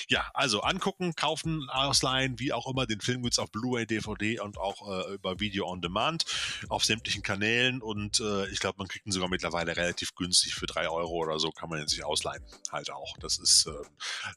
Ja, 0.07 0.29
also 0.33 0.61
angucken, 0.61 1.15
kaufen, 1.15 1.69
ausleihen, 1.69 2.39
wie 2.39 2.53
auch 2.53 2.67
immer. 2.67 2.85
Den 2.85 3.01
Film 3.01 3.23
gibt's 3.23 3.39
auf 3.39 3.51
Blu-ray, 3.51 3.85
DVD 3.85 4.39
und 4.39 4.57
auch 4.57 4.87
äh, 4.87 5.13
über 5.13 5.39
Video 5.39 5.67
on 5.67 5.81
Demand 5.81 6.25
auf 6.69 6.85
sämtlichen 6.85 7.23
Kanälen 7.23 7.81
und 7.81 8.19
äh, 8.19 8.47
ich 8.49 8.59
glaube, 8.59 8.77
man 8.77 8.87
kriegt 8.87 9.05
ihn 9.05 9.11
sogar 9.11 9.29
mittlerweile 9.29 9.75
relativ 9.75 10.15
günstig 10.15 10.53
für 10.55 10.65
drei 10.65 10.87
Euro 10.89 11.13
oder 11.13 11.39
so 11.39 11.51
kann 11.51 11.69
man 11.69 11.79
ihn 11.79 11.87
sich 11.87 12.03
ausleihen. 12.03 12.43
Halt 12.71 12.91
auch. 12.91 13.17
Das 13.17 13.37
ist, 13.37 13.67
äh, 13.67 13.71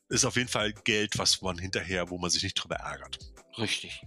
ist 0.08 0.24
auf 0.24 0.36
jeden 0.36 0.48
Fall 0.48 0.72
Geld, 0.72 1.18
was 1.18 1.42
man 1.42 1.58
hinterher, 1.58 2.10
wo 2.10 2.18
man 2.18 2.30
sich 2.30 2.42
nicht 2.42 2.54
drüber 2.54 2.76
ärgert. 2.76 3.18
Richtig. 3.58 4.02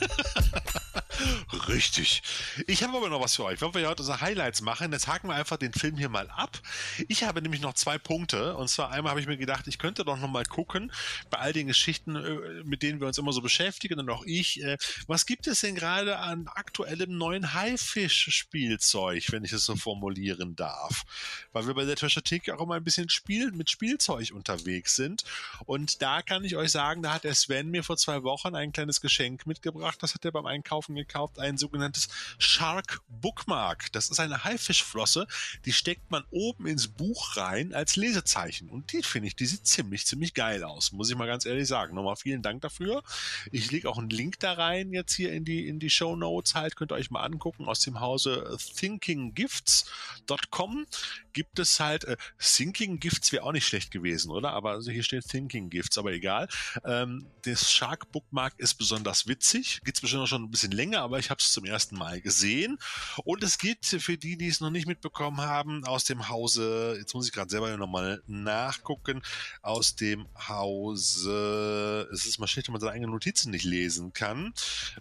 Richtig. 1.68 2.22
Ich 2.66 2.84
habe 2.84 2.96
aber 2.96 3.08
noch 3.08 3.20
was 3.20 3.34
für 3.34 3.44
euch. 3.44 3.60
Wenn 3.60 3.74
wir 3.74 3.88
heute 3.88 4.02
unsere 4.02 4.20
Highlights 4.20 4.60
machen, 4.60 4.92
jetzt 4.92 5.08
haken 5.08 5.28
wir 5.28 5.34
einfach 5.34 5.56
den 5.56 5.72
Film 5.72 5.96
hier 5.96 6.08
mal 6.08 6.30
ab. 6.30 6.60
Ich 7.08 7.24
habe 7.24 7.42
nämlich 7.42 7.60
noch 7.60 7.74
zwei 7.74 7.98
Punkte. 7.98 8.56
Und 8.56 8.68
zwar 8.68 8.92
einmal 8.92 9.10
habe 9.10 9.20
ich 9.20 9.26
mir 9.26 9.36
gedacht, 9.36 9.66
ich 9.66 9.78
könnte 9.78 10.04
doch 10.04 10.16
noch 10.16 10.30
mal 10.30 10.44
gucken, 10.44 10.92
bei 11.28 11.38
all 11.38 11.52
den 11.52 11.66
Geschichten, 11.66 12.14
äh, 12.14 12.62
mit 12.64 12.82
denen 12.82 13.00
wir 13.00 13.08
uns 13.08 13.18
immer 13.18 13.32
so 13.32 13.40
beschäftigen 13.40 13.98
und 13.98 14.08
auch 14.10 14.24
ich, 14.26 14.62
äh, 14.62 14.78
was 15.08 15.26
gibt 15.26 15.48
es 15.48 15.60
denn 15.60 15.74
gerade 15.74 16.18
an 16.18 16.46
aktuellem 16.46 17.18
neuen 17.18 17.52
Haifisch-Spielzeug, 17.52 19.32
wenn 19.32 19.44
ich 19.44 19.52
es 19.52 19.64
so 19.64 19.74
formulieren 19.74 20.54
darf? 20.54 21.04
Weil 21.52 21.66
wir 21.66 21.74
bei 21.74 21.84
der 21.84 21.96
Trashothek 21.96 22.48
auch 22.50 22.60
immer 22.60 22.76
ein 22.76 22.84
bisschen 22.84 23.08
Spiel, 23.08 23.50
mit 23.50 23.70
Spielzeug 23.70 24.30
unterwegs 24.32 24.94
sind. 24.94 25.24
Und 25.66 26.00
da 26.00 26.22
kann 26.22 26.44
ich 26.44 26.56
euch 26.56 26.70
sagen, 26.70 27.02
da 27.02 27.14
hat 27.14 27.24
der 27.24 27.34
Sven 27.34 27.70
mir 27.70 27.82
vor 27.82 27.96
zwei 27.96 28.22
Wochen 28.22 28.54
ein 28.54 28.72
kleines 28.72 29.00
Geschenk 29.00 29.46
mitgebracht. 29.46 29.98
Das 30.00 30.14
hat 30.14 30.24
er 30.24 30.30
beim 30.30 30.46
Einkaufen 30.46 30.94
gekauft. 30.94 31.39
Ein 31.40 31.58
sogenanntes 31.58 32.08
Shark 32.38 33.00
Bookmark. 33.08 33.90
Das 33.92 34.10
ist 34.10 34.20
eine 34.20 34.44
Haifischflosse. 34.44 35.26
Die 35.64 35.72
steckt 35.72 36.10
man 36.10 36.24
oben 36.30 36.66
ins 36.66 36.88
Buch 36.88 37.36
rein 37.36 37.74
als 37.74 37.96
Lesezeichen. 37.96 38.68
Und 38.68 38.92
die 38.92 39.02
finde 39.02 39.28
ich, 39.28 39.36
die 39.36 39.46
sieht 39.46 39.66
ziemlich, 39.66 40.04
ziemlich 40.06 40.34
geil 40.34 40.62
aus. 40.62 40.92
Muss 40.92 41.08
ich 41.10 41.16
mal 41.16 41.26
ganz 41.26 41.46
ehrlich 41.46 41.66
sagen. 41.66 41.94
Nochmal 41.94 42.16
vielen 42.16 42.42
Dank 42.42 42.60
dafür. 42.62 43.02
Ich 43.50 43.70
lege 43.70 43.88
auch 43.88 43.98
einen 43.98 44.10
Link 44.10 44.38
da 44.40 44.52
rein 44.52 44.92
jetzt 44.92 45.14
hier 45.14 45.32
in 45.32 45.44
die, 45.44 45.66
in 45.66 45.80
die 45.80 45.90
Show 45.90 46.16
Notes 46.16 46.54
halt. 46.54 46.76
Könnt 46.76 46.92
ihr 46.92 46.96
euch 46.96 47.10
mal 47.10 47.22
angucken 47.22 47.66
aus 47.66 47.80
dem 47.80 48.00
Hause 48.00 48.58
thinkinggifts.com 48.76 50.86
gibt 51.32 51.58
es 51.58 51.80
halt, 51.80 52.04
äh, 52.04 52.16
Thinking 52.38 52.98
Gifts 52.98 53.32
wäre 53.32 53.44
auch 53.44 53.52
nicht 53.52 53.66
schlecht 53.66 53.90
gewesen, 53.90 54.30
oder? 54.30 54.52
Aber 54.52 54.72
also 54.72 54.90
hier 54.90 55.02
steht 55.02 55.26
Thinking 55.26 55.70
Gifts, 55.70 55.98
aber 55.98 56.12
egal. 56.12 56.48
Ähm, 56.84 57.26
das 57.42 57.72
Shark 57.72 58.10
Bookmark 58.12 58.54
ist 58.58 58.74
besonders 58.74 59.26
witzig. 59.26 59.80
Gibt's 59.84 60.00
bestimmt 60.00 60.22
auch 60.22 60.26
schon 60.26 60.44
ein 60.44 60.50
bisschen 60.50 60.72
länger, 60.72 61.00
aber 61.02 61.18
ich 61.18 61.30
habe 61.30 61.40
es 61.40 61.52
zum 61.52 61.64
ersten 61.64 61.96
Mal 61.96 62.20
gesehen. 62.20 62.78
Und 63.24 63.42
es 63.42 63.58
gibt 63.58 63.86
für 63.86 64.16
die, 64.16 64.36
die 64.36 64.48
es 64.48 64.60
noch 64.60 64.70
nicht 64.70 64.86
mitbekommen 64.86 65.40
haben, 65.40 65.84
aus 65.84 66.04
dem 66.04 66.28
Hause, 66.28 66.96
jetzt 66.98 67.14
muss 67.14 67.26
ich 67.26 67.32
gerade 67.32 67.50
selber 67.50 67.76
nochmal 67.76 68.22
nachgucken, 68.26 69.22
aus 69.62 69.94
dem 69.96 70.26
Hause, 70.48 72.08
es 72.12 72.26
ist 72.26 72.38
mal 72.38 72.46
schlecht, 72.46 72.68
wenn 72.68 72.72
man 72.72 72.80
seine 72.80 72.92
eigenen 72.92 73.12
Notizen 73.12 73.50
nicht 73.50 73.64
lesen 73.64 74.12
kann. 74.12 74.52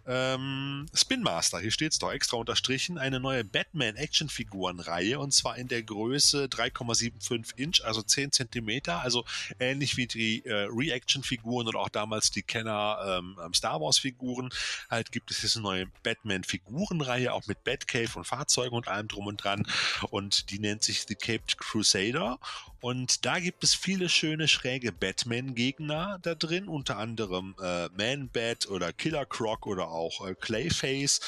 Ähm, 0.05 0.85
Spin 0.93 1.21
Master, 1.21 1.59
hier 1.59 1.71
steht 1.71 1.91
es 1.91 1.99
doch 1.99 2.11
extra 2.11 2.37
unterstrichen, 2.37 2.97
eine 2.97 3.19
neue 3.19 3.43
Batman-Action-Figurenreihe 3.43 5.19
und 5.19 5.33
zwar 5.33 5.57
in 5.57 5.67
der 5.67 5.83
Größe 5.83 6.18
3,75 6.19 7.57
Inch, 7.57 7.81
also 7.83 8.01
10 8.01 8.31
Zentimeter, 8.31 9.01
also 9.01 9.25
ähnlich 9.59 9.97
wie 9.97 10.07
die 10.07 10.45
äh, 10.45 10.67
Reaction-Figuren 10.69 11.67
oder 11.67 11.79
auch 11.79 11.89
damals 11.89 12.31
die 12.31 12.43
Kenner 12.43 13.19
ähm, 13.19 13.37
Star 13.53 13.81
Wars-Figuren. 13.81 14.49
Halt 14.89 15.11
gibt 15.11 15.31
es 15.31 15.41
jetzt 15.41 15.55
eine 15.55 15.63
neue 15.63 15.85
Batman-Figurenreihe, 16.03 17.33
auch 17.33 17.47
mit 17.47 17.63
Batcave 17.63 18.17
und 18.17 18.25
Fahrzeugen 18.25 18.75
und 18.75 18.87
allem 18.87 19.07
drum 19.07 19.27
und 19.27 19.43
dran. 19.43 19.67
Und 20.09 20.49
die 20.51 20.59
nennt 20.59 20.83
sich 20.83 21.05
The 21.07 21.15
Caped 21.15 21.57
Crusader. 21.57 22.39
Und 22.81 23.25
da 23.25 23.39
gibt 23.39 23.63
es 23.63 23.75
viele 23.75 24.07
schöne 24.07 24.47
schräge 24.47 24.91
Batman-Gegner 24.93 26.19
da 26.21 26.35
drin, 26.35 26.69
unter 26.69 26.97
anderem 26.97 27.55
äh, 27.61 27.89
Man-Bat 27.89 28.67
oder 28.69 28.93
Killer 28.93 29.25
Croc 29.25 29.67
oder 29.67 29.89
auch 29.89 30.25
äh, 30.25 30.33
Clayface. 30.33 31.19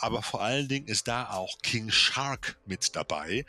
Aber 0.00 0.22
vor 0.22 0.42
allen 0.42 0.68
Dingen 0.68 0.86
ist 0.86 1.08
da 1.08 1.30
auch 1.30 1.58
King 1.62 1.90
Shark 1.90 2.56
mit 2.66 2.94
dabei, 2.96 3.44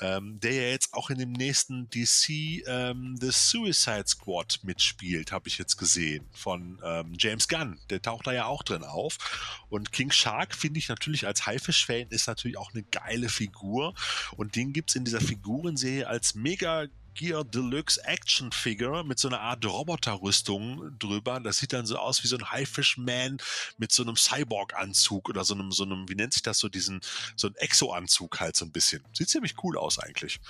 ähm, 0.00 0.40
der 0.40 0.52
ja 0.52 0.62
jetzt 0.70 0.94
auch 0.94 1.10
in 1.10 1.18
dem 1.18 1.32
nächsten 1.32 1.88
DC 1.90 2.66
ähm, 2.66 3.16
The 3.20 3.30
Suicide 3.30 4.04
Squad 4.06 4.60
mitspielt, 4.62 5.32
habe 5.32 5.48
ich 5.48 5.58
jetzt 5.58 5.76
gesehen, 5.76 6.26
von 6.32 6.80
ähm, 6.84 7.14
James 7.18 7.48
Gunn. 7.48 7.80
Der 7.90 8.02
taucht 8.02 8.26
da 8.26 8.32
ja 8.32 8.46
auch 8.46 8.62
drin 8.62 8.84
auf. 8.84 9.64
Und 9.68 9.92
King 9.92 10.10
Shark 10.10 10.54
finde 10.54 10.78
ich 10.78 10.88
natürlich 10.88 11.26
als 11.26 11.46
Haifisch-Fan 11.46 12.08
ist 12.08 12.26
natürlich 12.26 12.58
auch 12.58 12.72
eine 12.72 12.82
geile 12.84 13.28
Figur. 13.28 13.94
Und 14.36 14.56
den 14.56 14.72
gibt's 14.72 14.94
in 14.94 15.04
dieser 15.04 15.20
Figurenserie 15.20 16.06
als 16.06 16.34
mega 16.34 16.86
Gear 17.14 17.44
Deluxe 17.44 18.02
Action 18.04 18.50
Figure 18.50 19.04
mit 19.04 19.18
so 19.18 19.28
einer 19.28 19.40
Art 19.40 19.64
Roboterrüstung 19.64 20.98
drüber. 20.98 21.40
Das 21.40 21.58
sieht 21.58 21.72
dann 21.72 21.86
so 21.86 21.96
aus 21.96 22.22
wie 22.24 22.28
so 22.28 22.36
ein 22.36 22.50
Haifish-Man 22.50 23.38
mit 23.78 23.92
so 23.92 24.02
einem 24.02 24.16
Cyborg-Anzug 24.16 25.28
oder 25.28 25.44
so 25.44 25.54
einem, 25.54 25.70
so 25.70 25.84
einem, 25.84 26.08
wie 26.08 26.16
nennt 26.16 26.32
sich 26.32 26.42
das, 26.42 26.58
so 26.58 26.68
diesen, 26.68 27.00
so 27.36 27.48
ein 27.48 27.54
Exo-Anzug 27.56 28.40
halt 28.40 28.56
so 28.56 28.64
ein 28.64 28.72
bisschen. 28.72 29.04
Sieht 29.12 29.28
ziemlich 29.28 29.54
cool 29.62 29.78
aus 29.78 29.98
eigentlich, 29.98 30.40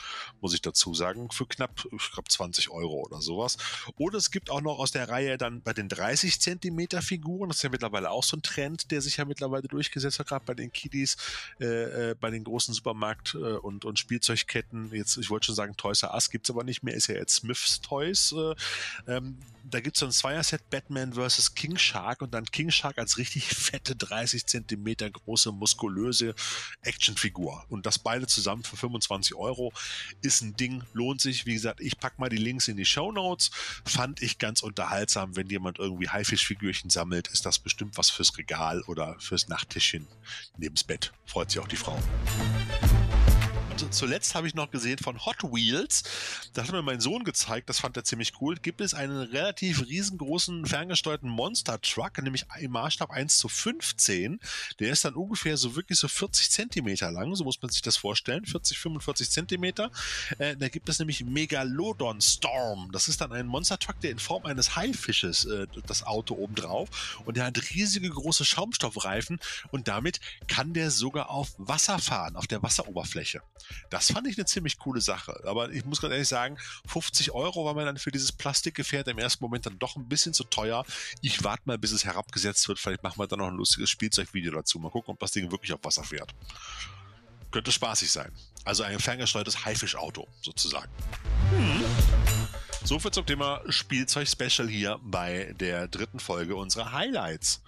muss 0.41 0.55
ich 0.55 0.62
dazu 0.62 0.95
sagen. 0.95 1.31
Für 1.31 1.47
knapp, 1.47 1.87
ich 1.93 2.11
glaube, 2.12 2.29
20 2.29 2.71
Euro 2.71 3.03
oder 3.03 3.21
sowas. 3.21 3.59
Oder 3.97 4.19
es 4.19 4.31
gibt 4.31 4.51
auch 4.51 4.62
noch 4.62 4.79
aus 4.79 4.91
der 4.91 5.09
Reihe 5.09 5.37
dann 5.37 5.62
bei 5.62 5.73
den 5.73 5.89
30 5.89 6.41
Zentimeter 6.41 7.03
Figuren, 7.03 7.49
das 7.49 7.59
ist 7.59 7.62
ja 7.62 7.69
mittlerweile 7.69 8.11
auch 8.11 8.25
so 8.25 8.37
ein 8.37 8.43
Trend, 8.43 8.91
der 8.91 9.03
sich 9.03 9.19
ja 9.19 9.25
mittlerweile 9.25 9.69
durchgesetzt 9.69 10.19
hat, 10.19 10.29
gerade 10.29 10.45
bei 10.45 10.55
den 10.55 10.73
Kiddies, 10.73 11.17
äh, 11.61 12.11
äh, 12.11 12.15
bei 12.19 12.31
den 12.31 12.45
großen 12.45 12.75
Supermarkt- 12.75 13.35
äh, 13.35 13.57
und, 13.57 13.85
und 13.85 13.99
Spielzeugketten. 13.99 14.93
Jetzt, 14.95 15.19
ich 15.19 15.29
wollte 15.31 15.47
schon 15.47 15.55
sagen, 15.55 15.77
Toys 15.77 16.03
R 16.03 16.15
Us 16.15 16.31
gibt's 16.31 16.51
aber 16.55 16.65
nicht 16.65 16.83
mehr, 16.83 16.95
ist 16.95 17.09
ja 17.09 17.17
jetzt 17.17 17.37
Smith's 17.37 17.81
Toys. 17.81 18.33
Äh, 18.33 18.55
ähm, 19.13 19.39
da 19.65 19.81
gibt 19.81 19.97
es 19.97 20.01
so 20.01 20.07
ein 20.07 20.13
Zweierset 20.13 20.69
Batman 20.71 21.15
vs. 21.15 21.55
King 21.55 21.77
Shark 21.77 22.21
und 22.21 22.35
dann 22.35 22.45
King 22.45 22.71
Shark 22.71 22.99
als 22.99 23.19
richtig 23.19 23.49
fette 23.55 23.97
30 23.97 24.47
Zentimeter 24.47 25.11
große, 25.11 25.53
muskulöse 25.53 26.35
Actionfigur. 26.83 27.65
Und 27.69 27.87
das 27.87 27.99
beide 27.99 28.27
zusammen 28.27 28.63
für 28.63 28.77
25 28.77 29.35
Euro 29.35 29.73
ist 30.23 30.43
ein 30.43 30.57
Ding, 30.57 30.83
lohnt 30.93 31.21
sich. 31.21 31.47
Wie 31.47 31.55
gesagt, 31.55 31.81
ich 31.81 31.99
pack 31.99 32.19
mal 32.19 32.29
die 32.29 32.37
Links 32.37 32.69
in 32.69 32.77
die 32.77 32.85
Show 32.85 33.11
Notes. 33.11 33.51
Fand 33.85 34.23
ich 34.23 34.39
ganz 34.39 34.63
unterhaltsam, 34.63 35.37
wenn 35.37 35.49
jemand 35.49 35.79
irgendwie 35.79 36.09
Haifischfigürchen 36.09 36.91
sammelt, 36.91 37.29
ist 37.29 37.47
das 37.47 37.59
bestimmt 37.59 37.97
was 37.97 38.11
fürs 38.11 38.37
Regal 38.37 38.83
oder 38.83 39.17
fürs 39.19 39.49
Nachttischchen 39.49 40.07
neben's 40.57 40.85
Bett. 40.85 41.13
Freut 41.27 41.51
sich 41.51 41.61
auch 41.61 41.69
die 41.69 41.77
Frau. 41.77 41.99
Und 43.83 43.93
zuletzt 43.93 44.37
habe 44.37 44.47
ich 44.47 44.55
noch 44.55 44.70
gesehen 44.70 44.99
von 44.99 45.27
Hot 45.27 45.43
Wheels. 45.43 46.05
Da 46.53 46.62
hat 46.62 46.70
mir 46.70 46.83
mein 46.83 47.01
Sohn 47.01 47.25
gezeigt, 47.25 47.68
das 47.68 47.81
fand 47.81 47.97
er 47.97 48.05
ziemlich 48.05 48.35
cool. 48.41 48.55
Gibt 48.55 48.81
es 48.81 48.95
einen 48.95 49.16
relativ 49.16 49.85
riesengroßen 49.85 50.64
ferngesteuerten 50.64 51.29
Monster 51.29 51.81
Truck, 51.81 52.22
nämlich 52.22 52.47
im 52.61 52.70
Maßstab 52.70 53.11
1 53.11 53.37
zu 53.37 53.49
15. 53.49 54.39
Der 54.79 54.93
ist 54.93 55.05
dann 55.05 55.14
ungefähr 55.14 55.57
so 55.57 55.75
wirklich 55.75 55.99
so 55.99 56.07
40 56.07 56.53
Zentimeter 56.53 57.11
lang, 57.11 57.35
so 57.35 57.43
muss 57.43 57.61
man 57.62 57.70
sich 57.72 57.83
das 57.83 57.97
vorstellen. 57.97 58.45
40, 58.45 58.79
45 58.79 59.31
Zentimeter. 59.31 59.91
Äh, 60.39 60.57
da 60.57 60.68
gibt 60.68 60.89
es 60.89 61.01
nämlich 61.01 61.25
Megalodon 61.25 62.20
Storm. 62.20 62.91
Das 62.93 63.09
ist 63.09 63.22
dann 63.22 63.33
ein 63.33 63.47
Monster 63.47 63.81
Truck, 63.81 64.01
der 64.01 64.12
in 64.12 64.20
Form 64.20 64.47
eines 64.47 64.77
Haifisches 64.77 65.47
äh, 65.47 65.66
das 65.89 66.05
Auto 66.05 66.37
oben 66.37 66.55
drauf. 66.55 67.18
Und 67.25 67.37
der 67.37 67.47
hat 67.47 67.59
riesige 67.70 68.09
große 68.09 68.45
Schaumstoffreifen 68.45 69.41
und 69.72 69.89
damit 69.89 70.20
kann 70.47 70.75
der 70.75 70.93
sogar 70.93 71.29
auf 71.31 71.55
Wasser 71.59 71.99
fahren, 71.99 72.37
auf 72.37 72.47
der 72.47 72.62
Wasseroberfläche. 72.62 73.43
Das 73.91 74.12
fand 74.12 74.27
ich 74.27 74.37
eine 74.37 74.47
ziemlich 74.47 74.79
coole 74.79 75.01
Sache. 75.01 75.41
Aber 75.47 75.71
ich 75.71 75.85
muss 75.85 76.01
ganz 76.01 76.12
ehrlich 76.12 76.29
sagen, 76.29 76.59
50 76.87 77.33
Euro 77.33 77.65
war 77.65 77.75
mir 77.75 77.85
dann 77.85 77.99
für 77.99 78.11
dieses 78.11 78.33
Plastikgefährt 78.33 79.09
im 79.09 79.19
ersten 79.19 79.45
Moment 79.45 79.67
dann 79.67 79.79
doch 79.79 79.97
ein 79.97 80.09
bisschen 80.09 80.35
zu 80.35 80.45
teuer. 80.45 80.85
Ich 81.21 81.45
warte 81.45 81.62
mal, 81.67 81.79
bis 81.79 81.93
es 81.93 82.05
herabgesetzt 82.05 82.69
wird. 82.69 82.79
Vielleicht 82.79 83.03
machen 83.03 83.19
wir 83.19 83.27
dann 83.27 83.39
noch 83.39 83.49
ein 83.49 83.57
lustiges 83.57 83.91
Spielzeugvideo 83.91 84.53
dazu. 84.53 84.79
Mal 84.79 84.91
gucken, 84.91 85.12
ob 85.12 85.21
das 85.21 85.33
Ding 85.33 85.51
wirklich 85.51 85.73
auf 85.73 85.81
Wasser 85.83 86.05
fährt. 86.05 86.35
Könnte 87.51 87.71
spaßig 87.71 88.11
sein. 88.11 88.33
Also 88.65 88.83
ein 88.83 88.99
ferngesteuertes 88.99 89.65
Haifischauto 89.65 90.27
sozusagen. 90.43 90.91
Hm. 91.51 92.34
So 92.87 92.99
viel 92.99 93.12
zum 93.12 93.24
Thema 93.24 93.62
Spielzeug-Special 93.66 94.68
hier 94.68 95.01
bei 95.03 95.55
der 95.59 95.89
dritten 95.89 96.20
Folge 96.20 96.55
unserer 96.55 96.93
Highlights. 96.93 97.62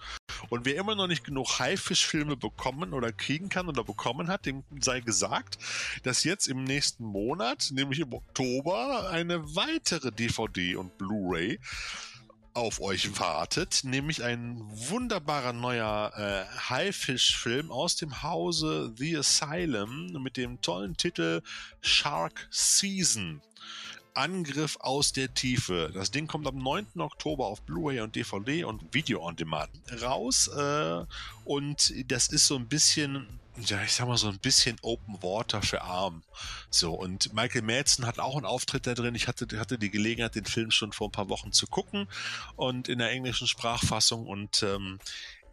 Und 0.49 0.63
wer 0.63 0.75
immer 0.75 0.93
noch 0.93 1.07
nicht 1.07 1.23
genug 1.23 1.57
Haifischfilme 1.57 2.37
bekommen 2.37 2.93
oder 2.93 3.11
kriegen 3.11 3.49
kann 3.49 3.67
oder 3.67 3.83
bekommen 3.83 4.27
hat, 4.27 4.45
dem 4.45 4.63
sei 4.79 4.99
gesagt, 4.99 5.57
dass 6.03 6.23
jetzt 6.23 6.47
im 6.47 6.63
nächsten 6.63 7.03
Monat, 7.03 7.69
nämlich 7.71 7.99
im 7.99 8.13
Oktober, 8.13 9.09
eine 9.09 9.55
weitere 9.55 10.11
DVD 10.11 10.75
und 10.75 10.99
Blu-ray 10.99 11.59
auf 12.53 12.79
euch 12.79 13.19
wartet, 13.19 13.81
nämlich 13.83 14.23
ein 14.23 14.61
wunderbarer 14.69 15.53
neuer 15.53 16.11
äh, 16.15 16.69
Haifisch-Film 16.69 17.71
aus 17.71 17.95
dem 17.95 18.21
Hause 18.21 18.93
The 18.95 19.17
Asylum 19.17 20.21
mit 20.21 20.37
dem 20.37 20.61
tollen 20.61 20.95
Titel 20.95 21.41
Shark 21.81 22.47
Season. 22.51 23.41
Angriff 24.17 24.77
aus 24.79 25.13
der 25.13 25.33
Tiefe. 25.33 25.91
Das 25.93 26.11
Ding 26.11 26.27
kommt 26.27 26.47
am 26.47 26.57
9. 26.57 26.87
Oktober 26.99 27.45
auf 27.45 27.61
Blu-ray 27.61 28.01
und 28.01 28.15
DVD 28.15 28.63
und 28.63 28.93
Video 28.93 29.23
on 29.23 29.35
Demand 29.35 29.69
raus. 30.01 30.47
Äh, 30.47 31.05
und 31.45 31.93
das 32.11 32.27
ist 32.27 32.47
so 32.47 32.55
ein 32.55 32.67
bisschen 32.67 33.39
ja, 33.59 33.81
ich 33.83 33.93
sag 33.93 34.07
mal 34.07 34.17
so 34.17 34.27
ein 34.27 34.39
bisschen 34.39 34.77
Open 34.81 35.21
Water 35.23 35.61
für 35.61 35.81
Arm. 35.81 36.23
So, 36.69 36.93
und 36.93 37.33
Michael 37.33 37.63
Madsen 37.63 38.05
hat 38.05 38.19
auch 38.19 38.35
einen 38.35 38.45
Auftritt 38.45 38.85
da 38.85 38.93
drin. 38.93 39.15
Ich 39.15 39.27
hatte, 39.27 39.47
hatte 39.59 39.79
die 39.79 39.89
Gelegenheit, 39.89 40.35
den 40.35 40.45
Film 40.45 40.71
schon 40.71 40.91
vor 40.91 41.07
ein 41.07 41.11
paar 41.11 41.29
Wochen 41.29 41.51
zu 41.51 41.65
gucken 41.67 42.07
und 42.55 42.87
in 42.87 42.99
der 42.99 43.09
englischen 43.09 43.47
Sprachfassung 43.47 44.27
und 44.27 44.61
ähm, 44.63 44.99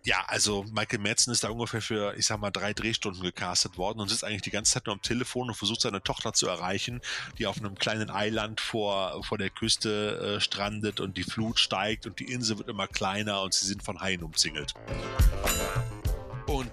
ja, 0.05 0.23
also 0.27 0.65
Michael 0.73 0.99
Madsen 0.99 1.33
ist 1.33 1.45
da 1.45 1.49
ungefähr 1.49 1.81
für, 1.81 2.15
ich 2.17 2.27
sag 2.27 2.39
mal, 2.39 2.51
drei 2.51 2.75
Drehstunden 2.75 3.23
gecastet 3.23 3.79
worden 3.79 4.01
und 4.01 4.09
sitzt 4.09 4.23
eigentlich 4.23 4.43
die 4.43 4.51
ganze 4.51 4.73
Zeit 4.73 4.87
nur 4.87 4.95
am 4.95 5.03
Telefon 5.03 5.49
und 5.49 5.55
versucht 5.55 5.81
seine 5.81 6.03
Tochter 6.03 6.35
zu 6.35 6.47
erreichen, 6.47 7.01
die 7.39 7.47
auf 7.47 7.59
einem 7.59 7.75
kleinen 7.77 8.11
Eiland 8.11 8.61
vor, 8.61 9.25
vor 9.25 9.39
der 9.39 9.49
Küste 9.49 10.37
äh, 10.37 10.41
strandet 10.41 11.01
und 11.01 11.17
die 11.17 11.25
Flut 11.25 11.59
steigt 11.59 12.07
und 12.07 12.19
die 12.19 12.31
Insel 12.31 12.59
wird 12.59 12.69
immer 12.69 12.87
kleiner 12.87 13.41
und 13.41 13.55
sie 13.55 13.67
sind 13.67 13.83
von 13.83 14.01
Haien 14.01 14.23
umzingelt. 14.23 14.75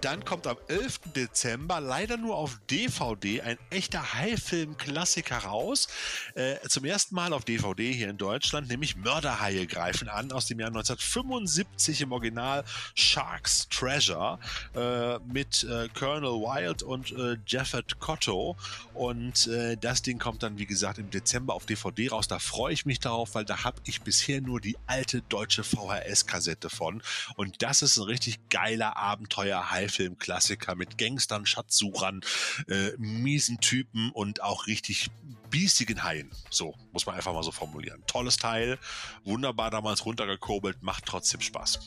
Dann 0.02 0.26
kommt 0.26 0.48
am 0.48 0.58
11. 0.68 1.14
Dezember 1.16 1.80
leider 1.80 2.18
nur 2.18 2.36
auf 2.36 2.60
DVD 2.72 3.42
ein 3.42 3.60
echter 3.70 4.16
Haifilm-Klassiker 4.16 5.38
raus. 5.38 5.88
Äh, 6.34 6.56
zum 6.68 6.86
ersten 6.86 7.14
Mal 7.14 7.34
auf 7.34 7.46
DVD 7.46 7.92
hier 7.92 8.10
in 8.10 8.18
Deutschland, 8.18 8.68
nämlich 8.68 8.96
Mörderhaie 8.96 9.68
greifen 9.68 10.10
an 10.10 10.32
aus 10.32 10.48
dem 10.48 10.60
Jahr 10.60 10.70
1975 10.70 12.02
im 12.02 12.14
Original 12.14 12.64
Sharks 12.96 13.68
Treasure 13.70 14.40
äh, 14.76 15.20
mit 15.32 15.64
äh, 15.66 15.88
Colonel 15.90 16.32
Wild 16.32 16.82
und 16.82 17.12
äh, 17.12 17.38
Jeffert 17.46 18.00
Cotto. 18.00 18.58
Und 18.96 19.46
äh, 19.48 19.78
das 19.78 20.02
Ding 20.02 20.18
kommt 20.18 20.42
dann, 20.42 20.58
wie 20.58 20.66
gesagt, 20.66 20.98
im 20.98 21.12
Dezember 21.12 21.54
auf 21.54 21.68
DVD 21.68 22.10
raus. 22.10 22.28
Da 22.28 22.40
freue 22.40 22.74
ich 22.74 22.88
mich 22.88 23.00
darauf, 23.00 23.36
weil 23.36 23.46
da 23.46 23.64
habe 23.64 23.80
ich 23.86 24.02
bisher 24.02 24.42
nur 24.42 24.60
die 24.60 24.78
alte 24.88 25.22
deutsche 25.22 25.64
VHS-Kassette 25.64 26.72
von. 26.72 27.04
Und 27.36 27.62
das 27.62 27.84
ist 27.84 27.98
ein 27.98 28.04
richtig 28.04 28.50
geiler 28.50 28.98
Abenteuer 28.98 29.70
Haifilm-Klassiker 29.92 30.76
mit 30.76 30.98
Gangstern, 30.98 31.46
Schatzsuchern, 31.46 32.22
äh, 32.68 32.92
miesen 32.98 33.60
Typen 33.60 34.12
und 34.12 34.42
auch 34.42 34.68
richtig 34.68 35.12
biestigen 35.50 36.04
Haien. 36.04 36.32
So, 36.50 36.76
muss 36.94 37.06
man 37.06 37.16
einfach 37.16 37.34
mal 37.34 37.44
so 37.44 37.52
formulieren. 37.52 38.04
Tolles 38.08 38.38
Teil, 38.38 38.80
wunderbar 39.26 39.70
damals 39.70 40.06
runtergekurbelt, 40.06 40.82
macht 40.82 41.06
trotzdem 41.06 41.42
Spaß. 41.42 41.80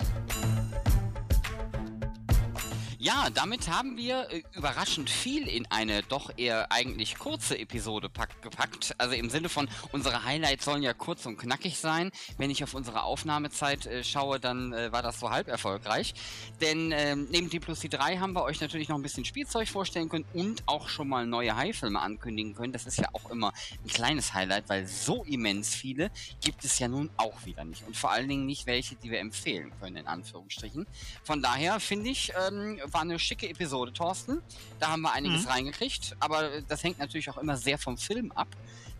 Ja, 3.04 3.28
damit 3.28 3.68
haben 3.68 3.98
wir 3.98 4.30
äh, 4.30 4.42
überraschend 4.54 5.10
viel 5.10 5.46
in 5.46 5.70
eine 5.70 6.02
doch 6.04 6.30
eher 6.38 6.72
eigentlich 6.72 7.18
kurze 7.18 7.58
Episode 7.58 8.08
pack, 8.08 8.40
gepackt. 8.40 8.94
Also 8.96 9.14
im 9.14 9.28
Sinne 9.28 9.50
von, 9.50 9.68
unsere 9.92 10.24
Highlights 10.24 10.64
sollen 10.64 10.82
ja 10.82 10.94
kurz 10.94 11.26
und 11.26 11.36
knackig 11.36 11.76
sein. 11.76 12.12
Wenn 12.38 12.48
ich 12.48 12.64
auf 12.64 12.72
unsere 12.72 13.02
Aufnahmezeit 13.02 13.84
äh, 13.84 14.02
schaue, 14.02 14.40
dann 14.40 14.72
äh, 14.72 14.90
war 14.90 15.02
das 15.02 15.20
so 15.20 15.28
halb 15.28 15.48
erfolgreich. 15.48 16.14
Denn 16.62 16.92
ähm, 16.92 17.28
neben 17.30 17.50
D 17.50 17.58
plus 17.58 17.82
D3 17.82 18.20
haben 18.20 18.32
wir 18.32 18.42
euch 18.42 18.62
natürlich 18.62 18.88
noch 18.88 18.96
ein 18.96 19.02
bisschen 19.02 19.26
Spielzeug 19.26 19.68
vorstellen 19.68 20.08
können 20.08 20.24
und 20.32 20.62
auch 20.64 20.88
schon 20.88 21.06
mal 21.06 21.26
neue 21.26 21.54
High-Filme 21.54 22.00
ankündigen 22.00 22.54
können. 22.54 22.72
Das 22.72 22.86
ist 22.86 22.96
ja 22.96 23.08
auch 23.12 23.30
immer 23.30 23.52
ein 23.84 23.90
kleines 23.90 24.32
Highlight, 24.32 24.70
weil 24.70 24.86
so 24.86 25.24
immens 25.24 25.74
viele 25.74 26.10
gibt 26.40 26.64
es 26.64 26.78
ja 26.78 26.88
nun 26.88 27.10
auch 27.18 27.44
wieder 27.44 27.64
nicht. 27.66 27.86
Und 27.86 27.98
vor 27.98 28.12
allen 28.12 28.30
Dingen 28.30 28.46
nicht 28.46 28.66
welche, 28.66 28.94
die 28.94 29.10
wir 29.10 29.20
empfehlen 29.20 29.72
können, 29.78 29.96
in 29.96 30.06
Anführungsstrichen. 30.06 30.86
Von 31.22 31.42
daher 31.42 31.80
finde 31.80 32.08
ich, 32.08 32.32
ähm, 32.48 32.80
war 32.94 33.02
eine 33.02 33.18
schicke 33.18 33.48
Episode, 33.48 33.92
Thorsten. 33.92 34.40
Da 34.78 34.88
haben 34.88 35.02
wir 35.02 35.12
einiges 35.12 35.42
mhm. 35.42 35.50
reingekriegt, 35.50 36.16
aber 36.20 36.62
das 36.62 36.82
hängt 36.82 36.98
natürlich 36.98 37.28
auch 37.28 37.38
immer 37.38 37.56
sehr 37.56 37.76
vom 37.76 37.98
Film 37.98 38.32
ab. 38.32 38.48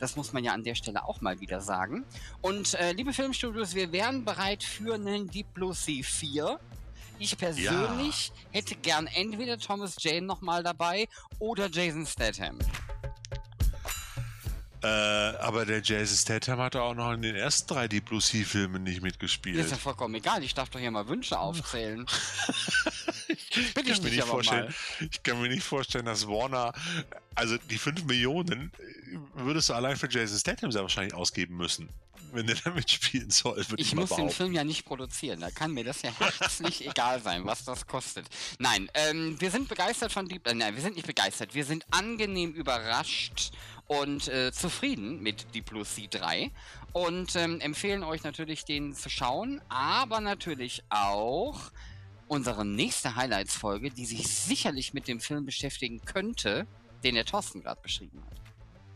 Das 0.01 0.17
muss 0.17 0.33
man 0.33 0.45
ja 0.45 0.53
an 0.53 0.65
der 0.65 0.75
Stelle 0.75 1.05
auch 1.05 1.21
mal 1.21 1.41
wieder 1.41 1.61
sagen. 1.61 2.05
Und 2.43 2.75
äh, 2.75 2.93
liebe 2.93 3.13
Filmstudios, 3.13 3.75
wir 3.75 3.93
wären 3.93 4.25
bereit 4.25 4.63
für 4.63 4.95
einen 4.95 5.31
Sea 5.31 6.03
4. 6.03 6.61
Ich 7.21 7.39
persönlich 7.39 8.29
ja. 8.29 8.35
hätte 8.51 8.75
gern 8.75 9.07
entweder 9.07 9.57
Thomas 9.57 9.97
Jane 10.01 10.27
nochmal 10.27 10.65
dabei 10.65 11.09
oder 11.39 11.71
Jason 11.71 12.05
Statham. 12.05 12.59
Äh, 14.85 14.87
aber 14.87 15.65
der 15.65 15.81
Jason 15.81 16.17
Statham 16.19 16.59
hat 16.59 16.77
auch 16.77 16.93
noch 16.93 17.13
in 17.13 17.23
den 17.23 17.37
ersten 17.37 17.73
drei 17.73 17.89
Deep 17.89 18.05
Blue 18.05 18.21
Sea 18.21 18.45
Filmen 18.45 18.83
nicht 18.83 19.01
mitgespielt. 19.01 19.57
ist 19.57 19.71
ja 19.71 19.79
vollkommen 19.79 20.15
egal. 20.15 20.43
Ich 20.43 20.53
darf 20.53 20.69
doch 20.69 20.79
hier 20.79 20.91
mal 20.91 21.09
Wünsche 21.09 21.39
aufzählen. 21.39 22.05
ich, 23.57 23.75
kann 23.75 23.85
mir 24.03 24.11
nicht 24.11 24.25
vorstellen, 24.25 24.75
ich 25.11 25.23
kann 25.23 25.41
mir 25.41 25.49
nicht 25.49 25.63
vorstellen, 25.63 26.05
dass 26.05 26.27
Warner, 26.27 26.73
also 27.35 27.57
die 27.59 27.79
5 27.79 28.05
Millionen 28.05 28.73
äh, 28.79 29.19
würdest 29.35 29.69
du 29.69 29.75
allein 29.75 29.97
für 29.97 30.09
Jason 30.11 30.39
Statham 30.39 30.73
sehr 30.73 30.83
wahrscheinlich 30.83 31.15
ausgeben 31.15 31.57
müssen, 31.57 31.89
wenn 32.33 32.47
der 32.47 32.57
damit 32.65 32.91
spielen 32.91 33.31
soll. 33.31 33.61
Ich, 33.61 33.73
ich 33.79 33.95
muss 33.95 34.11
den 34.11 34.31
Film 34.31 34.53
ja 34.53 34.65
nicht 34.65 34.85
produzieren, 34.85 35.41
da 35.41 35.51
kann 35.51 35.73
mir 35.73 35.85
das 35.85 36.03
ja 36.03 36.11
herzlich 36.19 36.87
egal 36.89 37.23
sein, 37.23 37.45
was 37.45 37.65
das 37.65 37.87
kostet. 37.87 38.27
Nein, 38.59 38.91
ähm, 38.95 39.41
wir 39.41 39.51
sind 39.51 39.69
begeistert 39.69 40.13
von 40.13 40.29
Deep, 40.29 40.47
äh, 40.47 40.55
nein, 40.55 40.75
wir 40.75 40.83
sind 40.83 40.97
nicht 40.97 41.07
begeistert, 41.07 41.55
wir 41.55 41.65
sind 41.65 41.87
angenehm 41.91 42.53
überrascht 42.53 43.53
und 43.87 44.29
äh, 44.29 44.53
zufrieden 44.53 45.23
mit 45.23 45.55
Deep 45.55 45.67
Blue 45.67 45.85
Sea 45.85 46.07
3 46.09 46.51
und 46.93 47.37
ähm, 47.37 47.61
empfehlen 47.61 48.03
euch 48.03 48.23
natürlich 48.23 48.65
den 48.65 48.95
zu 48.95 49.11
schauen, 49.11 49.61
aber 49.69 50.21
natürlich 50.21 50.83
auch 50.91 51.61
unsere 52.29 52.65
nächste 52.65 53.17
Highlights-Folge, 53.17 53.91
die 53.91 54.07
sich 54.07 54.27
sicherlich 54.29 54.95
mit 54.95 55.09
dem 55.09 55.21
Film 55.21 55.45
beschäftigen 55.45 56.01
könnte, 56.05 56.67
den 57.03 57.15
der 57.15 57.25
Thorsten 57.25 57.63
gerade 57.63 57.81
beschrieben 57.81 58.23
hat. 58.25 58.45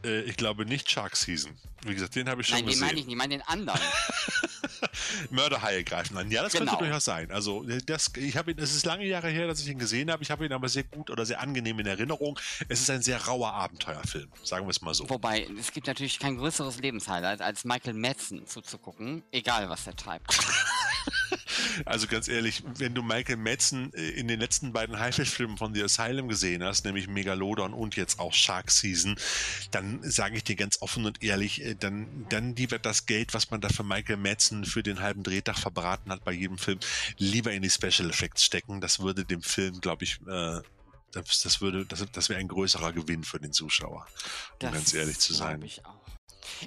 Äh, 0.05 0.23
ich 0.23 0.37
glaube 0.37 0.65
nicht 0.65 0.91
Shark 0.91 1.17
Season. 1.17 1.57
Wie 1.85 1.95
gesagt, 1.95 2.17
den 2.17 2.29
habe 2.29 2.41
ich 2.41 2.49
schon 2.49 2.59
Nein, 2.59 2.67
gesehen. 2.67 2.81
Nein, 2.81 2.97
den 2.97 2.97
meine 2.97 3.01
ich 3.01 3.07
nicht, 3.07 3.13
ich 3.13 3.19
meine 3.19 3.39
den 3.39 3.43
anderen. 3.43 3.81
Mörderhaie 5.31 5.85
greifen 5.85 6.17
an. 6.17 6.31
Ja, 6.31 6.43
das 6.43 6.53
genau. 6.53 6.73
könnte 6.73 6.85
durchaus 6.85 7.05
sein. 7.05 7.31
Also, 7.31 7.65
das, 7.87 8.11
ich 8.17 8.37
habe 8.37 8.51
ihn, 8.51 8.59
es 8.59 8.75
ist 8.75 8.85
lange 8.85 9.07
Jahre 9.07 9.29
her, 9.29 9.47
dass 9.47 9.61
ich 9.61 9.69
ihn 9.69 9.79
gesehen 9.79 10.11
habe. 10.11 10.23
Ich 10.23 10.31
habe 10.31 10.45
ihn 10.45 10.53
aber 10.53 10.69
sehr 10.69 10.85
gut 10.85 11.11
oder 11.11 11.25
sehr 11.25 11.41
angenehm 11.41 11.79
in 11.79 11.87
Erinnerung. 11.87 12.39
Es 12.69 12.81
ist 12.81 12.91
ein 12.91 13.03
sehr 13.03 13.25
rauer 13.27 13.53
Abenteuerfilm, 13.53 14.29
sagen 14.43 14.67
wir 14.67 14.71
es 14.71 14.81
mal 14.83 14.95
so. 14.95 15.09
Wobei, 15.09 15.49
es 15.59 15.73
gibt 15.73 15.87
natürlich 15.87 16.19
kein 16.19 16.37
größeres 16.37 16.79
Lebenshighlight, 16.81 17.41
als 17.41 17.65
Michael 17.65 17.95
Madsen 17.95 18.47
zuzugucken, 18.47 19.23
egal 19.31 19.69
was 19.69 19.87
er 19.87 19.97
treibt. 19.97 20.37
Also 21.85 22.07
ganz 22.07 22.29
ehrlich, 22.29 22.63
wenn 22.77 22.95
du 22.95 23.03
Michael 23.03 23.37
Madsen 23.37 23.93
äh, 23.95 24.11
in 24.11 24.29
den 24.29 24.41
letzten 24.41 24.73
beiden 24.73 24.99
Haifisch-Filmen 24.99 25.57
von 25.57 25.75
The 25.75 25.83
Asylum 25.85 26.29
gesehen 26.29 26.63
hast, 26.63 26.85
nämlich 26.85 27.09
Megalodon 27.09 27.73
und 27.73 27.97
jetzt 27.97 28.19
auch 28.19 28.33
Shark 28.33 28.71
Season, 28.71 29.17
dann 29.71 30.01
sage 30.03 30.37
ich 30.37 30.45
dir 30.45 30.57
ganz 30.57 30.81
offen 30.83 31.05
und 31.07 31.23
ehrlich, 31.23 31.65
äh, 31.65 31.75
dann, 31.75 32.27
dann 32.29 32.57
lieber 32.57 32.79
das 32.79 33.07
Geld, 33.07 33.35
was 33.35 33.51
man 33.51 33.61
da 33.61 33.69
für 33.69 33.85
Michael 33.85 34.17
Madsen 34.17 34.65
für 34.65 34.83
den 34.83 35.01
halben 35.01 35.23
Drehtag 35.23 35.59
verbraten 35.59 36.11
hat 36.11 36.25
bei 36.25 36.33
jedem 36.33 36.59
Film, 36.59 36.79
lieber 37.17 37.53
in 37.53 37.63
die 37.63 37.71
Special 37.71 38.11
Effects 38.11 38.45
stecken. 38.45 38.81
Das 38.81 39.01
würde 39.01 39.25
dem 39.25 39.43
Film, 39.43 39.81
glaube 39.81 40.05
ich, 40.05 40.21
äh, 40.27 40.61
das, 41.13 41.43
das, 41.43 41.61
würde, 41.61 41.87
das, 41.87 42.05
das 42.13 42.29
wäre 42.29 42.41
ein 42.41 42.49
größerer 42.49 42.93
Gewinn 42.93 43.25
für 43.25 43.41
den 43.41 43.53
Zuschauer, 43.53 44.07
um 44.53 44.59
das 44.59 44.73
ganz 44.73 44.95
ehrlich 44.95 45.19
zu 45.19 45.33
sein. 45.33 45.63
Ich 45.63 45.85
auch. 45.85 46.18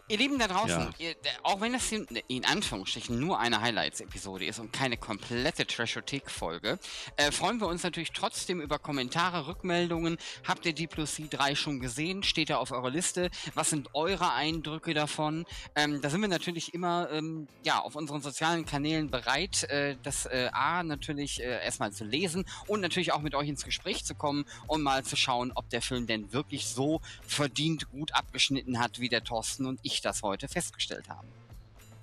Ihr 0.08 0.18
Lieben 0.18 0.40
da 0.40 0.48
draußen, 0.48 0.94
ja. 0.98 1.10
ihr, 1.10 1.16
auch 1.44 1.62
wenn 1.62 1.74
das 1.74 1.92
in, 1.92 2.06
in, 2.28 2.46
Anführungsstrichen 2.46 3.20
nur 3.20 3.40
eine 3.40 3.62
Highlights-Episode 3.62 4.46
ist 4.46 4.60
und 4.60 4.74
keine 4.74 4.98
komplette 4.98 5.66
Trashothek-Folge, 5.66 6.80
äh, 7.18 7.32
freuen 7.32 7.60
wir 7.60 7.68
uns 7.68 7.84
natürlich 7.84 8.12
trotzdem 8.12 8.62
über 8.62 8.80
Kommentare, 8.80 9.48
Rückmeldungen. 9.48 10.18
Habt 10.48 10.66
ihr 10.66 10.74
die 10.74 10.88
Plus 10.88 11.16
C3 11.16 11.56
schon 11.56 11.80
gesehen? 11.80 12.24
Steht 12.24 12.50
er 12.50 12.60
auf 12.60 12.72
eurer 12.72 12.90
Liste? 12.90 13.30
Was 13.54 13.70
sind 13.70 13.90
eure 13.94 14.34
Eindrücke 14.34 14.94
davon? 14.94 15.46
Ähm, 15.76 16.02
da 16.02 16.10
sind 16.10 16.22
wir 16.22 16.28
natürlich 16.28 16.74
immer 16.74 17.10
ähm, 17.12 17.48
ja, 17.64 17.80
auf 17.80 17.96
unseren 17.96 18.22
sozialen 18.22 18.66
Kanälen 18.66 19.10
bereit, 19.10 19.64
äh, 19.64 19.96
das 20.04 20.26
äh, 20.26 20.50
A 20.54 20.84
natürlich 20.84 21.42
äh, 21.42 21.64
erstmal 21.64 21.92
zu 21.92 22.04
lesen 22.04 22.46
und 22.68 22.82
natürlich 22.82 23.12
auch 23.12 23.22
mit 23.22 23.36
euch 23.36 23.50
ins 23.50 23.64
Gespräch 23.64 24.06
zu 24.06 24.16
kommen 24.16 24.46
und 24.68 24.82
mal 24.82 25.04
zu 25.04 25.16
schauen, 25.16 25.52
ob 25.56 25.70
der 25.70 25.82
Film 25.82 26.08
denn 26.08 26.34
wirklich 26.34 26.68
so 26.68 27.02
verdient 27.22 27.90
gut 27.90 28.14
abgeschnitten 28.14 28.80
hat, 28.80 29.00
wie 29.00 29.10
der 29.10 29.24
Thorsten 29.24 29.66
und 29.72 29.80
ich 29.84 30.02
das 30.02 30.22
heute 30.22 30.48
festgestellt 30.48 31.10
haben. 31.10 31.28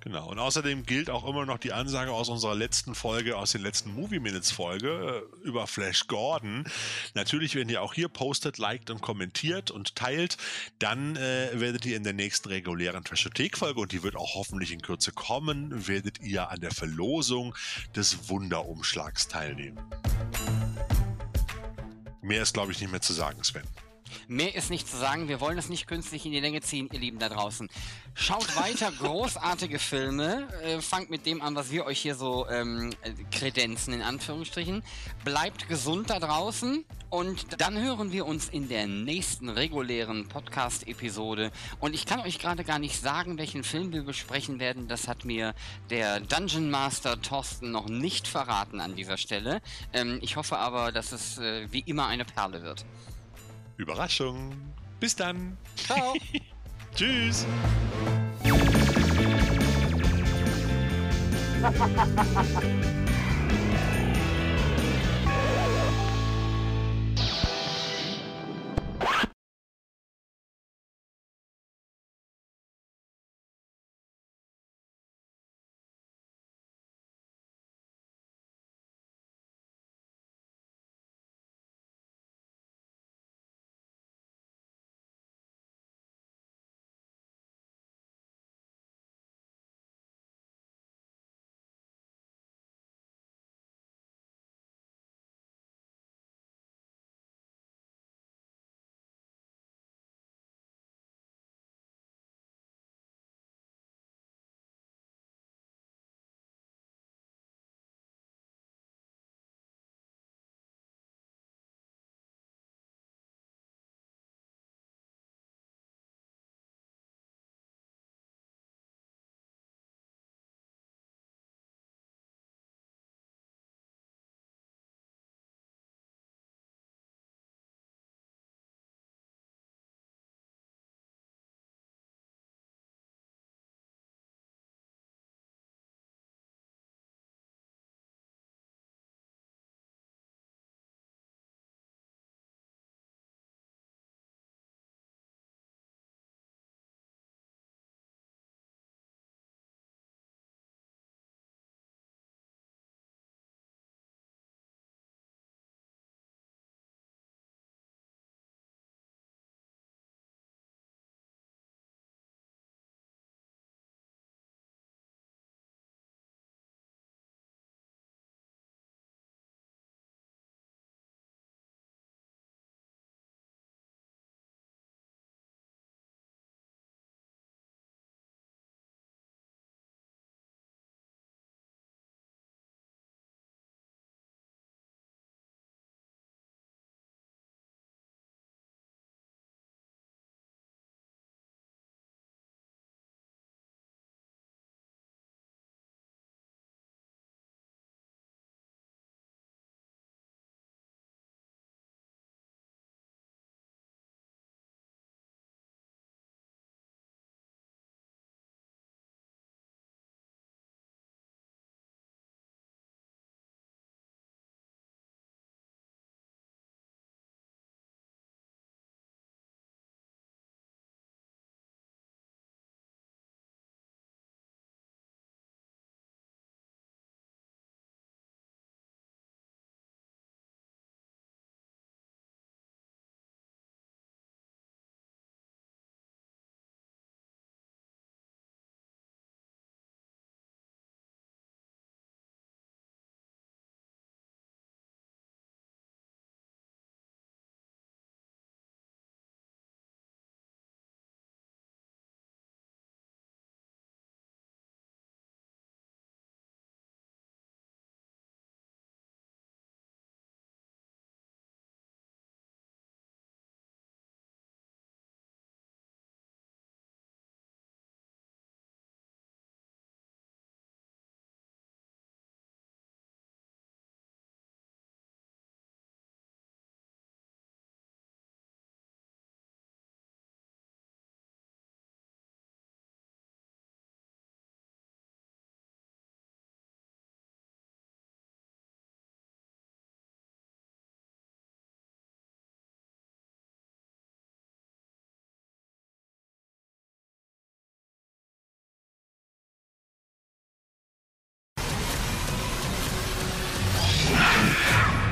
Genau. 0.01 0.29
Und 0.29 0.39
außerdem 0.39 0.85
gilt 0.85 1.09
auch 1.09 1.27
immer 1.27 1.45
noch 1.45 1.57
die 1.57 1.73
Ansage 1.73 2.11
aus 2.11 2.29
unserer 2.29 2.55
letzten 2.55 2.95
Folge, 2.95 3.37
aus 3.37 3.51
den 3.51 3.61
letzten 3.61 3.93
Movie 3.93 4.19
Minutes 4.19 4.51
Folge 4.51 5.23
äh, 5.43 5.45
über 5.45 5.67
Flash 5.67 6.07
Gordon. 6.07 6.63
Natürlich, 7.15 7.55
wenn 7.55 7.67
ihr 7.67 7.81
auch 7.81 7.93
hier 7.93 8.07
postet, 8.07 8.57
liked 8.57 8.89
und 8.91 9.01
kommentiert 9.01 9.71
und 9.71 9.95
teilt, 9.95 10.37
dann 10.79 11.17
äh, 11.17 11.49
werdet 11.53 11.85
ihr 11.85 11.97
in 11.97 12.03
der 12.03 12.13
nächsten 12.13 12.47
regulären 12.47 13.03
Trashothek-Folge, 13.03 13.79
und 13.79 13.91
die 13.91 14.03
wird 14.03 14.15
auch 14.15 14.35
hoffentlich 14.35 14.71
in 14.71 14.81
Kürze 14.81 15.11
kommen, 15.11 15.87
werdet 15.87 16.21
ihr 16.21 16.49
an 16.49 16.61
der 16.61 16.71
Verlosung 16.71 17.53
des 17.95 18.29
Wunderumschlags 18.29 19.27
teilnehmen. 19.27 19.79
Mehr 22.21 22.41
ist, 22.41 22.53
glaube 22.53 22.71
ich, 22.71 22.79
nicht 22.79 22.91
mehr 22.91 23.01
zu 23.01 23.13
sagen, 23.13 23.43
Sven. 23.43 23.63
Mehr 24.27 24.55
ist 24.55 24.69
nicht 24.69 24.87
zu 24.87 24.97
sagen. 24.97 25.27
Wir 25.27 25.39
wollen 25.39 25.57
es 25.57 25.69
nicht 25.69 25.87
künstlich 25.87 26.25
in 26.25 26.31
die 26.31 26.39
Länge 26.39 26.61
ziehen, 26.61 26.89
ihr 26.91 26.99
Lieben 26.99 27.19
da 27.19 27.29
draußen. 27.29 27.69
Schaut 28.13 28.55
weiter 28.55 28.91
großartige 28.99 29.79
Filme. 29.79 30.47
Äh, 30.63 30.81
fangt 30.81 31.09
mit 31.09 31.25
dem 31.25 31.41
an, 31.41 31.55
was 31.55 31.71
wir 31.71 31.85
euch 31.85 31.99
hier 31.99 32.15
so 32.15 32.47
ähm, 32.49 32.91
kredenzen, 33.31 33.93
in 33.93 34.01
Anführungsstrichen. 34.01 34.83
Bleibt 35.23 35.67
gesund 35.67 36.09
da 36.09 36.19
draußen. 36.19 36.85
Und 37.09 37.59
dann 37.59 37.81
hören 37.81 38.11
wir 38.11 38.27
uns 38.27 38.49
in 38.49 38.69
der 38.69 38.85
nächsten 38.85 39.49
regulären 39.49 40.27
Podcast-Episode. 40.27 41.51
Und 41.79 41.95
ich 41.95 42.05
kann 42.05 42.19
euch 42.19 42.37
gerade 42.37 42.63
gar 42.63 42.77
nicht 42.77 43.01
sagen, 43.01 43.39
welchen 43.39 43.63
Film 43.63 43.91
wir 43.91 44.03
besprechen 44.03 44.59
werden. 44.59 44.87
Das 44.87 45.07
hat 45.07 45.25
mir 45.25 45.55
der 45.89 46.19
Dungeon 46.19 46.69
Master 46.69 47.19
Thorsten 47.19 47.71
noch 47.71 47.89
nicht 47.89 48.27
verraten 48.27 48.79
an 48.79 48.95
dieser 48.95 49.17
Stelle. 49.17 49.61
Ähm, 49.91 50.19
ich 50.21 50.35
hoffe 50.35 50.57
aber, 50.59 50.91
dass 50.91 51.11
es 51.11 51.39
äh, 51.39 51.67
wie 51.71 51.79
immer 51.79 52.05
eine 52.05 52.25
Perle 52.25 52.61
wird. 52.61 52.85
Überraschung. 53.79 54.55
Bis 54.99 55.15
dann. 55.15 55.57
Ciao. 55.77 56.13
Tschüss. 56.95 57.47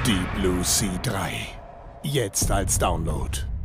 Deep 0.08 0.36
Blue 0.36 0.64
Sea 0.64 0.97
3. 1.03 1.34
Jetzt 2.01 2.49
als 2.49 2.80
Download. 2.80 3.57